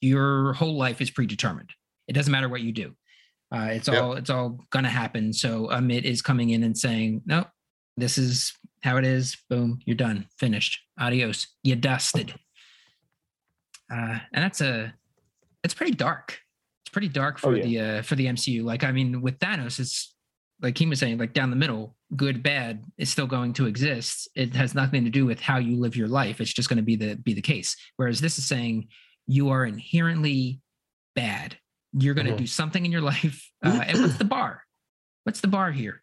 your 0.00 0.52
whole 0.54 0.76
life 0.76 1.00
is 1.00 1.10
predetermined. 1.10 1.70
It 2.12 2.14
doesn't 2.14 2.30
matter 2.30 2.50
what 2.50 2.60
you 2.60 2.72
do. 2.72 2.94
Uh, 3.50 3.68
it's 3.72 3.88
Yep. 3.88 4.02
all 4.02 4.12
it's 4.12 4.28
all 4.28 4.60
gonna 4.68 4.90
happen. 4.90 5.32
So 5.32 5.68
Ammit 5.68 6.02
is 6.02 6.20
coming 6.20 6.50
in 6.50 6.62
and 6.62 6.76
saying, 6.76 7.22
"No, 7.24 7.46
this 7.96 8.18
is 8.18 8.52
how 8.82 8.98
it 8.98 9.06
is. 9.06 9.34
Boom, 9.48 9.78
you're 9.86 9.96
done, 9.96 10.26
finished. 10.38 10.78
Adios. 10.98 11.46
You 11.62 11.74
dusted." 11.76 12.34
Uh, 13.90 14.18
and 14.34 14.44
that's 14.44 14.60
a 14.60 14.92
it's 15.64 15.72
pretty 15.72 15.92
dark. 15.92 16.38
It's 16.84 16.92
pretty 16.92 17.08
dark 17.08 17.38
for 17.38 17.52
Oh, 17.52 17.54
yeah. 17.54 17.62
the 17.64 17.80
uh, 17.80 18.02
for 18.02 18.14
the 18.14 18.26
MCU. 18.26 18.62
Like 18.62 18.84
I 18.84 18.92
mean, 18.92 19.22
with 19.22 19.38
Thanos, 19.38 19.78
it's 19.80 20.14
like 20.60 20.76
he 20.76 20.84
was 20.86 20.98
saying, 20.98 21.16
like 21.16 21.32
down 21.32 21.48
the 21.48 21.56
middle, 21.56 21.96
good 22.14 22.42
bad 22.42 22.84
is 22.98 23.10
still 23.10 23.26
going 23.26 23.54
to 23.54 23.64
exist. 23.66 24.28
It 24.36 24.54
has 24.54 24.74
nothing 24.74 25.04
to 25.04 25.10
do 25.10 25.24
with 25.24 25.40
how 25.40 25.56
you 25.56 25.76
live 25.78 25.96
your 25.96 26.08
life. 26.08 26.42
It's 26.42 26.52
just 26.52 26.68
going 26.68 26.76
to 26.76 26.82
be 26.82 26.96
the 26.96 27.16
be 27.16 27.32
the 27.32 27.40
case. 27.42 27.74
Whereas 27.96 28.20
this 28.20 28.38
is 28.38 28.46
saying 28.46 28.88
you 29.26 29.48
are 29.48 29.64
inherently 29.64 30.60
bad. 31.14 31.56
You're 31.92 32.14
going 32.14 32.26
to 32.26 32.32
Mhm. 32.32 32.38
do 32.38 32.46
something 32.46 32.84
in 32.86 32.92
your 32.92 33.00
life. 33.12 33.50
Uh, 33.62 33.80
and 33.86 34.00
what's 34.00 34.16
the 34.18 34.24
bar? 34.24 34.62
What's 35.24 35.40
the 35.40 35.48
bar 35.48 35.70
here? 35.72 36.02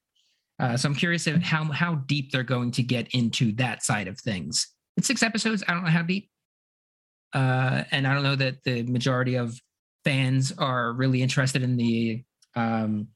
Uh, 0.60 0.75
so 0.78 0.89
I'm 0.89 0.95
curious 0.95 1.25
of 1.28 1.41
how 1.41 1.63
how 1.65 1.95
deep 1.95 2.32
they're 2.32 2.43
going 2.43 2.71
to 2.71 2.84
get 2.84 3.08
into 3.13 3.52
that 3.54 3.84
side 3.84 4.08
of 4.08 4.19
things. 4.19 4.67
It's 4.97 5.08
six 5.08 5.23
episodes. 5.23 5.63
I 5.67 5.73
don't 5.73 5.84
know 5.84 5.89
how 5.89 6.02
deep, 6.02 6.30
uh, 7.34 7.84
and 7.91 8.06
I 8.08 8.13
don't 8.13 8.23
know 8.23 8.36
that 8.36 8.63
the 8.63 8.84
majority 8.84 9.36
of 9.36 9.58
fans 10.04 10.52
are 10.58 10.93
really 10.93 11.21
interested 11.21 11.63
in 11.63 11.78
the 11.78 12.23
um, 12.56 13.08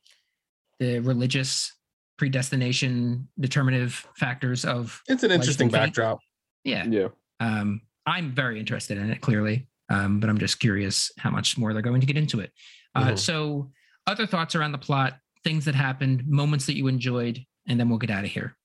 the 0.80 1.00
religious 1.00 1.72
predestination 2.18 3.28
determinative 3.40 4.08
factors 4.18 4.64
of 4.66 5.02
it's 5.08 5.24
an 5.24 5.32
interesting 5.32 5.70
backdrop. 5.70 6.20
yeah. 6.64 6.86
Yeah. 6.86 7.08
Um, 7.40 7.82
I'm 8.06 8.32
very 8.34 8.60
interested 8.60 8.98
in 8.98 9.10
it, 9.10 9.20
clearly, 9.22 9.68
um, 9.94 10.20
but 10.20 10.30
I'm 10.30 10.38
just 10.40 10.60
curious 10.60 11.12
how 11.20 11.30
much 11.30 11.58
more 11.58 11.74
they're 11.74 11.82
going 11.82 12.02
to 12.02 12.08
get 12.08 12.18
into 12.18 12.40
it. 12.40 12.52
Uh, 12.96 13.12
Mhm. 13.12 13.20
So, 13.20 13.72
other 14.08 14.26
thoughts 14.26 14.56
around 14.56 14.72
the 14.72 14.78
plot, 14.78 15.18
things 15.44 15.66
that 15.66 15.76
happened, 15.76 16.26
moments 16.28 16.66
that 16.66 16.76
you 16.76 16.88
enjoyed, 16.88 17.40
and 17.68 17.80
then 17.80 17.90
we'll 17.90 18.00
get 18.00 18.10
out 18.10 18.26
of 18.26 18.32
here. 18.32 18.58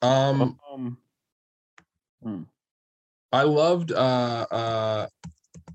Um, 0.00 0.58
Um, 2.24 2.46
I 3.32 3.42
loved 3.44 3.92
uh 3.92 4.46
uh 4.50 5.06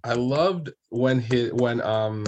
I 0.03 0.13
loved 0.13 0.69
when 0.89 1.19
his 1.19 1.51
when 1.53 1.81
um 1.81 2.25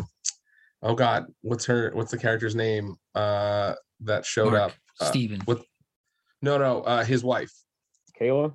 oh 0.81 0.95
god 0.95 1.27
what's 1.41 1.65
her 1.65 1.91
what's 1.93 2.11
the 2.11 2.17
character's 2.17 2.55
name 2.55 2.95
uh 3.15 3.75
that 4.01 4.25
showed 4.25 4.53
Mark, 4.53 4.71
up 4.71 4.77
uh, 4.99 5.05
Steven. 5.05 5.39
what- 5.45 5.63
no 6.41 6.57
no 6.57 6.81
uh 6.81 7.03
his 7.03 7.23
wife 7.23 7.51
Kayla. 8.19 8.53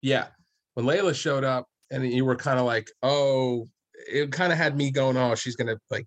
yeah 0.00 0.28
when 0.74 0.86
Layla 0.86 1.14
showed 1.14 1.42
up 1.44 1.66
and 1.90 2.10
you 2.10 2.24
were 2.24 2.36
kind 2.36 2.58
of 2.58 2.66
like 2.66 2.90
oh 3.02 3.66
it 4.10 4.30
kind 4.30 4.52
of 4.52 4.58
had 4.58 4.76
me 4.76 4.90
going 4.90 5.16
oh 5.16 5.34
she's 5.34 5.56
gonna 5.56 5.76
like 5.90 6.06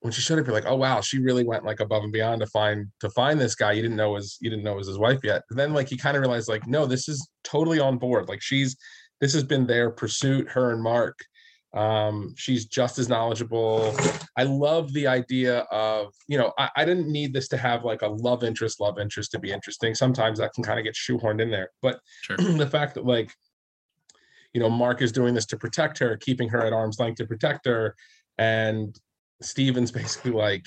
when 0.00 0.12
she 0.12 0.22
showed 0.22 0.38
up 0.38 0.46
you're 0.46 0.54
like 0.54 0.66
oh 0.66 0.76
wow 0.76 1.00
she 1.00 1.18
really 1.18 1.44
went 1.44 1.64
like 1.64 1.80
above 1.80 2.02
and 2.02 2.12
beyond 2.12 2.40
to 2.40 2.46
find 2.46 2.86
to 3.00 3.10
find 3.10 3.38
this 3.38 3.54
guy. 3.54 3.72
You 3.72 3.82
didn't 3.82 3.96
know 3.96 4.10
was 4.10 4.38
you 4.40 4.50
didn't 4.50 4.64
know 4.64 4.74
was 4.74 4.86
his 4.88 4.98
wife 4.98 5.20
yet. 5.22 5.42
And 5.50 5.58
then 5.58 5.74
like 5.74 5.90
you 5.90 5.98
kind 5.98 6.16
of 6.16 6.22
realized 6.22 6.48
like 6.48 6.66
no 6.66 6.86
this 6.86 7.08
is 7.08 7.28
totally 7.44 7.80
on 7.80 7.98
board. 7.98 8.28
Like 8.28 8.42
she's 8.42 8.76
this 9.20 9.34
has 9.34 9.44
been 9.44 9.66
their 9.66 9.90
pursuit 9.90 10.48
her 10.50 10.72
and 10.72 10.82
mark. 10.82 11.18
Um 11.74 12.34
she's 12.36 12.64
just 12.64 12.98
as 12.98 13.10
knowledgeable. 13.10 13.94
I 14.38 14.44
love 14.44 14.92
the 14.94 15.06
idea 15.06 15.60
of 15.70 16.12
you 16.28 16.38
know 16.38 16.52
I, 16.58 16.70
I 16.76 16.84
didn't 16.86 17.12
need 17.12 17.34
this 17.34 17.48
to 17.48 17.58
have 17.58 17.84
like 17.84 18.00
a 18.00 18.08
love 18.08 18.42
interest 18.42 18.80
love 18.80 18.98
interest 18.98 19.32
to 19.32 19.38
be 19.38 19.52
interesting. 19.52 19.94
Sometimes 19.94 20.38
that 20.38 20.54
can 20.54 20.64
kind 20.64 20.78
of 20.78 20.84
get 20.84 20.94
shoehorned 20.94 21.42
in 21.42 21.50
there. 21.50 21.68
But 21.82 22.00
Sure. 22.22 22.36
the 22.56 22.66
fact 22.66 22.94
that 22.94 23.04
like 23.04 23.30
you 24.52 24.60
know 24.60 24.70
mark 24.70 25.02
is 25.02 25.12
doing 25.12 25.34
this 25.34 25.46
to 25.46 25.56
protect 25.56 25.98
her 25.98 26.16
keeping 26.16 26.48
her 26.48 26.60
at 26.60 26.72
arm's 26.72 26.98
length 26.98 27.16
to 27.16 27.26
protect 27.26 27.66
her. 27.66 27.94
And 28.38 28.98
steven's 29.42 29.90
basically 30.00 30.32
like 30.32 30.64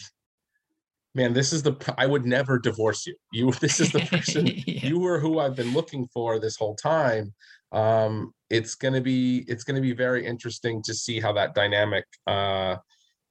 man 1.16 1.34
this 1.34 1.54
is 1.54 1.62
the 1.64 1.76
I 1.98 2.06
would 2.06 2.26
never 2.26 2.58
divorce 2.60 3.06
you. 3.06 3.16
You 3.32 3.52
this 3.62 3.80
is 3.80 3.92
the 3.92 4.02
person 4.02 4.48
Yeah. 4.66 4.88
you 4.88 5.00
were 5.00 5.20
who 5.20 5.40
i've 5.40 5.56
been 5.56 5.74
looking 5.74 6.08
for 6.14 6.40
this 6.40 6.56
whole 6.58 6.76
time. 6.76 7.34
Um 7.72 8.34
it's 8.50 8.76
going 8.76 8.94
to 8.94 9.02
be 9.02 9.46
it's 9.48 9.64
going 9.64 9.76
to 9.76 9.82
be 9.82 9.94
very 9.94 10.24
interesting 10.26 10.84
to 10.84 10.94
see 10.94 11.20
how 11.20 11.34
that 11.34 11.56
dynamic 11.56 12.06
uh 12.28 12.76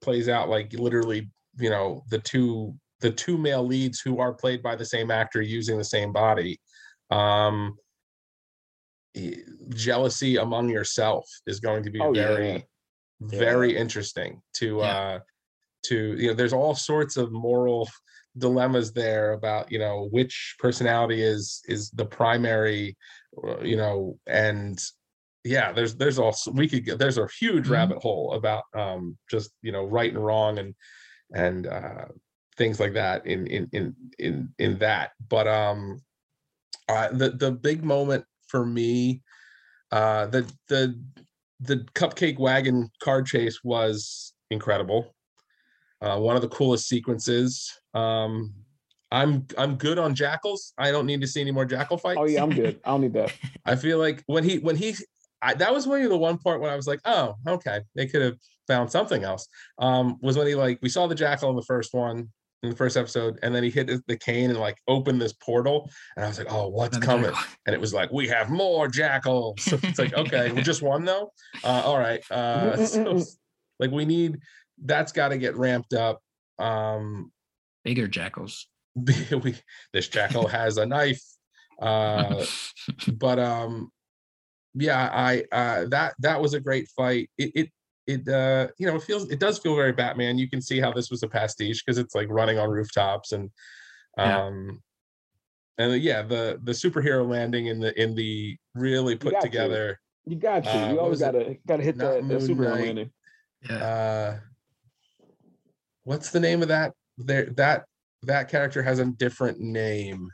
plays 0.01 0.29
out. 0.29 0.49
Like 0.49 0.73
literally 0.73 1.31
you 1.59 1.71
know 1.71 2.03
the 2.11 2.19
two 2.19 2.75
the 3.01 3.11
two 3.11 3.37
male 3.39 3.65
leads 3.65 4.01
who 4.01 4.21
are 4.21 4.33
played 4.33 4.63
by 4.63 4.77
the 4.77 4.85
same 4.85 5.11
actor 5.11 5.43
using 5.43 5.79
the 5.79 5.85
same 5.85 6.13
body. 6.13 6.61
Um 7.11 7.77
jealousy 9.71 10.37
among 10.37 10.69
yourself 10.69 11.29
is 11.47 11.61
going 11.61 11.83
to 11.83 11.91
be 11.91 12.01
Oh, 12.01 12.15
yeah. 12.15 12.27
very 12.27 12.67
very 13.21 13.77
interesting 13.77 14.41
to 14.55 14.81
Yeah. 14.81 14.97
uh 14.99 15.19
to 15.85 16.17
you 16.19 16.29
know 16.29 16.35
there's 16.35 16.53
all 16.53 16.75
sorts 16.75 17.17
of 17.17 17.31
moral 17.31 17.89
dilemmas 18.39 18.93
there 18.93 19.33
about 19.33 19.71
you 19.71 19.79
know 19.79 20.09
which 20.11 20.57
personality 20.59 21.23
is 21.23 21.61
is 21.67 21.91
the 21.91 22.05
primary 22.07 22.97
uh, 23.47 23.61
you 23.61 23.77
know 23.77 24.19
and 24.27 24.83
yeah 25.45 25.73
there's 25.73 25.95
there's 25.97 26.19
also 26.19 26.51
we 26.53 26.69
could 26.69 26.85
get 26.85 26.99
there's 26.99 27.19
a 27.19 27.29
huge 27.39 27.67
Mhm. 27.67 27.73
rabbit 27.73 27.99
hole 27.99 28.33
about 28.33 28.65
um 28.75 29.17
just 29.31 29.51
you 29.63 29.73
know 29.73 29.85
right 29.85 30.13
and 30.15 30.25
wrong 30.25 30.59
and 30.59 30.75
and 31.35 31.67
uh 31.67 32.07
things 32.57 32.79
like 32.81 32.93
that 32.95 33.27
in 33.27 33.47
in 33.47 33.69
in 33.73 33.97
in 34.19 34.55
in 34.59 34.79
that. 34.79 35.13
But 35.29 35.49
um, 35.49 36.03
uh, 36.89 37.09
the 37.11 37.31
the 37.31 37.51
big 37.51 37.83
moment 37.83 38.25
for 38.53 38.65
me, 38.65 39.23
uh, 39.91 40.27
the 40.27 40.49
the 40.69 40.97
the 41.59 41.77
cupcake 41.95 42.39
wagon 42.39 42.89
car 43.03 43.23
chase 43.23 43.65
was 43.65 44.35
incredible. 44.51 45.17
Uh, 46.01 46.19
one 46.19 46.37
of 46.37 46.43
the 46.43 46.49
coolest 46.49 46.87
sequences. 46.87 47.73
Um, 47.95 48.55
I'm 49.11 49.47
I'm 49.59 49.77
good 49.77 49.99
on 49.99 50.15
jackals. 50.15 50.75
I 50.79 50.91
don't 50.91 51.07
need 51.07 51.21
to 51.23 51.27
see 51.27 51.41
any 51.41 51.51
more 51.51 51.65
jackal 51.65 51.97
fights. 51.97 52.19
Oh 52.21 52.25
yeah, 52.25 52.43
I'm 52.43 52.51
good. 52.51 52.79
I 52.85 52.91
don't 52.91 53.01
need 53.01 53.15
that. 53.15 53.33
I 53.65 53.75
feel 53.75 53.99
like 53.99 54.23
when 54.27 54.45
he 54.45 54.59
when 54.59 54.77
he 54.77 54.95
I, 55.41 55.55
that 55.55 55.73
was 55.73 55.87
maybe 55.87 56.07
the 56.07 56.17
one 56.17 56.39
part 56.39 56.61
when 56.61 56.71
I 56.71 56.77
was 56.77 56.87
like, 56.87 57.01
oh, 57.05 57.35
okay, 57.49 57.81
they 57.97 58.07
could 58.07 58.23
have 58.23 58.37
found 58.69 58.93
something 58.93 59.25
else. 59.25 59.49
Um, 59.79 60.19
was 60.23 60.37
when 60.37 60.47
he 60.47 60.55
like 60.55 60.79
we 60.83 60.89
saw 60.89 61.07
the 61.07 61.15
jackal 61.15 61.51
in 61.51 61.57
the 61.57 61.63
first 61.63 61.95
one 61.95 62.29
in 62.63 62.71
the 62.71 62.77
first 62.77 62.97
episode, 62.97 63.39
and 63.43 63.55
then 63.55 63.63
he 63.63 63.71
hit 63.71 63.91
the 64.07 64.17
cane 64.17 64.51
and 64.51 64.59
like 64.59 64.79
opened 64.87 65.21
this 65.21 65.33
portal, 65.33 65.91
and 66.17 66.25
I 66.25 66.29
was 66.29 66.39
like, 66.39 66.53
oh, 66.53 66.69
what's 66.69 66.97
Another 66.97 67.07
coming? 67.07 67.31
jackal. 67.31 67.57
And 67.67 67.75
it 67.75 67.81
was 67.81 67.93
like, 67.93 68.13
we 68.13 68.29
have 68.29 68.51
more 68.51 68.89
jackals. 68.89 69.57
So 69.73 69.79
it's 69.83 69.99
like, 69.99 70.15
okay, 70.15 70.53
well, 70.53 70.63
just 70.63 70.83
one 70.83 71.05
though. 71.05 71.33
Uh, 71.65 71.83
all 71.85 71.99
right. 71.99 72.23
Uh, 72.31 72.77
so, 72.77 73.21
like 73.79 73.91
we 73.91 74.05
need 74.05 74.39
that's 74.85 75.13
got 75.13 75.29
to 75.29 75.39
get 75.39 75.57
ramped 75.57 75.95
up. 75.95 76.21
Um, 76.59 77.33
Bigger 77.85 78.07
jackals. 78.07 78.69
we 78.95 79.57
this 79.93 80.09
jackal 80.09 80.47
has 80.47 80.77
a 80.77 80.87
knife. 80.87 81.23
Uh, 81.81 82.45
but 83.15 83.39
um 83.39 83.91
yeah 84.75 85.11
i 85.13 85.45
uh 85.53 85.85
that 85.89 86.15
that 86.21 86.41
was 86.41 86.55
a 86.55 86.61
great 86.61 86.89
fight 86.97 87.29
it 87.37 87.53
it 87.55 87.69
it 88.13 88.29
uh 88.29 88.69
you 88.79 88.87
know 88.87 88.97
it 88.97 89.03
feels 89.03 89.31
it 89.31 89.39
does 89.41 89.59
feel 89.59 89.75
very 89.77 89.93
batman 89.93 90.39
you 90.39 90.49
can 90.49 90.61
see 90.61 90.79
how 90.81 90.93
this 90.93 91.11
was 91.11 91.23
a 91.23 91.29
pastiche 91.29 91.83
because 91.85 91.99
it's 91.99 92.15
like 92.15 92.29
running 92.31 92.59
on 92.59 92.71
rooftops 92.71 93.33
and 93.33 93.51
Yeah. 94.17 94.45
um 94.45 94.83
and 95.79 96.01
yeah 96.03 96.23
the 96.23 96.61
the 96.63 96.73
superhero 96.73 97.29
landing 97.29 97.67
in 97.67 97.81
the 97.81 97.99
in 98.01 98.15
the 98.15 98.57
really 98.75 99.17
put 99.17 99.33
got 99.33 99.41
to. 99.43 99.49
together 99.49 99.99
You 100.27 100.37
got 100.37 100.65
to. 100.65 100.71
Uh, 100.71 100.89
you 100.91 100.95
what 100.97 101.03
always 101.05 101.21
gotta 101.21 101.57
gotta 101.67 101.83
hit 101.83 101.97
Not 101.97 102.13
that, 102.13 102.29
that 102.29 102.41
superhero 102.43 102.75
Knight. 102.77 102.85
landing. 102.87 103.11
yeah. 103.69 103.77
uh 103.77 104.39
what's 106.05 106.31
the 106.31 106.41
name 106.41 106.63
of 106.63 106.69
that 106.69 106.93
there 107.19 107.47
that 107.57 107.85
that 108.23 108.49
character 108.49 108.83
has 108.83 108.99
a 108.99 109.05
different 109.07 109.61
name 109.61 110.29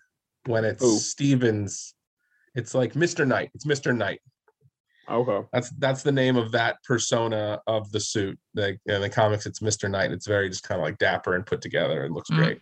when 0.46 0.64
it's 0.64 0.82
Who? 0.82 0.98
stevens 0.98 1.94
it's 2.54 2.74
like 2.74 2.94
mr 2.94 3.26
knight 3.26 3.50
it's 3.54 3.66
mr 3.66 3.94
knight 3.96 4.20
Okay. 5.10 5.46
That's 5.52 5.70
that's 5.78 6.02
the 6.02 6.12
name 6.12 6.36
of 6.36 6.52
that 6.52 6.82
persona 6.84 7.60
of 7.66 7.90
the 7.92 8.00
suit. 8.00 8.38
Like 8.54 8.78
in 8.86 9.00
the 9.00 9.08
comics, 9.08 9.46
it's 9.46 9.60
Mr. 9.60 9.90
Knight. 9.90 10.12
It's 10.12 10.26
very 10.26 10.48
just 10.48 10.64
kind 10.64 10.80
of 10.80 10.84
like 10.84 10.98
dapper 10.98 11.34
and 11.34 11.46
put 11.46 11.60
together 11.62 12.04
and 12.04 12.14
looks 12.14 12.30
Mhm. 12.30 12.36
great. 12.36 12.60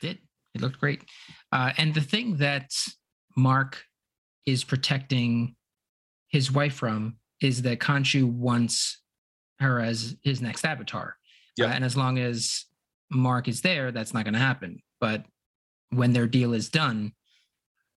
did. 0.00 0.18
It 0.54 0.62
looked 0.62 0.80
great. 0.80 1.04
Uh, 1.52 1.72
and 1.76 1.92
the 1.92 2.00
thing 2.00 2.36
that 2.38 2.70
Mark 3.36 3.84
is 4.46 4.64
protecting 4.64 5.54
his 6.28 6.50
wife 6.50 6.74
from 6.74 7.18
is 7.42 7.60
that 7.62 7.80
Khonshu 7.80 8.24
wants 8.24 9.02
her 9.58 9.78
as 9.78 10.16
his 10.22 10.40
next 10.40 10.64
avatar. 10.64 11.18
Uh, 11.60 11.66
and 11.66 11.84
as 11.84 11.96
long 11.98 12.18
as 12.18 12.64
Mark 13.10 13.46
is 13.46 13.60
there, 13.60 13.92
that's 13.92 14.14
not 14.14 14.24
going 14.24 14.32
to 14.34 14.40
happen. 14.40 14.80
But 15.00 15.26
when 15.90 16.14
their 16.14 16.26
deal 16.26 16.54
is 16.54 16.70
done, 16.70 17.12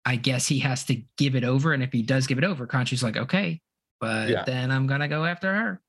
I 0.06 0.16
guess 0.18 0.48
he 0.48 0.60
has 0.60 0.84
to 0.86 1.02
give 1.18 1.36
it 1.36 1.44
over. 1.44 1.74
And 1.74 1.82
if 1.82 1.92
he 1.94 2.02
does 2.02 2.28
give 2.28 2.38
it 2.38 2.44
over, 2.44 2.68
Khonshu's 2.68 3.04
like, 3.04 3.18
okay, 3.18 3.62
but 4.00 4.30
Yeah. 4.30 4.44
then 4.46 4.72
I'm 4.72 4.88
going 4.88 5.00
to 5.02 5.08
go 5.08 5.26
after 5.26 5.54
her. 5.54 5.82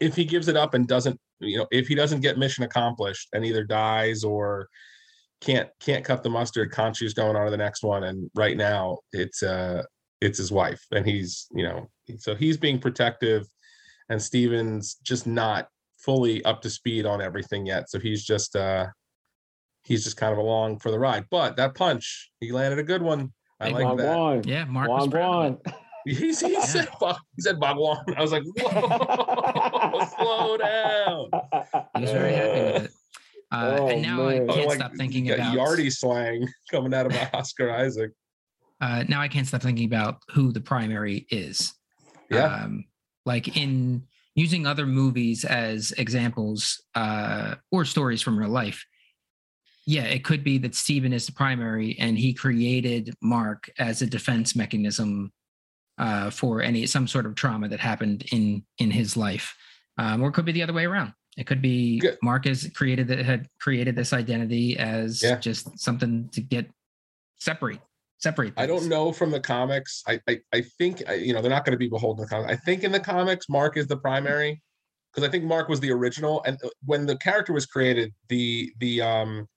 If 0.00 0.16
he 0.16 0.24
gives 0.24 0.48
it 0.48 0.56
up 0.56 0.74
and 0.74 0.88
doesn't, 0.88 1.20
you 1.40 1.58
know, 1.58 1.66
if 1.70 1.86
he 1.86 1.94
doesn't 1.94 2.20
get 2.20 2.38
mission 2.38 2.64
accomplished 2.64 3.28
and 3.32 3.44
either 3.44 3.62
dies 3.64 4.24
or 4.24 4.68
can't 5.40 5.68
can't 5.78 6.04
cut 6.04 6.24
the 6.24 6.30
mustard, 6.30 6.72
Khonshu's 6.72 7.14
going 7.14 7.36
on 7.36 7.44
to 7.44 7.50
the 7.50 7.56
next 7.56 7.84
one. 7.84 8.04
And 8.04 8.28
right 8.34 8.56
now, 8.56 8.98
it's 9.12 9.42
uh 9.42 9.84
it's 10.20 10.38
his 10.38 10.50
wife, 10.50 10.84
and 10.90 11.06
he's 11.06 11.46
you 11.54 11.62
know, 11.62 11.88
so 12.16 12.34
he's 12.34 12.56
being 12.56 12.80
protective, 12.80 13.46
and 14.08 14.20
Steven's 14.20 14.96
just 14.96 15.28
not 15.28 15.68
fully 15.98 16.44
up 16.44 16.60
to 16.62 16.70
speed 16.70 17.06
on 17.06 17.22
everything 17.22 17.66
yet. 17.66 17.88
So 17.88 18.00
he's 18.00 18.24
just 18.24 18.56
uh 18.56 18.86
he's 19.84 20.02
just 20.02 20.16
kind 20.16 20.32
of 20.32 20.38
along 20.38 20.80
for 20.80 20.90
the 20.90 20.98
ride. 20.98 21.26
But 21.30 21.56
that 21.56 21.76
punch, 21.76 22.30
he 22.40 22.50
landed 22.50 22.80
a 22.80 22.82
good 22.84 23.02
one. 23.02 23.32
I 23.60 23.66
Big 23.66 23.74
like 23.74 23.84
Juan 23.84 23.96
that. 23.98 24.16
Juan. 24.18 24.42
Yeah, 24.44 24.64
Mark 24.66 24.88
was 24.88 25.00
Juan 25.00 25.10
proud 25.10 25.46
of 25.46 25.52
it. 25.54 25.60
Juan. 25.66 25.74
He, 26.06 26.14
he 26.14 26.32
said 26.32 26.88
"Fuck," 26.98 27.20
he 27.36 27.42
said 27.42 27.60
Bhagwan. 27.60 28.02
I 28.16 28.22
was 28.22 28.32
like, 28.32 28.42
whoa, 28.56 30.04
slow 30.18 30.56
down. 30.56 31.28
He 31.96 32.00
was 32.02 32.10
very 32.12 32.32
happy 32.32 32.60
with 32.62 32.84
it. 32.84 32.90
Uh, 33.52 33.76
Oh, 33.80 33.88
and 33.88 34.00
now 34.02 34.26
I 34.26 34.38
can't 34.38 34.50
Oh, 34.50 34.62
like, 34.68 34.76
stop 34.78 34.92
thinking 34.96 35.30
about 35.30 35.54
Yardy 35.54 35.92
slang 35.92 36.48
coming 36.70 36.94
out 36.94 37.04
of 37.06 37.16
Oscar 37.34 37.70
Isaac. 37.74 38.12
uh, 38.80 39.04
now 39.08 39.20
I 39.20 39.28
can't 39.28 39.46
stop 39.46 39.60
thinking 39.60 39.84
about 39.86 40.22
who 40.30 40.50
the 40.50 40.60
primary 40.62 41.26
is. 41.30 41.74
Yeah. 42.30 42.44
Um, 42.44 42.84
like 43.26 43.56
in 43.58 44.04
using 44.34 44.66
other 44.66 44.86
movies 44.86 45.44
as 45.44 45.92
examples 45.98 46.80
uh, 46.94 47.56
or 47.70 47.84
stories 47.84 48.22
from 48.22 48.38
real 48.38 48.48
life. 48.50 48.82
Yeah, 49.88 50.02
it 50.02 50.22
could 50.22 50.44
be 50.44 50.58
that 50.58 50.74
Steven 50.74 51.14
is 51.14 51.24
the 51.24 51.32
primary 51.32 51.96
and 51.98 52.18
he 52.18 52.34
created 52.34 53.14
Mark 53.22 53.70
as 53.78 54.02
a 54.02 54.06
defense 54.06 54.54
mechanism 54.54 55.32
uh, 55.96 56.28
for 56.28 56.60
any 56.60 56.84
some 56.84 57.08
sort 57.08 57.24
of 57.24 57.34
trauma 57.34 57.68
that 57.68 57.80
happened 57.80 58.24
in 58.30 58.64
in 58.76 58.90
his 58.90 59.16
life. 59.16 59.56
Um, 59.96 60.22
or 60.22 60.28
it 60.28 60.32
could 60.32 60.44
be 60.44 60.52
the 60.52 60.62
other 60.62 60.74
way 60.74 60.84
around. 60.84 61.14
It 61.38 61.46
could 61.46 61.62
be 61.62 62.00
Good. 62.00 62.18
Mark 62.22 62.44
has 62.44 62.70
created 62.74 63.08
that 63.08 63.20
had 63.24 63.48
created 63.62 63.96
this 63.96 64.12
identity 64.12 64.76
as 64.76 65.22
Yeah. 65.22 65.38
just 65.38 65.78
something 65.78 66.28
to 66.34 66.42
get 66.42 66.70
separate 67.38 67.80
separate. 68.18 68.52
I 68.58 68.66
don't 68.66 68.88
know 68.88 69.10
from 69.10 69.30
the 69.30 69.40
comics. 69.40 70.02
I 70.06 70.20
I, 70.28 70.40
I 70.52 70.60
think 70.76 71.02
I- 71.08 71.14
you 71.14 71.32
know 71.32 71.40
they're 71.40 71.50
not 71.50 71.64
going 71.64 71.72
to 71.72 71.78
be 71.78 71.88
beholden 71.88 72.26
to 72.26 72.28
the 72.28 72.30
comics. 72.36 72.52
I 72.52 72.56
think 72.56 72.84
in 72.84 72.92
the 72.92 73.00
comics, 73.00 73.48
Mark 73.48 73.78
is 73.78 73.86
the 73.86 73.96
primary 73.96 74.60
because 75.14 75.26
I 75.26 75.30
think 75.30 75.44
Mark 75.44 75.70
was 75.70 75.80
the 75.80 75.90
original. 75.92 76.42
And 76.44 76.58
uh, 76.62 76.68
when 76.84 77.06
the 77.06 77.16
character 77.16 77.54
was 77.54 77.64
created, 77.64 78.12
the 78.28 78.70
the 78.80 79.00
um 79.00 79.48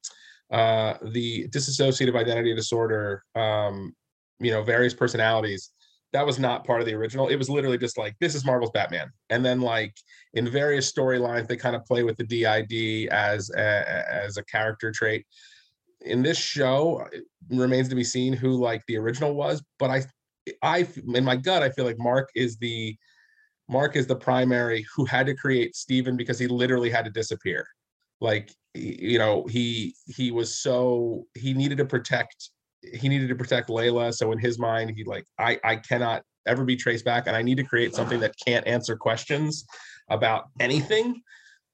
uh 0.52 0.95
the 1.02 1.47
dissociative 1.49 2.16
identity 2.16 2.54
disorder, 2.54 3.24
um, 3.36 3.93
you 4.39 4.52
know, 4.52 4.64
various 4.64 4.93
personalities. 4.93 5.72
That 6.14 6.26
was 6.26 6.39
not 6.39 6.66
part 6.66 6.82
of 6.82 6.88
the 6.88 6.93
original. 6.93 7.30
It 7.30 7.38
was 7.38 7.49
literally 7.49 7.78
just 7.78 7.97
like 7.97 8.16
this 8.20 8.36
is 8.36 8.43
Marvel's 8.43 8.72
Batman, 8.72 9.12
and 9.30 9.45
then 9.45 9.62
like 9.62 9.95
in 10.34 10.49
various 10.49 10.91
storylines, 10.91 11.47
they 11.47 11.56
kind 11.56 11.76
of 11.76 11.86
play 11.86 12.04
with 12.04 12.18
the 12.18 12.26
DID 12.26 13.10
as 13.12 13.49
a, 13.52 14.06
as 14.12 14.38
a 14.38 14.43
character 14.43 14.91
trait. 14.91 15.26
In 16.02 16.22
this 16.22 16.38
show, 16.38 17.08
it 17.12 17.24
remains 17.49 17.88
to 17.89 17.95
be 17.95 18.04
seen 18.04 18.34
who 18.34 18.60
like 18.60 18.84
the 18.88 18.97
original 18.97 19.36
was, 19.36 19.64
but 19.80 19.89
I, 19.89 20.04
I 20.62 20.88
in 21.14 21.24
my 21.24 21.36
gut, 21.36 21.64
I 21.64 21.70
feel 21.70 21.86
like 21.86 21.99
Mark 21.99 22.30
is 22.36 22.58
the 22.58 22.97
Mark 23.70 23.95
is 23.95 24.06
the 24.06 24.16
primary 24.16 24.86
who 24.93 25.06
had 25.06 25.26
to 25.28 25.36
create 25.36 25.76
Steven 25.76 26.18
because 26.18 26.38
he 26.38 26.47
literally 26.47 26.89
had 26.89 27.06
to 27.06 27.12
disappear. 27.12 27.66
Like 28.22 28.54
you 28.74 29.20
know, 29.20 29.46
he 29.48 29.96
he 30.08 30.32
was 30.32 30.58
so 30.58 31.26
he 31.36 31.54
needed 31.54 31.78
to 31.80 31.86
protect 31.86 32.52
he 32.82 33.10
needed 33.10 33.28
to 33.30 33.36
protect 33.36 33.70
Layla. 33.70 34.14
So 34.14 34.32
in 34.32 34.40
his 34.40 34.58
mind, 34.58 34.94
he 34.96 35.04
like 35.04 35.26
I 35.38 35.60
I 35.64 35.76
cannot 35.76 36.24
ever 36.48 36.64
be 36.64 36.76
traced 36.76 37.06
back, 37.06 37.28
and 37.28 37.36
I 37.36 37.42
need 37.42 37.58
to 37.58 37.64
create 37.64 37.94
something 37.94 38.20
that 38.22 38.36
can't 38.46 38.66
answer 38.66 38.96
questions 38.96 39.66
about 40.10 40.46
anything 40.60 41.22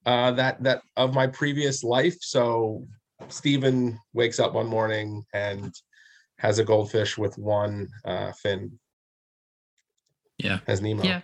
uh, 0.06 0.32
that 0.32 0.62
that 0.62 0.82
of 0.96 1.14
my 1.14 1.26
previous 1.26 1.84
life. 1.84 2.16
So 2.20 2.86
Stephen 3.28 3.98
wakes 4.12 4.40
up 4.40 4.54
one 4.54 4.66
morning 4.66 5.24
and 5.34 5.74
has 6.38 6.58
a 6.58 6.64
goldfish 6.64 7.18
with 7.18 7.36
one 7.36 7.88
uh, 8.04 8.32
fin. 8.32 8.78
Yeah. 10.38 10.60
as 10.68 10.80
Nemo. 10.80 11.02
Yeah, 11.02 11.22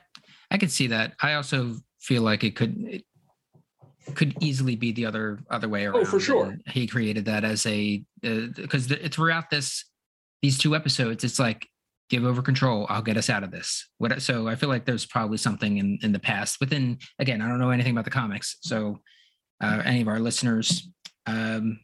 I 0.51 0.59
could 0.59 0.73
see 0.73 0.89
that. 0.89 1.15
I 1.23 1.35
also 1.35 1.77
feel 2.01 2.23
like 2.23 2.43
it 2.43 2.57
could 2.57 2.77
it 2.89 3.05
could 4.15 4.35
easily 4.43 4.77
be 4.77 4.93
the 4.93 5.07
other 5.07 5.39
other 5.51 5.69
way 5.69 5.87
around. 5.87 6.03
Oh, 6.03 6.05
for 6.05 6.21
sure. 6.21 6.47
and 6.47 6.63
He 6.67 6.87
created 6.87 7.25
that 7.27 7.45
as 7.45 7.67
a 7.67 8.05
because 8.23 8.89
the 8.89 8.97
throughout 9.09 9.51
this 9.51 9.85
these 10.43 10.59
two 10.59 10.77
episodes, 10.77 11.25
it's 11.25 11.39
like 11.39 11.67
give 12.11 12.25
over 12.25 12.43
control. 12.43 12.87
I'll 12.91 13.03
get 13.03 13.17
us 13.17 13.31
out 13.31 13.43
of 13.43 13.51
this. 13.51 13.89
What? 13.99 14.21
So 14.21 14.49
I 14.49 14.57
feel 14.57 14.69
like 14.69 14.85
there's 14.85 15.07
probably 15.07 15.39
something 15.39 15.79
in 15.79 15.99
in 16.03 16.13
the 16.13 16.19
past 16.19 16.61
within. 16.61 16.99
Again, 17.19 17.41
I 17.41 17.49
don't 17.49 17.59
know 17.59 17.71
anything 17.71 17.93
about 17.93 18.05
the 18.05 18.11
comics, 18.11 18.57
so 18.61 19.01
uh, 19.63 19.83
any 19.85 20.03
of 20.03 20.09
our 20.09 20.21
listeners 20.21 20.89
um, 21.27 21.81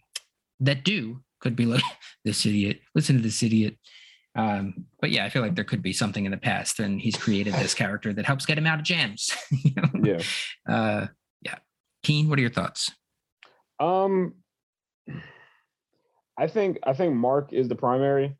that 0.60 0.84
do 0.84 1.22
could 1.40 1.56
be 1.56 1.66
like 1.66 1.82
this 2.24 2.44
idiot. 2.44 2.80
Listen 2.94 3.16
to 3.16 3.22
this 3.22 3.42
idiot. 3.42 3.76
Um, 4.36 4.86
but 5.00 5.10
yeah, 5.10 5.24
I 5.24 5.28
feel 5.28 5.42
like 5.42 5.56
there 5.56 5.64
could 5.64 5.82
be 5.82 5.92
something 5.92 6.24
in 6.24 6.30
the 6.30 6.36
past, 6.36 6.78
and 6.78 7.00
he's 7.00 7.16
created 7.16 7.54
this 7.54 7.74
character 7.82 8.12
that 8.12 8.26
helps 8.26 8.46
get 8.46 8.58
him 8.58 8.66
out 8.66 8.78
of 8.78 8.84
jams. 8.84 9.30
you 9.50 9.72
know? 9.76 9.88
yeah. 10.04 10.22
Uh, 10.68 11.00
yeah. 11.00 11.06
Keane, 12.02 12.28
what 12.28 12.38
are 12.38 12.42
your 12.42 12.50
thoughts? 12.50 12.90
Um, 13.78 14.34
I 16.38 16.46
think 16.46 16.78
I 16.84 16.92
think 16.92 17.14
Mark 17.14 17.52
is 17.52 17.68
the 17.68 17.74
primary. 17.74 18.36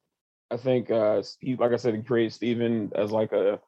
I 0.51 0.57
think 0.57 0.91
uh, 0.91 1.23
Steve, 1.23 1.61
like 1.61 1.73
I 1.73 1.77
said, 1.77 1.95
he 1.95 2.03
created 2.03 2.33
Steven 2.33 2.91
as 2.95 3.11
like 3.11 3.33
a 3.33 3.61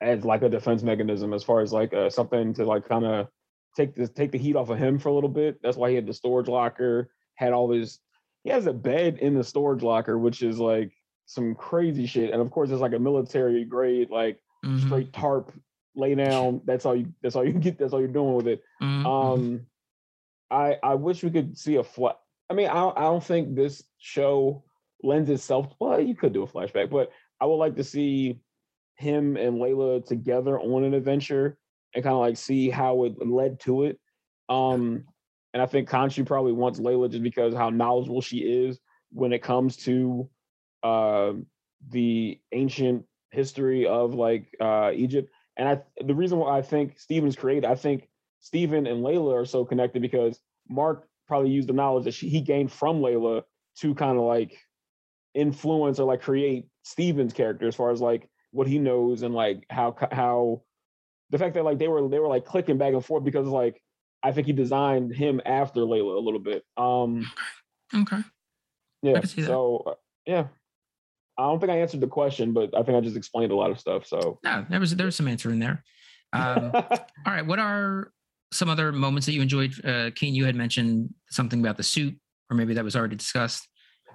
as 0.00 0.24
like 0.24 0.42
a 0.42 0.48
defense 0.48 0.82
mechanism 0.82 1.32
as 1.32 1.42
far 1.42 1.60
as 1.60 1.72
like 1.72 1.92
uh, 1.94 2.10
something 2.10 2.52
to 2.54 2.64
like 2.64 2.88
kind 2.88 3.04
of 3.04 3.28
take 3.76 3.94
the 3.94 4.08
take 4.08 4.32
the 4.32 4.38
heat 4.38 4.56
off 4.56 4.70
of 4.70 4.78
him 4.78 4.98
for 4.98 5.08
a 5.10 5.14
little 5.14 5.30
bit. 5.30 5.60
That's 5.62 5.76
why 5.76 5.90
he 5.90 5.96
had 5.96 6.06
the 6.06 6.14
storage 6.14 6.48
locker, 6.48 7.10
had 7.34 7.52
all 7.52 7.70
his 7.70 8.00
he 8.44 8.50
has 8.50 8.66
a 8.66 8.72
bed 8.72 9.18
in 9.18 9.34
the 9.34 9.44
storage 9.44 9.82
locker, 9.82 10.18
which 10.18 10.42
is 10.42 10.58
like 10.58 10.92
some 11.26 11.54
crazy 11.54 12.06
shit. 12.06 12.30
And 12.30 12.40
of 12.40 12.50
course, 12.50 12.70
it's 12.70 12.80
like 12.80 12.94
a 12.94 12.98
military 12.98 13.64
grade, 13.64 14.10
like 14.10 14.38
Mhm, 14.64 14.86
straight 14.86 15.12
tarp 15.12 15.52
lay 15.96 16.14
down. 16.14 16.60
That's 16.64 16.86
all 16.86 16.94
you 16.94 17.12
that's 17.22 17.36
all 17.36 17.44
you 17.44 17.52
get, 17.52 17.78
that's 17.78 17.92
all 17.92 18.00
you're 18.00 18.08
doing 18.08 18.34
with 18.34 18.46
it. 18.46 18.62
mhm, 18.82 19.02
mhm. 19.02 19.06
Um 19.06 19.66
I 20.50 20.76
I 20.82 20.94
wish 20.94 21.22
we 21.22 21.30
could 21.30 21.58
see 21.58 21.76
a 21.76 21.84
flat. 21.84 22.18
I 22.48 22.54
mean, 22.54 22.68
I 22.68 22.74
don't, 22.74 22.96
I 22.96 23.02
don't 23.02 23.24
think 23.24 23.54
this 23.54 23.82
show 23.98 24.62
lends 25.02 25.28
itself. 25.30 25.74
Well, 25.80 26.00
you 26.00 26.14
could 26.14 26.32
do 26.32 26.44
a 26.44 26.46
flashback, 26.46 26.90
but 26.90 27.10
I 27.40 27.46
would 27.46 27.56
like 27.56 27.74
to 27.76 27.84
see 27.84 28.38
him 28.94 29.36
and 29.36 29.56
Layla 29.56 30.06
together 30.06 30.58
on 30.58 30.84
an 30.84 30.94
adventure 30.94 31.58
and 31.94 32.04
kind 32.04 32.14
of 32.14 32.20
like 32.20 32.36
see 32.36 32.70
how 32.70 33.04
it 33.04 33.14
led 33.26 33.58
to 33.60 33.84
it. 33.84 33.98
Um, 34.48 35.04
and 35.52 35.62
I 35.62 35.66
think 35.66 35.88
Khonshu 35.88 36.24
probably 36.24 36.52
wants 36.52 36.78
Layla 36.78 37.10
just 37.10 37.22
because 37.22 37.54
how 37.54 37.70
knowledgeable 37.70 38.20
she 38.20 38.38
is 38.38 38.78
when 39.10 39.32
it 39.32 39.42
comes 39.42 39.76
to 39.78 40.28
uh, 40.82 41.32
the 41.90 42.40
ancient 42.52 43.04
history 43.30 43.86
of 43.86 44.14
like 44.14 44.54
uh, 44.60 44.92
Egypt. 44.94 45.30
And 45.56 45.68
I 45.68 45.80
the 46.04 46.14
reason 46.14 46.38
why 46.38 46.58
I 46.58 46.62
think 46.62 46.98
Steven's 46.98 47.36
created, 47.36 47.64
I 47.64 47.74
think 47.74 48.08
Steven 48.40 48.86
and 48.86 49.04
Layla 49.04 49.42
are 49.42 49.44
so 49.44 49.64
connected 49.64 50.02
because 50.02 50.38
Mark 50.68 51.08
probably 51.26 51.50
used 51.50 51.68
the 51.68 51.72
knowledge 51.72 52.04
that 52.04 52.14
she, 52.14 52.28
he 52.28 52.40
gained 52.40 52.70
from 52.70 53.00
Layla 53.00 53.42
to 53.78 53.94
kind 53.94 54.16
of 54.16 54.24
like 54.24 54.58
influence 55.34 55.98
or 55.98 56.06
like 56.06 56.22
create 56.22 56.66
Steven's 56.82 57.32
character 57.32 57.66
as 57.66 57.74
far 57.74 57.90
as 57.90 58.00
like 58.00 58.28
what 58.52 58.66
he 58.66 58.78
knows 58.78 59.22
and 59.22 59.34
like 59.34 59.64
how 59.70 59.96
how 60.12 60.62
the 61.30 61.38
fact 61.38 61.54
that 61.54 61.64
like 61.64 61.78
they 61.78 61.88
were 61.88 62.08
they 62.08 62.18
were 62.18 62.28
like 62.28 62.44
clicking 62.44 62.78
back 62.78 62.92
and 62.92 63.04
forth 63.04 63.24
because 63.24 63.46
like 63.46 63.82
I 64.22 64.32
think 64.32 64.46
he 64.46 64.52
designed 64.52 65.14
him 65.14 65.40
after 65.44 65.80
Layla 65.80 66.16
a 66.16 66.20
little 66.20 66.40
bit. 66.40 66.64
Um 66.76 67.30
Okay. 67.94 68.22
yeah. 69.02 69.20
see 69.22 69.42
that. 69.42 69.46
So 69.46 69.82
uh, 69.86 69.94
yeah. 70.26 70.46
I 71.38 71.42
don't 71.42 71.60
think 71.60 71.70
I 71.70 71.78
answered 71.78 72.00
the 72.00 72.06
question, 72.06 72.52
but 72.52 72.76
I 72.76 72.82
think 72.82 72.96
I 72.96 73.00
just 73.00 73.16
explained 73.16 73.52
a 73.52 73.56
lot 73.56 73.70
of 73.70 73.78
stuff. 73.78 74.06
So 74.06 74.38
No, 74.42 74.64
there 74.70 74.80
was 74.80 74.94
there 74.96 75.06
was 75.06 75.16
some 75.16 75.28
answer 75.28 75.50
in 75.50 75.58
there. 75.58 75.84
Um, 76.32 76.70
all 76.74 76.92
right. 77.26 77.46
What 77.46 77.58
are 77.58 78.12
some 78.52 78.68
other 78.68 78.92
moments 78.92 79.26
that 79.26 79.32
you 79.32 79.42
enjoyed? 79.42 79.72
Uh, 79.84 80.10
Keane, 80.14 80.34
you 80.34 80.44
had 80.46 80.56
mentioned 80.56 81.12
something 81.30 81.60
about 81.60 81.76
the 81.76 81.82
suit, 81.82 82.18
or 82.50 82.56
maybe 82.56 82.74
that 82.74 82.84
was 82.84 82.96
already 82.96 83.16
discussed. 83.16 83.68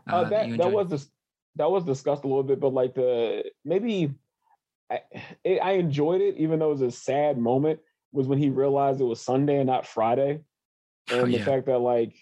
Uh, 0.10 0.28
that 0.30 0.48
you 0.48 0.58
that 0.58 0.72
was 0.72 0.88
dis- 0.88 1.12
that 1.56 1.70
was 1.70 1.84
discussed 1.84 2.24
a 2.24 2.28
little 2.28 2.44
bit, 2.44 2.60
but 2.60 2.74
like 2.74 2.96
the 2.96 3.44
maybe 3.64 4.14
I, 4.90 5.02
it, 5.44 5.60
I 5.62 5.74
enjoyed 5.74 6.22
it, 6.22 6.38
even 6.38 6.60
though 6.60 6.70
it 6.70 6.80
was 6.80 6.82
a 6.82 6.92
sad 6.92 7.38
moment. 7.38 7.80
Was 8.14 8.28
when 8.28 8.40
he 8.40 8.50
realized 8.50 9.00
it 9.00 9.06
was 9.06 9.22
Sunday 9.22 9.58
and 9.60 9.68
not 9.68 9.86
Friday, 9.86 10.42
and 11.10 11.22
Oh, 11.22 11.26
the 11.26 11.40
fact 11.40 11.68
that 11.68 11.80
like 11.80 12.14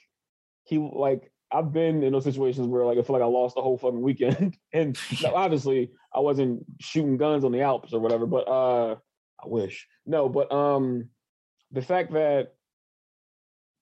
he 0.66 0.78
like 0.78 1.32
I've 1.52 1.74
been 1.74 2.04
in 2.04 2.14
those 2.14 2.24
situations 2.24 2.68
where 2.68 2.86
like 2.86 2.98
I 2.98 3.02
feel 3.02 3.14
like 3.16 3.24
I 3.24 3.28
lost 3.28 3.56
the 3.56 3.62
whole 3.62 3.78
fucking 3.78 4.02
weekend, 4.02 4.58
and 4.74 4.98
no, 5.24 5.34
obviously 5.36 5.92
I 6.14 6.20
wasn't 6.20 6.64
shooting 6.80 7.18
guns 7.18 7.44
on 7.44 7.52
the 7.52 7.62
Alps 7.62 7.94
or 7.94 8.00
whatever, 8.00 8.26
but 8.26 8.48
uh 8.48 8.96
I 9.44 9.48
wish 9.48 9.88
no, 10.06 10.30
but 10.30 10.52
um 10.52 11.10
the 11.72 11.82
fact 11.82 12.14
that 12.14 12.54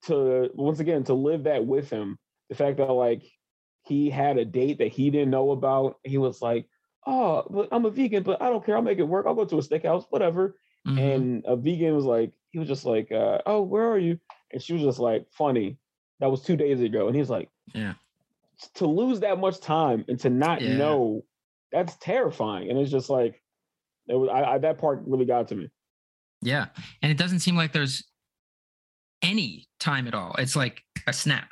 to 0.04 0.50
once 0.54 0.80
again 0.80 1.04
to 1.06 1.14
live 1.14 1.44
that 1.44 1.66
with 1.66 1.90
him, 1.90 2.18
the 2.50 2.56
fact 2.56 2.78
that 2.78 2.92
like 2.92 3.24
he 3.84 4.10
had 4.10 4.38
a 4.38 4.46
date 4.46 4.80
that 4.80 4.90
he 4.92 5.10
didn't 5.10 5.32
know 5.32 5.52
about, 5.52 5.96
he 6.04 6.18
was 6.18 6.42
like, 6.42 6.68
"Oh, 7.06 7.46
but 7.50 7.70
I'm 7.72 7.86
a 7.86 7.90
vegan, 7.90 8.24
but 8.24 8.42
I 8.42 8.50
don't 8.50 8.66
care. 8.66 8.76
I'll 8.76 8.82
make 8.82 9.00
it 9.00 9.04
work. 9.04 9.26
I'll 9.26 9.36
go 9.36 9.46
to 9.46 9.58
a 9.58 9.62
steakhouse, 9.62 10.06
whatever." 10.10 10.56
Mhm. 10.88 11.16
And 11.16 11.46
a 11.46 11.56
vegan 11.56 11.96
was 11.96 12.06
like, 12.06 12.32
he 12.52 12.60
was 12.60 12.68
just 12.68 12.86
like, 12.86 13.12
uh, 13.12 13.40
"Oh, 13.46 13.62
where 13.62 13.90
are 13.90 13.98
you?" 13.98 14.20
And 14.52 14.62
she 14.62 14.74
was 14.74 14.84
just 14.84 15.00
like, 15.00 15.26
"Funny, 15.32 15.78
that 16.20 16.30
was 16.32 16.42
two 16.42 16.56
days 16.58 16.82
ago." 16.82 17.08
And 17.08 17.16
he's 17.16 17.30
like, 17.30 17.50
yeah. 17.74 17.94
"To 18.76 18.88
lose 18.88 19.20
that 19.22 19.40
much 19.40 19.60
time 19.60 20.06
and 20.08 20.20
to 20.22 20.30
not 20.30 20.62
Yeah. 20.62 20.78
know, 20.78 21.24
that's 21.72 21.96
terrifying." 21.98 22.70
And 22.70 22.78
it's 22.80 22.92
just 22.92 23.10
like, 23.10 23.42
it 24.08 24.16
was 24.16 24.30
I, 24.30 24.44
I, 24.54 24.58
that 24.60 24.78
part 24.78 25.02
really 25.06 25.26
got 25.26 25.48
to 25.50 25.56
me. 25.56 25.70
Yeah. 26.42 26.68
And 27.02 27.12
it 27.12 27.18
doesn't 27.18 27.40
seem 27.40 27.56
like 27.56 27.74
there's 27.74 28.04
any 29.22 29.68
time 29.80 30.08
at 30.08 30.14
all. 30.14 30.36
It's 30.38 30.56
like 30.56 30.82
a 31.08 31.14
snap. 31.14 31.50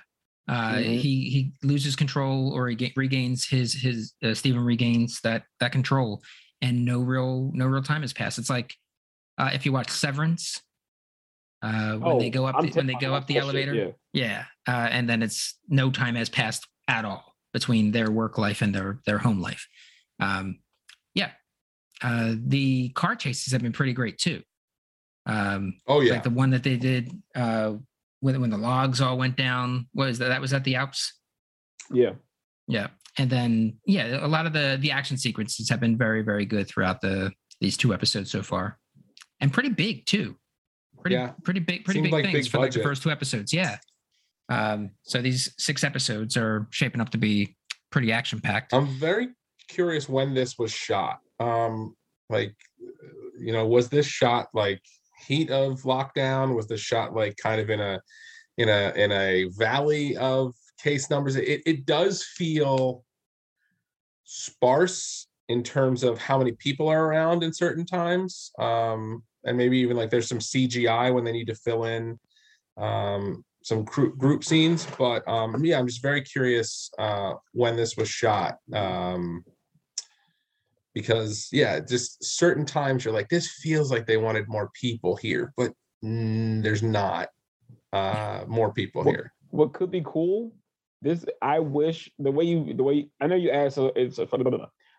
Uh, 0.47 0.75
Mhm. 0.75 0.99
He 0.99 1.29
he 1.29 1.53
loses 1.63 1.95
control 1.95 2.53
or 2.53 2.67
he 2.69 2.75
ga- 2.75 2.93
regains 2.95 3.47
his 3.47 3.73
his 3.73 4.13
uh, 4.23 4.33
Stephen 4.35 4.63
regains 4.63 5.19
that 5.21 5.43
that 5.59 5.71
control, 5.71 6.21
and 6.61 6.85
no 6.85 6.99
real 6.99 7.49
no 7.55 7.65
real 7.65 7.81
time 7.81 8.01
has 8.01 8.13
passed. 8.13 8.37
It's 8.37 8.49
like 8.49 8.75
uh, 9.39 9.49
if 9.53 9.65
you 9.65 9.71
watch 9.73 9.89
Severance, 9.89 10.61
uh, 11.61 11.93
when 11.97 12.17
they 12.19 12.27
Oh, 12.27 12.31
go 12.31 12.45
up 12.45 12.61
the, 12.61 12.69
when 12.71 12.87
they 12.87 12.95
go 12.95 13.13
up 13.13 13.27
the 13.27 13.35
that 13.35 13.39
shit, 13.39 13.43
elevator, 13.43 13.73
yeah. 13.73 13.91
yeah, 14.13 14.43
uh, 14.67 14.87
and 14.91 15.09
then 15.09 15.23
it's 15.23 15.57
no 15.67 15.89
time 15.91 16.15
has 16.15 16.29
passed 16.29 16.67
at 16.87 17.05
all 17.05 17.33
between 17.53 17.91
their 17.91 18.11
work 18.11 18.37
life 18.37 18.61
and 18.61 18.73
their 18.75 18.99
their 19.05 19.17
home 19.17 19.39
life. 19.41 19.67
Um, 20.19 20.59
yeah, 21.13 21.31
uh, 22.03 22.35
the 22.37 22.89
car 22.89 23.15
chases 23.15 23.53
have 23.53 23.61
been 23.61 23.71
pretty 23.73 23.93
great 23.93 24.17
too. 24.17 24.41
Um, 25.25 25.79
Oh 25.87 26.01
yeah. 26.01 26.13
like 26.13 26.23
the 26.23 26.29
one 26.29 26.51
that 26.51 26.63
they 26.63 26.77
did 26.77 27.11
uh, 27.35 27.73
when 28.19 28.39
when 28.41 28.49
the 28.51 28.57
logs 28.57 29.01
all 29.01 29.17
went 29.17 29.35
down. 29.37 29.87
was 29.93 30.19
that? 30.19 30.27
That 30.29 30.41
was 30.41 30.53
at 30.53 30.63
the 30.63 30.75
Alps. 30.75 31.13
Yeah. 31.91 32.13
Yeah, 32.67 32.87
and 33.19 33.29
then 33.29 33.77
yeah, 33.85 34.25
a 34.25 34.27
lot 34.27 34.45
of 34.47 34.53
the 34.53 34.77
the 34.79 34.91
action 34.91 35.17
sequences 35.17 35.69
have 35.69 35.79
been 35.79 35.97
very 35.97 36.21
very 36.23 36.45
good 36.45 36.67
throughout 36.67 37.01
the 37.01 37.31
these 37.61 37.77
two 37.77 37.93
episodes 37.93 38.31
so 38.31 38.41
far, 38.43 38.79
and 39.39 39.53
pretty 39.53 39.69
big 39.69 40.05
too. 40.07 40.35
Pretty 41.05 41.17
Yeah. 41.17 41.33
pretty 41.43 41.59
big 41.59 41.85
pretty 41.85 41.99
Seemed 41.99 42.05
big 42.05 42.13
like 42.13 42.25
things 42.25 42.47
big 42.47 42.51
for 42.51 42.57
like 42.57 42.71
the 42.71 42.81
first 42.81 43.03
two 43.03 43.11
episodes. 43.11 43.53
Yeah. 43.53 43.77
Um, 44.49 44.89
so 45.03 45.21
these 45.21 45.53
six 45.59 45.83
episodes 45.83 46.35
are 46.35 46.67
shaping 46.71 46.99
up 46.99 47.09
to 47.11 47.19
be 47.19 47.55
pretty 47.91 48.11
action 48.11 48.39
packed. 48.41 48.73
I'm 48.73 48.87
very 48.87 49.27
curious 49.67 50.09
when 50.09 50.33
this 50.33 50.57
was 50.57 50.71
shot. 50.71 51.19
Um, 51.39 51.95
like, 52.31 52.55
you 53.37 53.53
know, 53.53 53.67
was 53.67 53.87
this 53.87 54.07
shot 54.07 54.47
like 54.55 54.81
heat 55.27 55.51
of 55.51 55.83
lockdown? 55.83 56.55
Was 56.55 56.67
this 56.67 56.81
shot 56.81 57.13
like 57.13 57.37
kind 57.37 57.61
of 57.61 57.69
in 57.69 57.81
a 57.81 58.01
in 58.57 58.69
a 58.69 58.91
in 58.95 59.11
a 59.11 59.43
valley 59.59 60.17
of 60.17 60.55
case 60.81 61.11
numbers? 61.11 61.35
It 61.35 61.61
it 61.67 61.85
does 61.85 62.23
feel 62.23 63.03
sparse 64.23 65.27
in 65.49 65.61
terms 65.61 66.01
of 66.01 66.17
how 66.17 66.39
many 66.39 66.53
people 66.53 66.89
are 66.89 67.05
around 67.05 67.43
in 67.43 67.53
certain 67.53 67.85
times. 67.85 68.49
Um, 68.57 69.21
and 69.45 69.57
maybe 69.57 69.77
even 69.77 69.95
like 69.97 70.09
there's 70.09 70.27
some 70.27 70.39
CGI 70.39 71.13
when 71.13 71.23
they 71.23 71.31
need 71.31 71.47
to 71.47 71.55
fill 71.55 71.85
in 71.85 72.19
um 72.77 73.43
some 73.63 73.83
group 73.83 74.17
group 74.17 74.43
scenes 74.43 74.85
but 74.99 75.25
um 75.27 75.63
yeah 75.63 75.79
i'm 75.79 75.87
just 75.87 76.01
very 76.01 76.21
curious 76.21 76.91
uh 76.99 77.33
when 77.53 77.75
this 77.75 77.95
was 77.95 78.09
shot 78.09 78.57
um 78.73 79.43
because 80.93 81.47
yeah 81.51 81.79
just 81.79 82.23
certain 82.23 82.65
times 82.65 83.03
you're 83.05 83.13
like 83.13 83.29
this 83.29 83.47
feels 83.47 83.91
like 83.91 84.05
they 84.05 84.17
wanted 84.17 84.47
more 84.49 84.69
people 84.73 85.15
here 85.15 85.53
but 85.55 85.71
mm, 86.03 86.61
there's 86.61 86.83
not 86.83 87.29
uh 87.93 88.43
more 88.47 88.73
people 88.73 89.03
Well, 89.03 89.13
here. 89.13 89.33
what 89.51 89.73
could 89.73 89.89
be 89.89 90.03
cool 90.05 90.53
this 91.01 91.25
i 91.41 91.59
wish 91.59 92.11
the 92.19 92.31
way 92.31 92.43
you 92.43 92.73
the 92.73 92.83
way 92.83 93.07
i 93.21 93.27
know 93.27 93.35
you 93.35 93.51
asked 93.51 93.77
uh, 93.77 93.91
it's 93.95 94.19
a, 94.19 94.27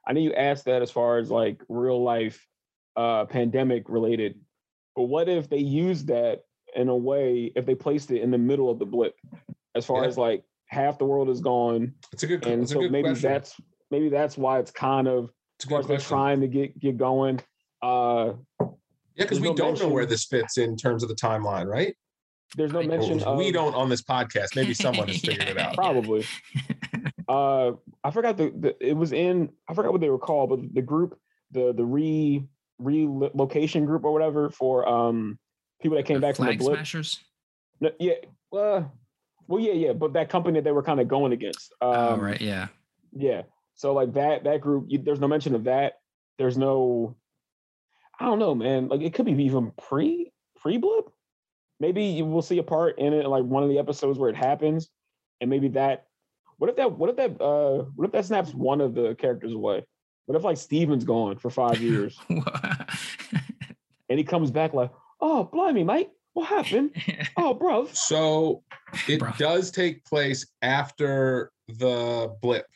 i 0.07 0.12
know 0.12 0.20
you 0.20 0.32
asked 0.32 0.64
that 0.64 0.80
as 0.82 0.90
far 0.90 1.18
as 1.18 1.30
like 1.30 1.62
real 1.68 2.03
life 2.03 2.47
uh 2.97 3.24
pandemic 3.26 3.88
related 3.88 4.38
but 4.94 5.05
what 5.05 5.28
if 5.28 5.49
they 5.51 5.59
used 5.59 6.07
that 6.07 6.42
in 6.74 6.88
a 6.88 6.97
way 6.97 7.53
if 7.55 7.66
they 7.66 7.74
placed 7.74 8.11
it 8.11 8.22
in 8.22 8.30
the 8.30 8.38
middle 8.38 8.70
of 8.70 8.78
the 8.78 8.86
blip 8.86 9.14
as 9.74 9.84
far 9.84 10.03
Yeah. 10.03 10.09
as 10.09 10.16
like 10.18 10.44
half 10.68 10.99
the 10.99 11.05
world 11.05 11.28
is 11.28 11.40
gone 11.40 11.92
it's 12.12 12.22
a 12.22 12.26
good 12.26 12.44
and 12.47 12.68
so 12.68 12.80
good 12.80 12.92
maybe 12.92 13.09
question. 13.11 13.30
that's 13.30 13.55
maybe 13.90 14.09
that's 14.09 14.36
why 14.36 14.59
it's 14.59 14.70
kind 14.70 15.07
of 15.09 15.30
it's 15.59 15.64
a 15.64 15.68
as 15.68 15.70
far 15.70 15.80
as 15.80 15.86
they're 15.86 15.99
trying 15.99 16.40
to 16.40 16.49
get 16.49 16.78
get 16.78 16.97
going 16.97 17.40
uh 17.82 18.32
yeah 18.61 18.66
because 19.24 19.40
we 19.40 19.49
no 19.49 19.55
don't 19.55 19.78
know 19.80 19.88
where 19.88 20.07
this 20.07 20.24
fits 20.24 20.59
in 20.59 20.76
terms 20.76 21.03
of 21.03 21.09
the 21.09 21.14
timeline 21.14 21.66
right? 21.66 21.94
There's 22.57 22.72
no 22.72 22.82
mention 22.82 23.22
Or 23.24 23.36
we 23.36 23.51
don't 23.51 23.74
on 23.74 23.88
this 23.88 24.03
podcast. 24.03 24.55
Maybe 24.55 24.72
someone 24.72 25.09
has 25.09 25.18
figured 25.18 25.49
it 25.49 25.59
out. 25.64 25.74
Probably. 25.74 26.24
Uh 27.28 27.72
i 28.05 28.11
forgot 28.12 28.36
the, 28.36 28.53
the 28.57 28.76
it 28.80 28.92
was 28.97 29.12
in 29.12 29.49
i 29.68 29.74
forgot 29.74 29.90
what 29.90 30.01
they 30.01 30.09
were 30.11 30.18
called 30.18 30.49
but 30.51 30.61
the 30.74 30.80
group 30.82 31.18
the 31.51 31.72
the 31.72 31.84
re 31.84 32.47
relocation 32.79 33.85
group 33.85 34.05
or 34.05 34.12
whatever 34.12 34.51
for 34.51 34.89
um 34.89 35.39
people 35.81 35.97
that 35.97 36.05
came 36.05 36.16
The 36.16 36.27
back 36.27 36.37
from 36.37 36.47
the 36.47 36.57
blip 36.57 36.77
smashers. 36.77 37.20
No, 37.81 37.91
yeah 37.99 38.14
uh, 38.53 38.83
well 39.49 39.61
yeah 39.61 39.72
yeah 39.72 39.93
but 39.93 40.12
that 40.14 40.29
company 40.29 40.59
that 40.59 40.64
they 40.64 40.72
were 40.72 40.83
kind 40.83 41.01
of 41.01 41.09
going 41.09 41.33
against 41.33 41.72
um 41.81 41.95
oh 41.95 42.16
right, 42.16 42.41
yeah. 42.41 42.68
yeah 43.12 43.43
so 43.74 43.93
like 43.93 44.14
that 44.14 44.45
that 44.45 44.61
group 44.61 44.87
you, 44.89 44.99
there's 44.99 45.20
no 45.20 45.29
mention 45.29 45.55
of 45.55 45.64
that 45.64 45.95
there's 46.39 46.57
no 46.57 47.14
i 48.18 48.24
don't 48.24 48.39
know 48.39 48.55
man 48.55 48.89
like 48.89 49.03
it 49.03 49.14
could 49.14 49.27
be 49.27 49.33
even 49.33 49.72
pre 49.79 50.33
pre 50.57 50.79
blip 50.79 51.11
maybe 51.79 52.05
you 52.05 52.24
will 52.24 52.43
see 52.43 52.59
a 52.59 52.62
part 52.62 52.99
in 52.99 53.12
it 53.12 53.27
like 53.27 53.45
one 53.45 53.62
of 53.62 53.68
the 53.68 53.79
episodes 53.79 54.18
where 54.18 54.31
it 54.31 54.37
happens 54.37 54.89
and 55.41 55.51
maybe 55.51 55.68
that 55.68 56.07
what 56.59 56.70
if 56.70 56.77
that 56.77 56.93
what 56.93 57.11
if 57.11 57.16
that 57.16 57.41
uh 57.41 57.85
what 57.95 58.07
if 58.07 58.12
that 58.12 58.24
snaps 58.24 58.55
one 58.55 58.81
of 58.81 58.95
the 58.95 59.14
characters 59.16 59.53
away 59.53 59.85
what 60.27 60.37
if 60.37 60.45
like 60.45 60.57
steven's 60.59 61.05
gone 61.05 61.37
for 61.39 61.51
five 61.51 61.81
years 61.81 62.18
and 62.29 64.18
he 64.18 64.24
comes 64.24 64.51
back 64.51 64.74
like 64.74 64.91
oh 65.20 65.45
blimey 65.45 65.85
mike 65.85 66.11
What 66.35 66.49
happened? 66.49 66.91
Oh, 67.39 67.55
bro. 67.55 67.87
So 67.93 68.62
it 69.09 69.20
Bro. 69.20 69.31
does 69.39 69.70
take 69.70 70.05
place 70.05 70.47
after 70.62 71.51
the 71.68 72.35
blip. 72.43 72.66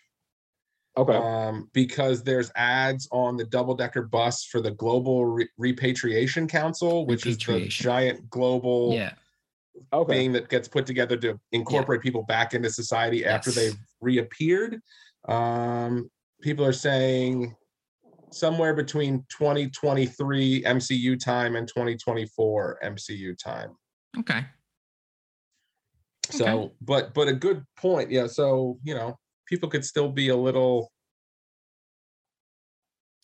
Okay. 0.97 1.15
um, 1.15 1.69
because 1.73 2.23
there's 2.23 2.51
ads 2.57 3.07
on 3.13 3.37
the 3.37 3.45
double 3.45 3.75
decker 3.75 4.03
bus 4.03 4.45
for 4.45 4.61
the 4.61 4.71
Global 4.73 5.25
Re- 5.27 5.49
Repatriation 5.59 6.47
Council, 6.49 7.07
which 7.07 7.27
is 7.27 7.37
the 7.39 7.67
giant 7.69 8.29
global 8.31 8.93
yeah. 8.95 9.13
okay. 9.93 10.13
thing 10.15 10.33
that 10.33 10.49
gets 10.49 10.67
put 10.69 10.85
together 10.87 11.17
to 11.19 11.39
incorporate 11.53 12.01
people 12.03 12.23
back 12.23 12.55
into 12.55 12.71
society 12.71 13.25
after 13.27 13.51
Yes. 13.51 13.57
they've 13.57 13.79
reappeared. 14.01 14.81
Um, 15.29 16.11
people 16.41 16.65
are 16.65 16.73
saying 16.73 17.55
somewhere 18.33 18.75
between 18.75 19.25
2023 19.31 20.63
MCU 20.63 21.19
time 21.19 21.57
and 21.57 21.67
2024 21.69 22.79
MCU 22.85 23.37
time. 23.39 23.77
Okay. 24.19 24.45
So, 26.31 26.47
Okay. 26.47 26.75
but 26.83 27.15
but 27.15 27.29
a 27.29 27.33
good 27.33 27.65
point. 27.77 28.11
Yeah. 28.11 28.27
So 28.27 28.79
you 28.85 28.95
know, 28.95 29.19
people 29.47 29.69
could 29.69 29.85
still 29.85 30.09
be 30.09 30.29
a 30.29 30.37
little. 30.37 30.91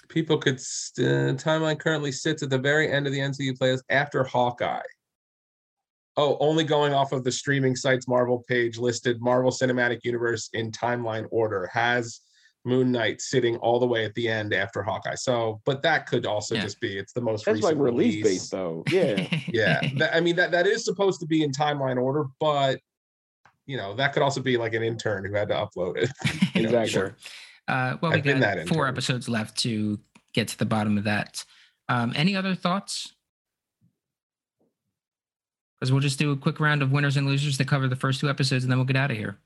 People 0.08 0.38
could 0.38 0.60
st- 0.60 1.38
timeline 1.38 1.78
currently 1.80 2.12
sits 2.12 2.42
at 2.42 2.50
the 2.50 2.58
very 2.58 2.90
end 2.90 3.06
of 3.06 3.12
the 3.12 3.18
MCU 3.18 3.56
plays 3.58 3.82
after 3.90 4.22
Hawkeye. 4.22 4.80
Oh, 6.16 6.36
only 6.40 6.64
going 6.64 6.94
off 6.94 7.12
of 7.12 7.24
the 7.24 7.32
streaming 7.32 7.76
site's 7.76 8.08
Marvel 8.08 8.42
page 8.48 8.78
listed 8.78 9.20
Marvel 9.20 9.50
Cinematic 9.50 10.00
Universe 10.04 10.48
in 10.52 10.70
timeline 10.70 11.26
order 11.30 11.68
has 11.72 12.20
Moon 12.66 12.90
Knight 12.90 13.20
sitting 13.20 13.56
all 13.58 13.78
the 13.78 13.86
way 13.86 14.04
at 14.04 14.14
the 14.14 14.28
end 14.28 14.52
after 14.52 14.82
Hawkeye. 14.82 15.14
So, 15.14 15.60
but 15.64 15.82
that 15.82 16.06
could 16.06 16.26
also 16.26 16.56
Yeah. 16.56 16.62
just 16.62 16.80
be 16.80 16.98
it's 16.98 17.12
the 17.12 17.20
most 17.20 17.44
That's 17.44 17.62
like 17.62 17.74
recent 17.76 17.80
release 17.80 18.22
based 18.24 18.50
though. 18.50 18.82
Yeah. 18.90 19.26
yeah 19.46 19.80
that, 19.98 20.14
i 20.14 20.20
mean 20.20 20.34
that 20.36 20.50
that 20.50 20.66
is 20.66 20.84
supposed 20.84 21.20
to 21.20 21.26
be 21.26 21.42
in 21.44 21.52
timeline 21.52 22.00
order 22.02 22.24
but 22.40 22.80
you 23.66 23.76
know 23.76 23.94
that 23.94 24.12
could 24.12 24.22
also 24.22 24.40
be 24.40 24.56
like 24.56 24.74
an 24.74 24.82
intern 24.82 25.24
who 25.24 25.32
had 25.34 25.48
to 25.48 25.54
upload 25.54 25.96
it 25.96 26.10
you 26.54 26.62
know, 26.62 26.68
Exactly. 26.68 26.88
Sure. 26.90 27.16
Uh, 27.68 27.96
well, 28.00 28.12
we 28.12 28.18
I've 28.18 28.24
been 28.24 28.40
got 28.40 28.56
that 28.56 28.68
four 28.68 28.86
episodes 28.86 29.28
left 29.28 29.56
to 29.58 29.98
get 30.34 30.48
to 30.48 30.58
the 30.58 30.66
bottom 30.66 30.98
of 30.98 31.04
that. 31.04 31.44
Um, 31.88 32.12
any 32.14 32.36
other 32.36 32.54
thoughts? 32.54 33.12
Because 35.78 35.90
we'll 35.92 36.00
just 36.00 36.18
do 36.18 36.30
a 36.30 36.36
quick 36.36 36.60
round 36.60 36.80
of 36.82 36.92
winners 36.92 37.16
and 37.16 37.26
losers 37.26 37.58
to 37.58 37.64
cover 37.64 37.88
the 37.88 37.96
first 37.96 38.20
two 38.20 38.30
episodes, 38.30 38.62
and 38.64 38.70
then 38.70 38.78
we'll 38.78 38.86
get 38.86 38.96
out 38.96 39.10
of 39.10 39.16
here. 39.16 39.38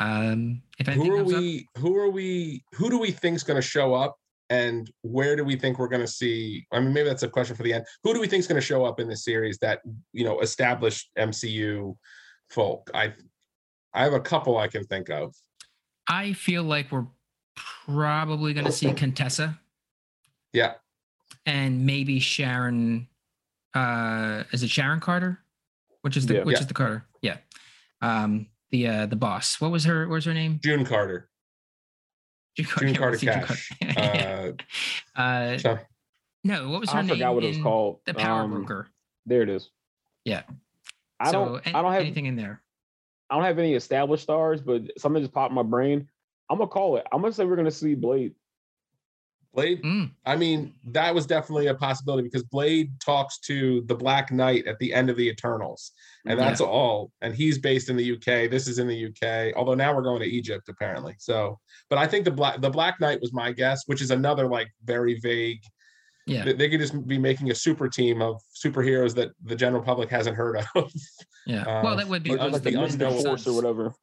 Um, 0.00 0.62
who 0.84 1.12
are 1.12 1.16
comes 1.18 1.32
up, 1.34 1.40
we 1.40 1.68
who 1.76 1.96
are 1.96 2.08
we 2.10 2.62
who 2.72 2.88
do 2.90 2.98
we 2.98 3.10
think's 3.10 3.42
going 3.42 3.60
to 3.60 3.66
show 3.66 3.94
up 3.94 4.16
and 4.50 4.90
where 5.02 5.34
do 5.36 5.44
we 5.44 5.56
think 5.56 5.78
we're 5.78 5.88
going 5.88 6.00
to 6.00 6.06
see 6.06 6.64
i 6.72 6.78
mean 6.80 6.92
maybe 6.92 7.08
that's 7.08 7.24
a 7.24 7.28
question 7.28 7.54
for 7.56 7.64
the 7.64 7.72
end 7.74 7.84
who 8.04 8.14
do 8.14 8.20
we 8.20 8.26
think 8.28 8.40
is 8.40 8.46
going 8.46 8.58
to 8.60 8.64
show 8.66 8.84
up 8.84 8.98
in 9.00 9.08
this 9.08 9.24
series 9.24 9.58
that 9.58 9.80
you 10.12 10.24
know 10.24 10.40
established 10.40 11.10
mcu 11.18 11.94
folk 12.48 12.88
i 12.94 13.12
i 13.92 14.04
have 14.04 14.14
a 14.14 14.20
couple 14.20 14.56
i 14.56 14.66
can 14.68 14.84
think 14.84 15.10
of 15.10 15.34
I 16.10 16.32
feel 16.32 16.62
like 16.62 16.90
we're 16.90 17.08
probably 17.56 18.54
going 18.54 18.64
to 18.64 18.72
see 18.72 18.92
Contessa 18.94 19.58
yeah 20.54 20.74
and 21.48 21.86
maybe 21.86 22.20
Sharon. 22.20 23.08
Uh, 23.74 24.44
is 24.52 24.62
it 24.62 24.70
Sharon 24.70 25.00
Carter? 25.00 25.40
Which 26.02 26.16
is 26.16 26.26
the 26.26 26.34
Yeah. 26.34 26.44
which 26.44 26.54
Yeah. 26.56 26.60
is 26.60 26.66
the 26.66 26.74
Carter? 26.74 27.06
Yeah. 27.22 27.38
Um, 28.00 28.48
the 28.70 28.86
uh, 28.88 29.06
the 29.06 29.16
boss. 29.16 29.60
What 29.60 29.70
was 29.70 29.84
her? 29.84 30.06
What 30.08 30.14
was 30.14 30.24
her 30.26 30.34
name? 30.34 30.60
june 30.62 30.84
carter 30.84 31.28
June 32.56 32.66
june 32.78 32.94
carter 32.94 33.10
we'll 33.12 33.18
June 33.20 33.32
cash 33.44 33.70
Carter. 33.96 34.56
uh 35.16 35.20
uh, 35.20 35.58
so 35.58 35.78
no, 36.44 36.68
what 36.70 36.80
was 36.80 36.90
her 36.90 36.98
I 36.98 37.02
name? 37.02 37.10
I 37.10 37.14
forgot 37.14 37.34
what 37.34 37.44
it 37.44 37.48
was 37.48 37.58
called. 37.58 38.00
The 38.06 38.14
Power 38.14 38.42
Um, 38.42 38.50
Broker. 38.52 38.88
There 39.26 39.42
it 39.42 39.48
is. 39.48 39.70
Yeah. 40.24 40.42
I 41.20 41.30
so 41.30 41.32
don't. 41.32 41.66
an- 41.66 41.74
I 41.74 41.82
don't 41.82 41.92
have. 41.92 42.02
anything 42.02 42.26
in 42.26 42.36
there. 42.36 42.62
I 43.30 43.34
don't 43.34 43.44
have 43.44 43.58
any 43.58 43.74
established 43.74 44.22
stars, 44.22 44.60
but 44.62 44.82
something 44.98 45.22
just 45.22 45.34
popped 45.34 45.50
in 45.50 45.54
my 45.56 45.62
brain. 45.62 46.08
I'm 46.48 46.58
gonna 46.58 46.68
call 46.70 46.96
it. 46.96 47.06
I'm 47.12 47.20
gonna 47.20 47.32
say 47.32 47.44
we're 47.44 47.56
gonna 47.56 47.70
see 47.70 47.94
Blade. 47.94 48.34
Blade 49.54 49.82
Mm, 49.82 50.10
I 50.26 50.36
mean, 50.36 50.74
that 50.88 51.14
was 51.14 51.26
definitely 51.26 51.66
a 51.68 51.74
possibility 51.74 52.22
because 52.24 52.42
Blade 52.44 52.92
talks 53.00 53.38
to 53.40 53.82
the 53.86 53.94
Black 53.94 54.30
Knight 54.30 54.66
at 54.66 54.78
the 54.78 54.92
end 54.92 55.10
of 55.10 55.16
the 55.16 55.28
Eternals, 55.28 55.92
and 56.26 56.38
Yeah. 56.38 56.44
that's 56.46 56.60
all. 56.60 57.10
And 57.22 57.34
he's 57.34 57.58
based 57.58 57.88
in 57.88 57.96
the 57.96 58.12
UK. 58.12 58.46
This 58.46 58.68
is 58.68 58.78
in 58.78 58.86
the 58.86 59.06
UK, 59.06 59.52
although 59.56 59.74
now 59.74 59.94
we're 59.94 60.02
going 60.02 60.20
to 60.20 60.26
Egypt 60.28 60.68
apparently. 60.68 61.14
So, 61.18 61.58
but 61.90 61.98
I 61.98 62.06
think 62.06 62.24
the 62.24 62.30
black 62.30 62.60
the 62.60 62.70
Black 62.70 63.00
Knight 63.00 63.20
was 63.20 63.32
my 63.32 63.50
guess, 63.52 63.82
which 63.86 64.02
is 64.02 64.10
another 64.10 64.46
like 64.46 64.68
very 64.84 65.18
vague. 65.20 65.62
yeah. 66.26 66.44
They, 66.44 66.52
they 66.52 66.68
could 66.68 66.80
just 66.80 67.06
be 67.06 67.16
making 67.18 67.50
a 67.50 67.54
super 67.54 67.88
team 67.88 68.20
of 68.20 68.40
superheroes 68.54 69.14
that 69.14 69.30
the 69.42 69.56
general 69.56 69.82
public 69.82 70.10
hasn't 70.10 70.36
heard 70.36 70.56
of. 70.74 70.92
Yeah. 71.46 71.62
uh, 71.62 71.82
well, 71.82 71.96
that 71.96 72.06
would 72.08 72.22
be 72.22 72.30
or 72.30 72.34
Or 72.34 72.36
just 72.36 72.44
just 72.50 72.64
like 72.66 72.74
the 72.74 72.78
the 72.78 72.84
unknown 73.06 73.22
Force 73.24 73.46
or 73.46 73.54
whatever. 73.54 73.94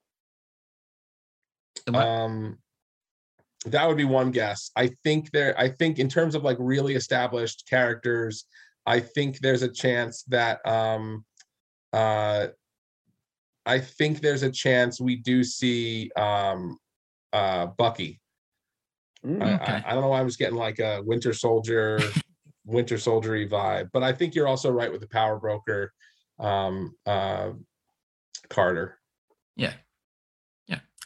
Um 1.94 2.58
that 3.66 3.88
would 3.88 3.98
be 3.98 4.06
one 4.06 4.32
guess 4.32 4.72
i 4.76 4.88
think 5.04 5.32
there 5.32 5.58
i 5.60 5.68
think 5.68 6.00
in 6.00 6.08
terms 6.08 6.36
of 6.36 6.44
like 6.44 6.58
really 6.60 6.96
established 6.96 7.68
characters 7.70 8.46
i 8.86 9.00
think 9.00 9.40
there's 9.40 9.64
a 9.64 9.72
chance 9.72 10.24
that 10.24 10.66
um 10.68 11.26
uh 11.94 12.48
i 13.66 13.80
think 13.80 14.22
there's 14.22 14.44
a 14.44 14.52
chance 14.52 15.02
we 15.02 15.16
do 15.16 15.44
see 15.44 16.12
um 16.16 16.78
uh 17.34 17.68
bucky 17.78 18.22
Mm. 19.26 19.42
I, 19.42 19.56
Okay. 19.56 19.74
I, 19.74 19.84
I 19.88 19.94
don't 19.94 20.04
know 20.04 20.10
why 20.10 20.20
i'm 20.20 20.28
just 20.28 20.38
getting 20.38 20.56
like 20.56 20.78
a 20.78 21.02
winter 21.04 21.34
soldier 21.34 22.00
winter 22.66 23.00
soldiery 23.00 23.50
vibe 23.50 23.90
but 23.92 24.04
i 24.04 24.14
think 24.14 24.36
you're 24.36 24.48
also 24.48 24.70
right 24.70 24.92
with 24.92 25.02
the 25.02 25.08
power 25.08 25.40
broker 25.40 25.92
um 26.40 26.96
uh 27.08 27.52
carter 28.50 29.00
yeah. 29.56 29.74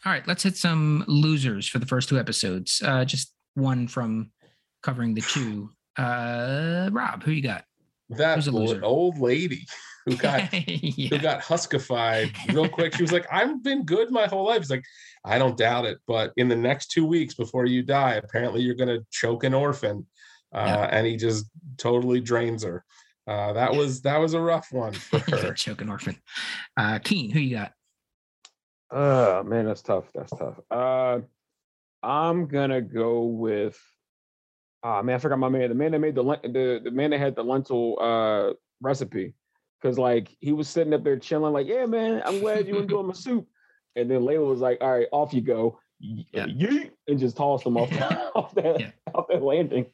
All 0.06 0.12
right. 0.12 0.26
Let's 0.28 0.44
hit 0.44 0.56
some 0.58 1.04
losers 1.08 1.68
for 1.68 1.80
the 1.80 1.86
first 1.86 2.10
two 2.10 2.20
episodes. 2.20 2.82
Uh, 2.84 3.04
just 3.06 3.34
one 3.56 3.88
from 3.88 4.32
covering 4.84 5.14
the 5.14 5.22
two. 5.22 5.72
Uh, 5.98 6.90
Rob, 6.92 7.24
who 7.24 7.32
you 7.32 7.42
got? 7.44 7.66
that 8.12 8.36
Who's 8.36 8.48
a 8.48 8.52
old- 8.52 8.70
loser? 8.70 8.84
old 8.84 9.20
lady 9.20 9.66
who 10.06 10.16
got 10.18 10.52
yeah. 10.52 11.10
who 11.10 11.20
got 11.20 11.42
huskified 11.42 12.32
real 12.54 12.68
quick. 12.68 12.96
She 12.96 13.04
was 13.04 13.12
like, 13.12 13.28
I've 13.32 13.62
been 13.64 13.84
good 13.86 14.10
my 14.10 14.26
whole 14.26 14.46
life. 14.46 14.60
He's 14.60 14.72
like, 14.72 14.84
I 15.26 15.38
don't 15.38 15.58
doubt 15.58 15.86
it. 15.86 16.00
But 16.08 16.32
in 16.38 16.48
the 16.48 16.56
next 16.56 16.88
two 16.92 17.06
weeks 17.06 17.36
before 17.36 17.66
you 17.66 17.84
die, 17.84 18.14
apparently 18.16 18.62
you're 18.62 18.76
going 18.76 18.88
to 18.90 19.06
choke 19.12 19.44
an 19.44 19.54
orphan. 19.54 20.08
Uh, 20.54 20.64
Yeah. 20.66 20.84
And 20.92 21.06
he 21.06 21.18
just 21.18 21.46
totally 21.78 22.20
drains 22.22 22.64
her. 22.64 22.84
Uh, 23.28 23.54
that 23.54 23.72
was 23.76 24.02
that 24.02 24.18
was 24.18 24.34
a 24.34 24.42
rough 24.42 24.72
one 24.72 24.94
for 24.94 25.20
her. 25.38 25.54
Choke 25.54 25.82
an 25.82 25.90
orphan. 25.90 26.16
Uh, 26.78 26.98
Keane, 26.98 27.30
who 27.30 27.40
you 27.40 27.58
got? 27.58 27.74
Oh 28.92 29.44
man, 29.44 29.66
that's 29.66 29.82
tough. 29.82 30.06
That's 30.16 30.32
tough. 30.32 30.60
Uh, 30.72 31.20
I'm 32.02 32.48
gonna 32.48 32.82
go 32.82 33.24
with. 33.24 33.80
Ah 34.82 35.02
man, 35.02 35.16
I 35.16 35.20
forgot 35.20 35.40
my 35.40 35.50
man. 35.50 35.70
The 35.70 35.76
man 35.76 35.92
that 35.92 36.00
made 36.00 36.16
the 36.16 36.24
the 36.24 36.82
the 36.84 36.92
man 36.92 37.12
that 37.12 37.20
had 37.20 37.36
the 37.36 37.44
lentil 37.44 37.98
uh 38.02 38.54
recipe, 38.82 39.34
because 39.82 39.98
like 40.00 40.30
he 40.40 40.54
was 40.54 40.68
sitting 40.68 40.94
up 40.94 41.04
there 41.04 41.18
chilling, 41.20 41.54
like, 41.54 41.68
yeah, 41.68 41.86
man, 41.86 42.22
I'm 42.26 42.40
glad 42.40 42.68
you 42.68 42.78
enjoyed 42.80 43.06
my 43.06 43.14
soup. 43.14 43.48
And 43.96 44.10
then 44.10 44.22
Layla 44.22 44.48
was 44.48 44.62
like, 44.62 44.78
all 44.82 44.92
right, 44.92 45.08
off 45.12 45.34
you 45.34 45.42
go, 45.42 45.80
Yeah. 46.00 46.46
and 47.08 47.20
just 47.20 47.36
tossed 47.36 47.66
him 47.66 47.76
off 47.76 47.92
off 48.36 48.56
that 48.56 48.80
Yeah. 48.80 48.92
off 49.14 49.28
that 49.30 49.42
landing. 49.44 49.88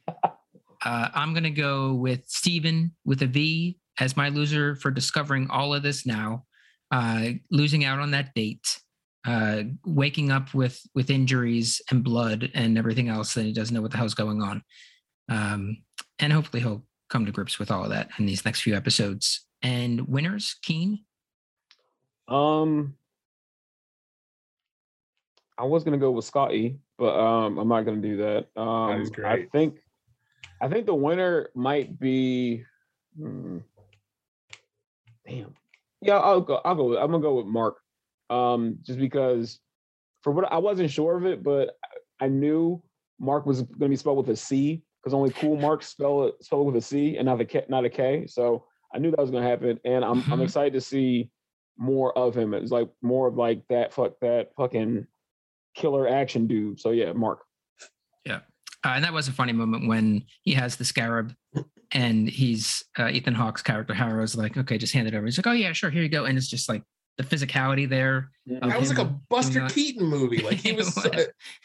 Uh, 0.84 1.10
I'm 1.16 1.34
to 1.46 1.50
go 1.50 1.94
with 1.96 2.28
Steven 2.28 2.94
with 3.06 3.24
a 3.24 3.28
V 3.28 3.80
as 4.00 4.16
my 4.16 4.30
loser 4.30 4.76
for 4.76 4.92
discovering 4.92 5.50
all 5.50 5.74
of 5.74 5.82
this 5.82 6.06
now, 6.06 6.46
uh, 6.92 7.30
losing 7.50 7.84
out 7.86 8.00
on 8.00 8.12
that 8.12 8.36
date, 8.36 8.82
uh, 9.26 9.64
waking 9.86 10.32
up 10.32 10.54
with 10.54 10.80
with 10.94 11.10
injuries 11.10 11.82
and 11.90 12.04
blood 12.04 12.52
and 12.54 12.78
everything 12.78 13.10
else, 13.10 13.36
and 13.36 13.46
he 13.46 13.54
doesn't 13.54 13.74
know 13.74 13.82
what 13.82 13.92
the 13.92 13.98
hell's 13.98 14.14
going 14.14 14.42
on. 14.42 14.62
Um, 15.30 15.78
and 16.20 16.32
hopefully 16.32 16.62
he'll 16.62 16.86
come 17.10 17.26
to 17.26 17.32
grips 17.32 17.58
with 17.58 17.72
all 17.72 17.84
of 17.84 17.90
that 17.90 18.10
in 18.20 18.26
these 18.26 18.46
next 18.46 18.62
few 18.62 18.76
episodes. 18.76 19.46
And 19.62 20.08
winners, 20.08 20.58
Keane. 20.62 21.04
Um, 22.28 22.96
I 25.58 25.64
was 25.64 25.84
gonna 25.84 25.98
go 25.98 26.12
with 26.12 26.26
Scotty, 26.26 26.80
but 26.98 27.18
um, 27.18 27.58
I'm 27.58 27.68
not 27.68 27.82
gonna 27.82 28.02
do 28.02 28.18
that. 28.18 28.48
Um, 28.60 29.02
is 29.02 29.12
I 29.24 29.48
think, 29.52 29.80
I 30.62 30.68
think 30.68 30.86
the 30.86 30.96
winner 30.96 31.50
might 31.56 32.00
be. 32.00 32.64
hmm, 33.18 33.60
damn. 35.28 35.56
Yeah, 36.02 36.18
I'll 36.18 36.42
go. 36.42 36.62
I'll 36.64 36.76
go. 36.76 36.84
With, 36.90 37.00
I'm 37.00 37.10
gonna 37.10 37.24
go 37.24 37.36
with 37.36 37.48
Mark. 37.48 37.78
Um, 38.30 38.78
just 38.82 39.00
because, 39.00 39.60
for 40.22 40.32
what 40.32 40.52
I 40.52 40.58
wasn't 40.58 40.90
sure 40.90 41.18
of 41.18 41.26
it, 41.26 41.44
but 41.44 41.72
I 42.20 42.28
knew 42.28 42.82
Mark 43.20 43.46
was 43.46 43.62
gonna 43.64 43.90
be 43.90 43.96
spelled 43.96 44.18
with 44.18 44.30
a 44.30 44.36
C 44.36 44.82
because 45.02 45.14
only 45.14 45.30
cool 45.32 45.56
Marks 45.58 45.88
spell 45.88 46.24
it 46.26 46.36
spell 46.44 46.62
it 46.62 46.66
with 46.66 46.76
a 46.78 46.82
C 46.82 47.18
and 47.18 47.26
not 47.26 47.40
a 47.42 47.46
K, 47.46 47.64
not 47.70 47.86
a 47.86 47.90
K. 47.90 48.26
So 48.28 48.66
I 48.94 48.98
knew 49.00 49.12
that 49.12 49.20
was 49.20 49.32
gonna 49.32 49.48
happen, 49.48 49.80
and 49.86 50.04
I'm 50.04 50.20
I'm 50.32 50.40
Mhm. 50.40 50.44
excited 50.44 50.74
to 50.74 50.82
see 50.82 51.30
more 51.78 52.18
of 52.18 52.36
him. 52.36 52.54
It's 52.54 52.72
like 52.72 52.90
more 53.02 53.28
of 53.28 53.36
like 53.36 53.62
that 53.70 53.94
fuck 53.94 54.14
that 54.22 54.52
fucking 54.56 55.06
killer 55.76 56.08
action 56.08 56.48
dude. 56.48 56.80
So 56.80 56.92
yeah, 56.92 57.12
Mark. 57.14 57.40
Uh, 58.84 58.90
and 58.94 59.04
that 59.04 59.14
was 59.14 59.28
a 59.28 59.32
funny 59.32 59.52
moment 59.52 59.88
when 59.88 60.24
he 60.44 60.54
has 60.54 60.76
the 60.76 60.86
scarab 60.86 61.34
and 61.92 62.30
he's 62.30 62.84
uh, 63.00 63.10
Ethan 63.10 63.34
Hawke's 63.34 63.64
character 63.64 63.96
Harrow's 63.96 64.36
like, 64.36 64.56
okay, 64.58 64.78
just 64.78 64.94
hand 64.94 65.08
it 65.08 65.16
over. 65.16 65.26
He's 65.26 65.40
like, 65.40 65.48
oh 65.48 65.54
yeah, 65.54 65.74
sure, 65.74 65.90
here 65.90 66.04
you 66.04 66.08
go. 66.10 66.26
And 66.26 66.38
it's 66.38 66.48
just 66.48 66.70
like 66.70 66.84
the 67.18 67.24
physicality 67.24 67.88
there. 67.88 68.30
That 68.48 68.80
was 68.80 68.90
like 68.90 69.00
a 69.00 69.06
Buster. 69.30 69.68
Keaton 69.70 70.06
movie. 70.06 70.42
Like 70.42 70.58
he 70.58 70.70
It 70.72 70.78
was. 70.78 70.94
So, 70.94 71.10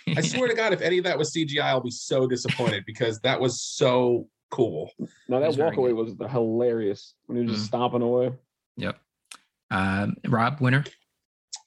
I 0.09 0.20
swear 0.20 0.48
to 0.48 0.55
God, 0.55 0.72
if 0.72 0.80
any 0.80 0.98
of 0.98 1.05
that 1.05 1.18
was 1.18 1.32
CGI, 1.34 1.62
I'll 1.62 1.80
be 1.80 1.90
so 1.90 2.26
disappointed 2.26 2.84
because 2.86 3.18
that 3.20 3.40
was 3.40 3.61
so 3.61 4.28
cool. 4.51 4.90
No, 5.28 5.36
It 5.36 5.40
that 5.40 5.46
was 5.48 5.57
very 5.57 5.68
walk 5.70 5.76
away 5.78 5.92
was 5.92 6.16
the 6.16 6.28
hilarious 6.28 7.14
when 7.26 7.38
he 7.38 7.42
was 7.44 7.53
just 7.53 7.64
Mm. 7.64 7.68
stomping 7.68 8.03
away. 8.03 8.32
Yep. 8.76 8.98
Um, 9.70 10.16
Rob, 10.28 10.61
winner. 10.61 10.84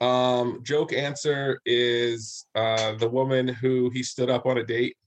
Um, 0.01 0.59
joke 0.63 0.91
answer 0.91 1.61
is 1.65 2.45
uh, 2.55 2.93
the 2.95 3.07
woman 3.09 3.47
who 3.47 3.89
he 3.91 4.03
stood 4.03 4.29
up 4.29 4.45
on 4.45 4.57
a 4.57 4.63
date 4.63 4.97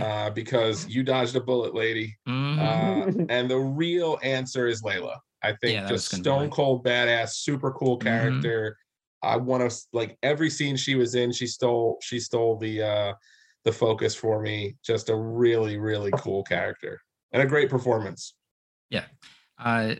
uh, 0.00 0.30
because 0.30 0.86
you 0.86 1.02
dodged 1.02 1.34
a 1.34 1.40
bullet, 1.40 1.74
lady. 1.74 2.16
Mhm. 2.28 2.58
Uh, 2.58 3.24
and 3.28 3.50
the 3.50 3.58
real 3.58 4.18
answer 4.22 4.68
is 4.68 4.82
Layla. 4.82 5.16
I 5.42 5.52
think 5.52 5.80
Yeah, 5.80 5.86
just 5.88 6.10
stone 6.14 6.42
mine. 6.42 6.50
cold 6.50 6.84
badass, 6.84 7.30
super 7.34 7.72
cool 7.72 7.98
Mhm. 7.98 8.02
character. 8.02 8.76
I 9.22 9.36
want 9.36 9.68
to 9.70 9.76
like 9.92 10.18
every 10.22 10.50
scene 10.50 10.76
she 10.76 10.94
was 10.94 11.14
in, 11.14 11.32
she 11.32 11.46
stole 11.46 11.98
she 12.02 12.18
stole 12.20 12.56
the 12.56 12.82
uh 12.82 13.14
the 13.64 13.72
focus 13.72 14.14
for 14.14 14.40
me. 14.40 14.76
Just 14.84 15.08
a 15.10 15.16
really 15.16 15.78
really 15.78 16.12
cool 16.16 16.42
character 16.44 17.00
and 17.32 17.42
a 17.42 17.46
great 17.46 17.68
performance. 17.70 18.34
Yeah. 18.90 19.04
Uh, 19.58 19.96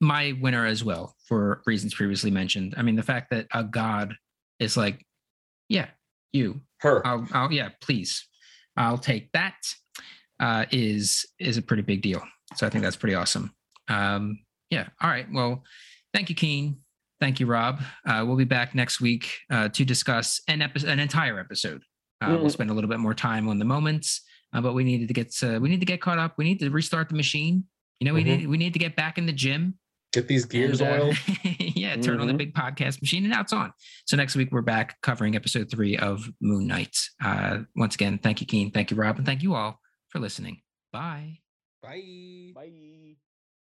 my 0.00 0.32
winner 0.40 0.66
as 0.66 0.82
well 0.82 1.14
for 1.28 1.62
reasons 1.66 1.94
previously 1.94 2.30
mentioned. 2.30 2.74
I 2.76 2.82
mean, 2.82 2.96
the 2.96 3.02
fact 3.02 3.30
that 3.30 3.46
a 3.54 3.62
god 3.62 4.14
is 4.58 4.76
like, 4.76 5.04
yeah, 5.68 5.88
you, 6.32 6.60
Her. 6.78 7.06
I'll, 7.06 7.26
I'll 7.32 7.52
yeah, 7.52 7.70
please, 7.80 8.26
I'll 8.76 8.98
take 8.98 9.30
that. 9.32 9.56
Uh, 10.40 10.66
is 10.72 11.24
is 11.38 11.56
a 11.58 11.62
pretty 11.62 11.82
big 11.82 12.02
deal. 12.02 12.20
So 12.56 12.66
I 12.66 12.70
think 12.70 12.82
that's 12.82 12.96
pretty 12.96 13.14
awesome. 13.14 13.54
Um, 13.88 14.40
yeah. 14.74 14.88
All 15.00 15.10
right. 15.10 15.26
Well, 15.32 15.62
thank 16.12 16.28
you, 16.28 16.34
Keane. 16.34 16.78
Thank 17.20 17.38
you, 17.40 17.46
Rob. 17.46 17.80
Uh, 18.06 18.24
we'll 18.26 18.36
be 18.36 18.44
back 18.44 18.74
next 18.74 19.00
week 19.00 19.30
uh, 19.50 19.68
to 19.70 19.84
discuss 19.84 20.40
an 20.48 20.60
episode, 20.62 20.90
an 20.90 20.98
entire 20.98 21.38
episode. 21.38 21.82
Uh, 22.20 22.28
We'll 22.30 22.46
Mhm. 22.46 22.50
spend 22.52 22.70
a 22.70 22.74
little 22.74 22.90
bit 22.90 22.98
more 23.00 23.14
time 23.14 23.48
on 23.48 23.58
the 23.58 23.64
moments, 23.64 24.22
uh, 24.52 24.60
but 24.60 24.72
we 24.74 24.82
needed 24.84 25.08
to 25.08 25.14
get 25.14 25.32
uh, 25.42 25.58
we 25.62 25.68
need 25.68 25.80
to 25.80 25.86
get 25.86 26.00
caught 26.00 26.18
up. 26.18 26.34
We 26.38 26.44
need 26.44 26.58
to 26.60 26.70
restart 26.70 27.08
the 27.08 27.14
machine. 27.16 27.64
You 28.00 28.06
know, 28.06 28.14
we 28.14 28.22
Mhm. 28.22 28.26
need 28.38 28.46
we 28.48 28.56
need 28.58 28.72
to 28.72 28.78
get 28.78 28.96
back 28.96 29.16
in 29.18 29.26
the 29.26 29.32
gym. 29.32 29.78
Get 30.12 30.28
these 30.28 30.44
gears 30.44 30.80
and, 30.80 30.90
uh, 30.90 31.04
oiled. 31.04 31.16
yeah, 31.58 31.96
turn 31.96 32.20
on 32.20 32.26
the 32.28 32.32
Mhm. 32.34 32.38
big 32.38 32.54
podcast 32.54 33.00
machine, 33.02 33.24
and 33.24 33.32
now 33.32 33.40
it's 33.40 33.52
on. 33.52 33.72
So 34.06 34.16
next 34.16 34.34
week 34.36 34.50
we're 34.52 34.62
back 34.74 35.00
covering 35.02 35.34
episode 35.36 35.70
three 35.70 35.96
of 35.96 36.28
Moon 36.40 36.66
Knight. 36.66 36.96
Uh, 37.22 37.60
once 37.74 37.94
again, 37.96 38.18
thank 38.18 38.40
you, 38.40 38.46
Keane. 38.46 38.70
Thank 38.70 38.90
you, 38.90 38.96
Rob, 38.96 39.16
and 39.18 39.26
thank 39.26 39.42
you 39.42 39.54
all 39.54 39.80
for 40.10 40.18
listening. 40.20 40.60
Bye. 40.92 41.38
Bye. 41.82 42.52
Bye. 42.54 43.16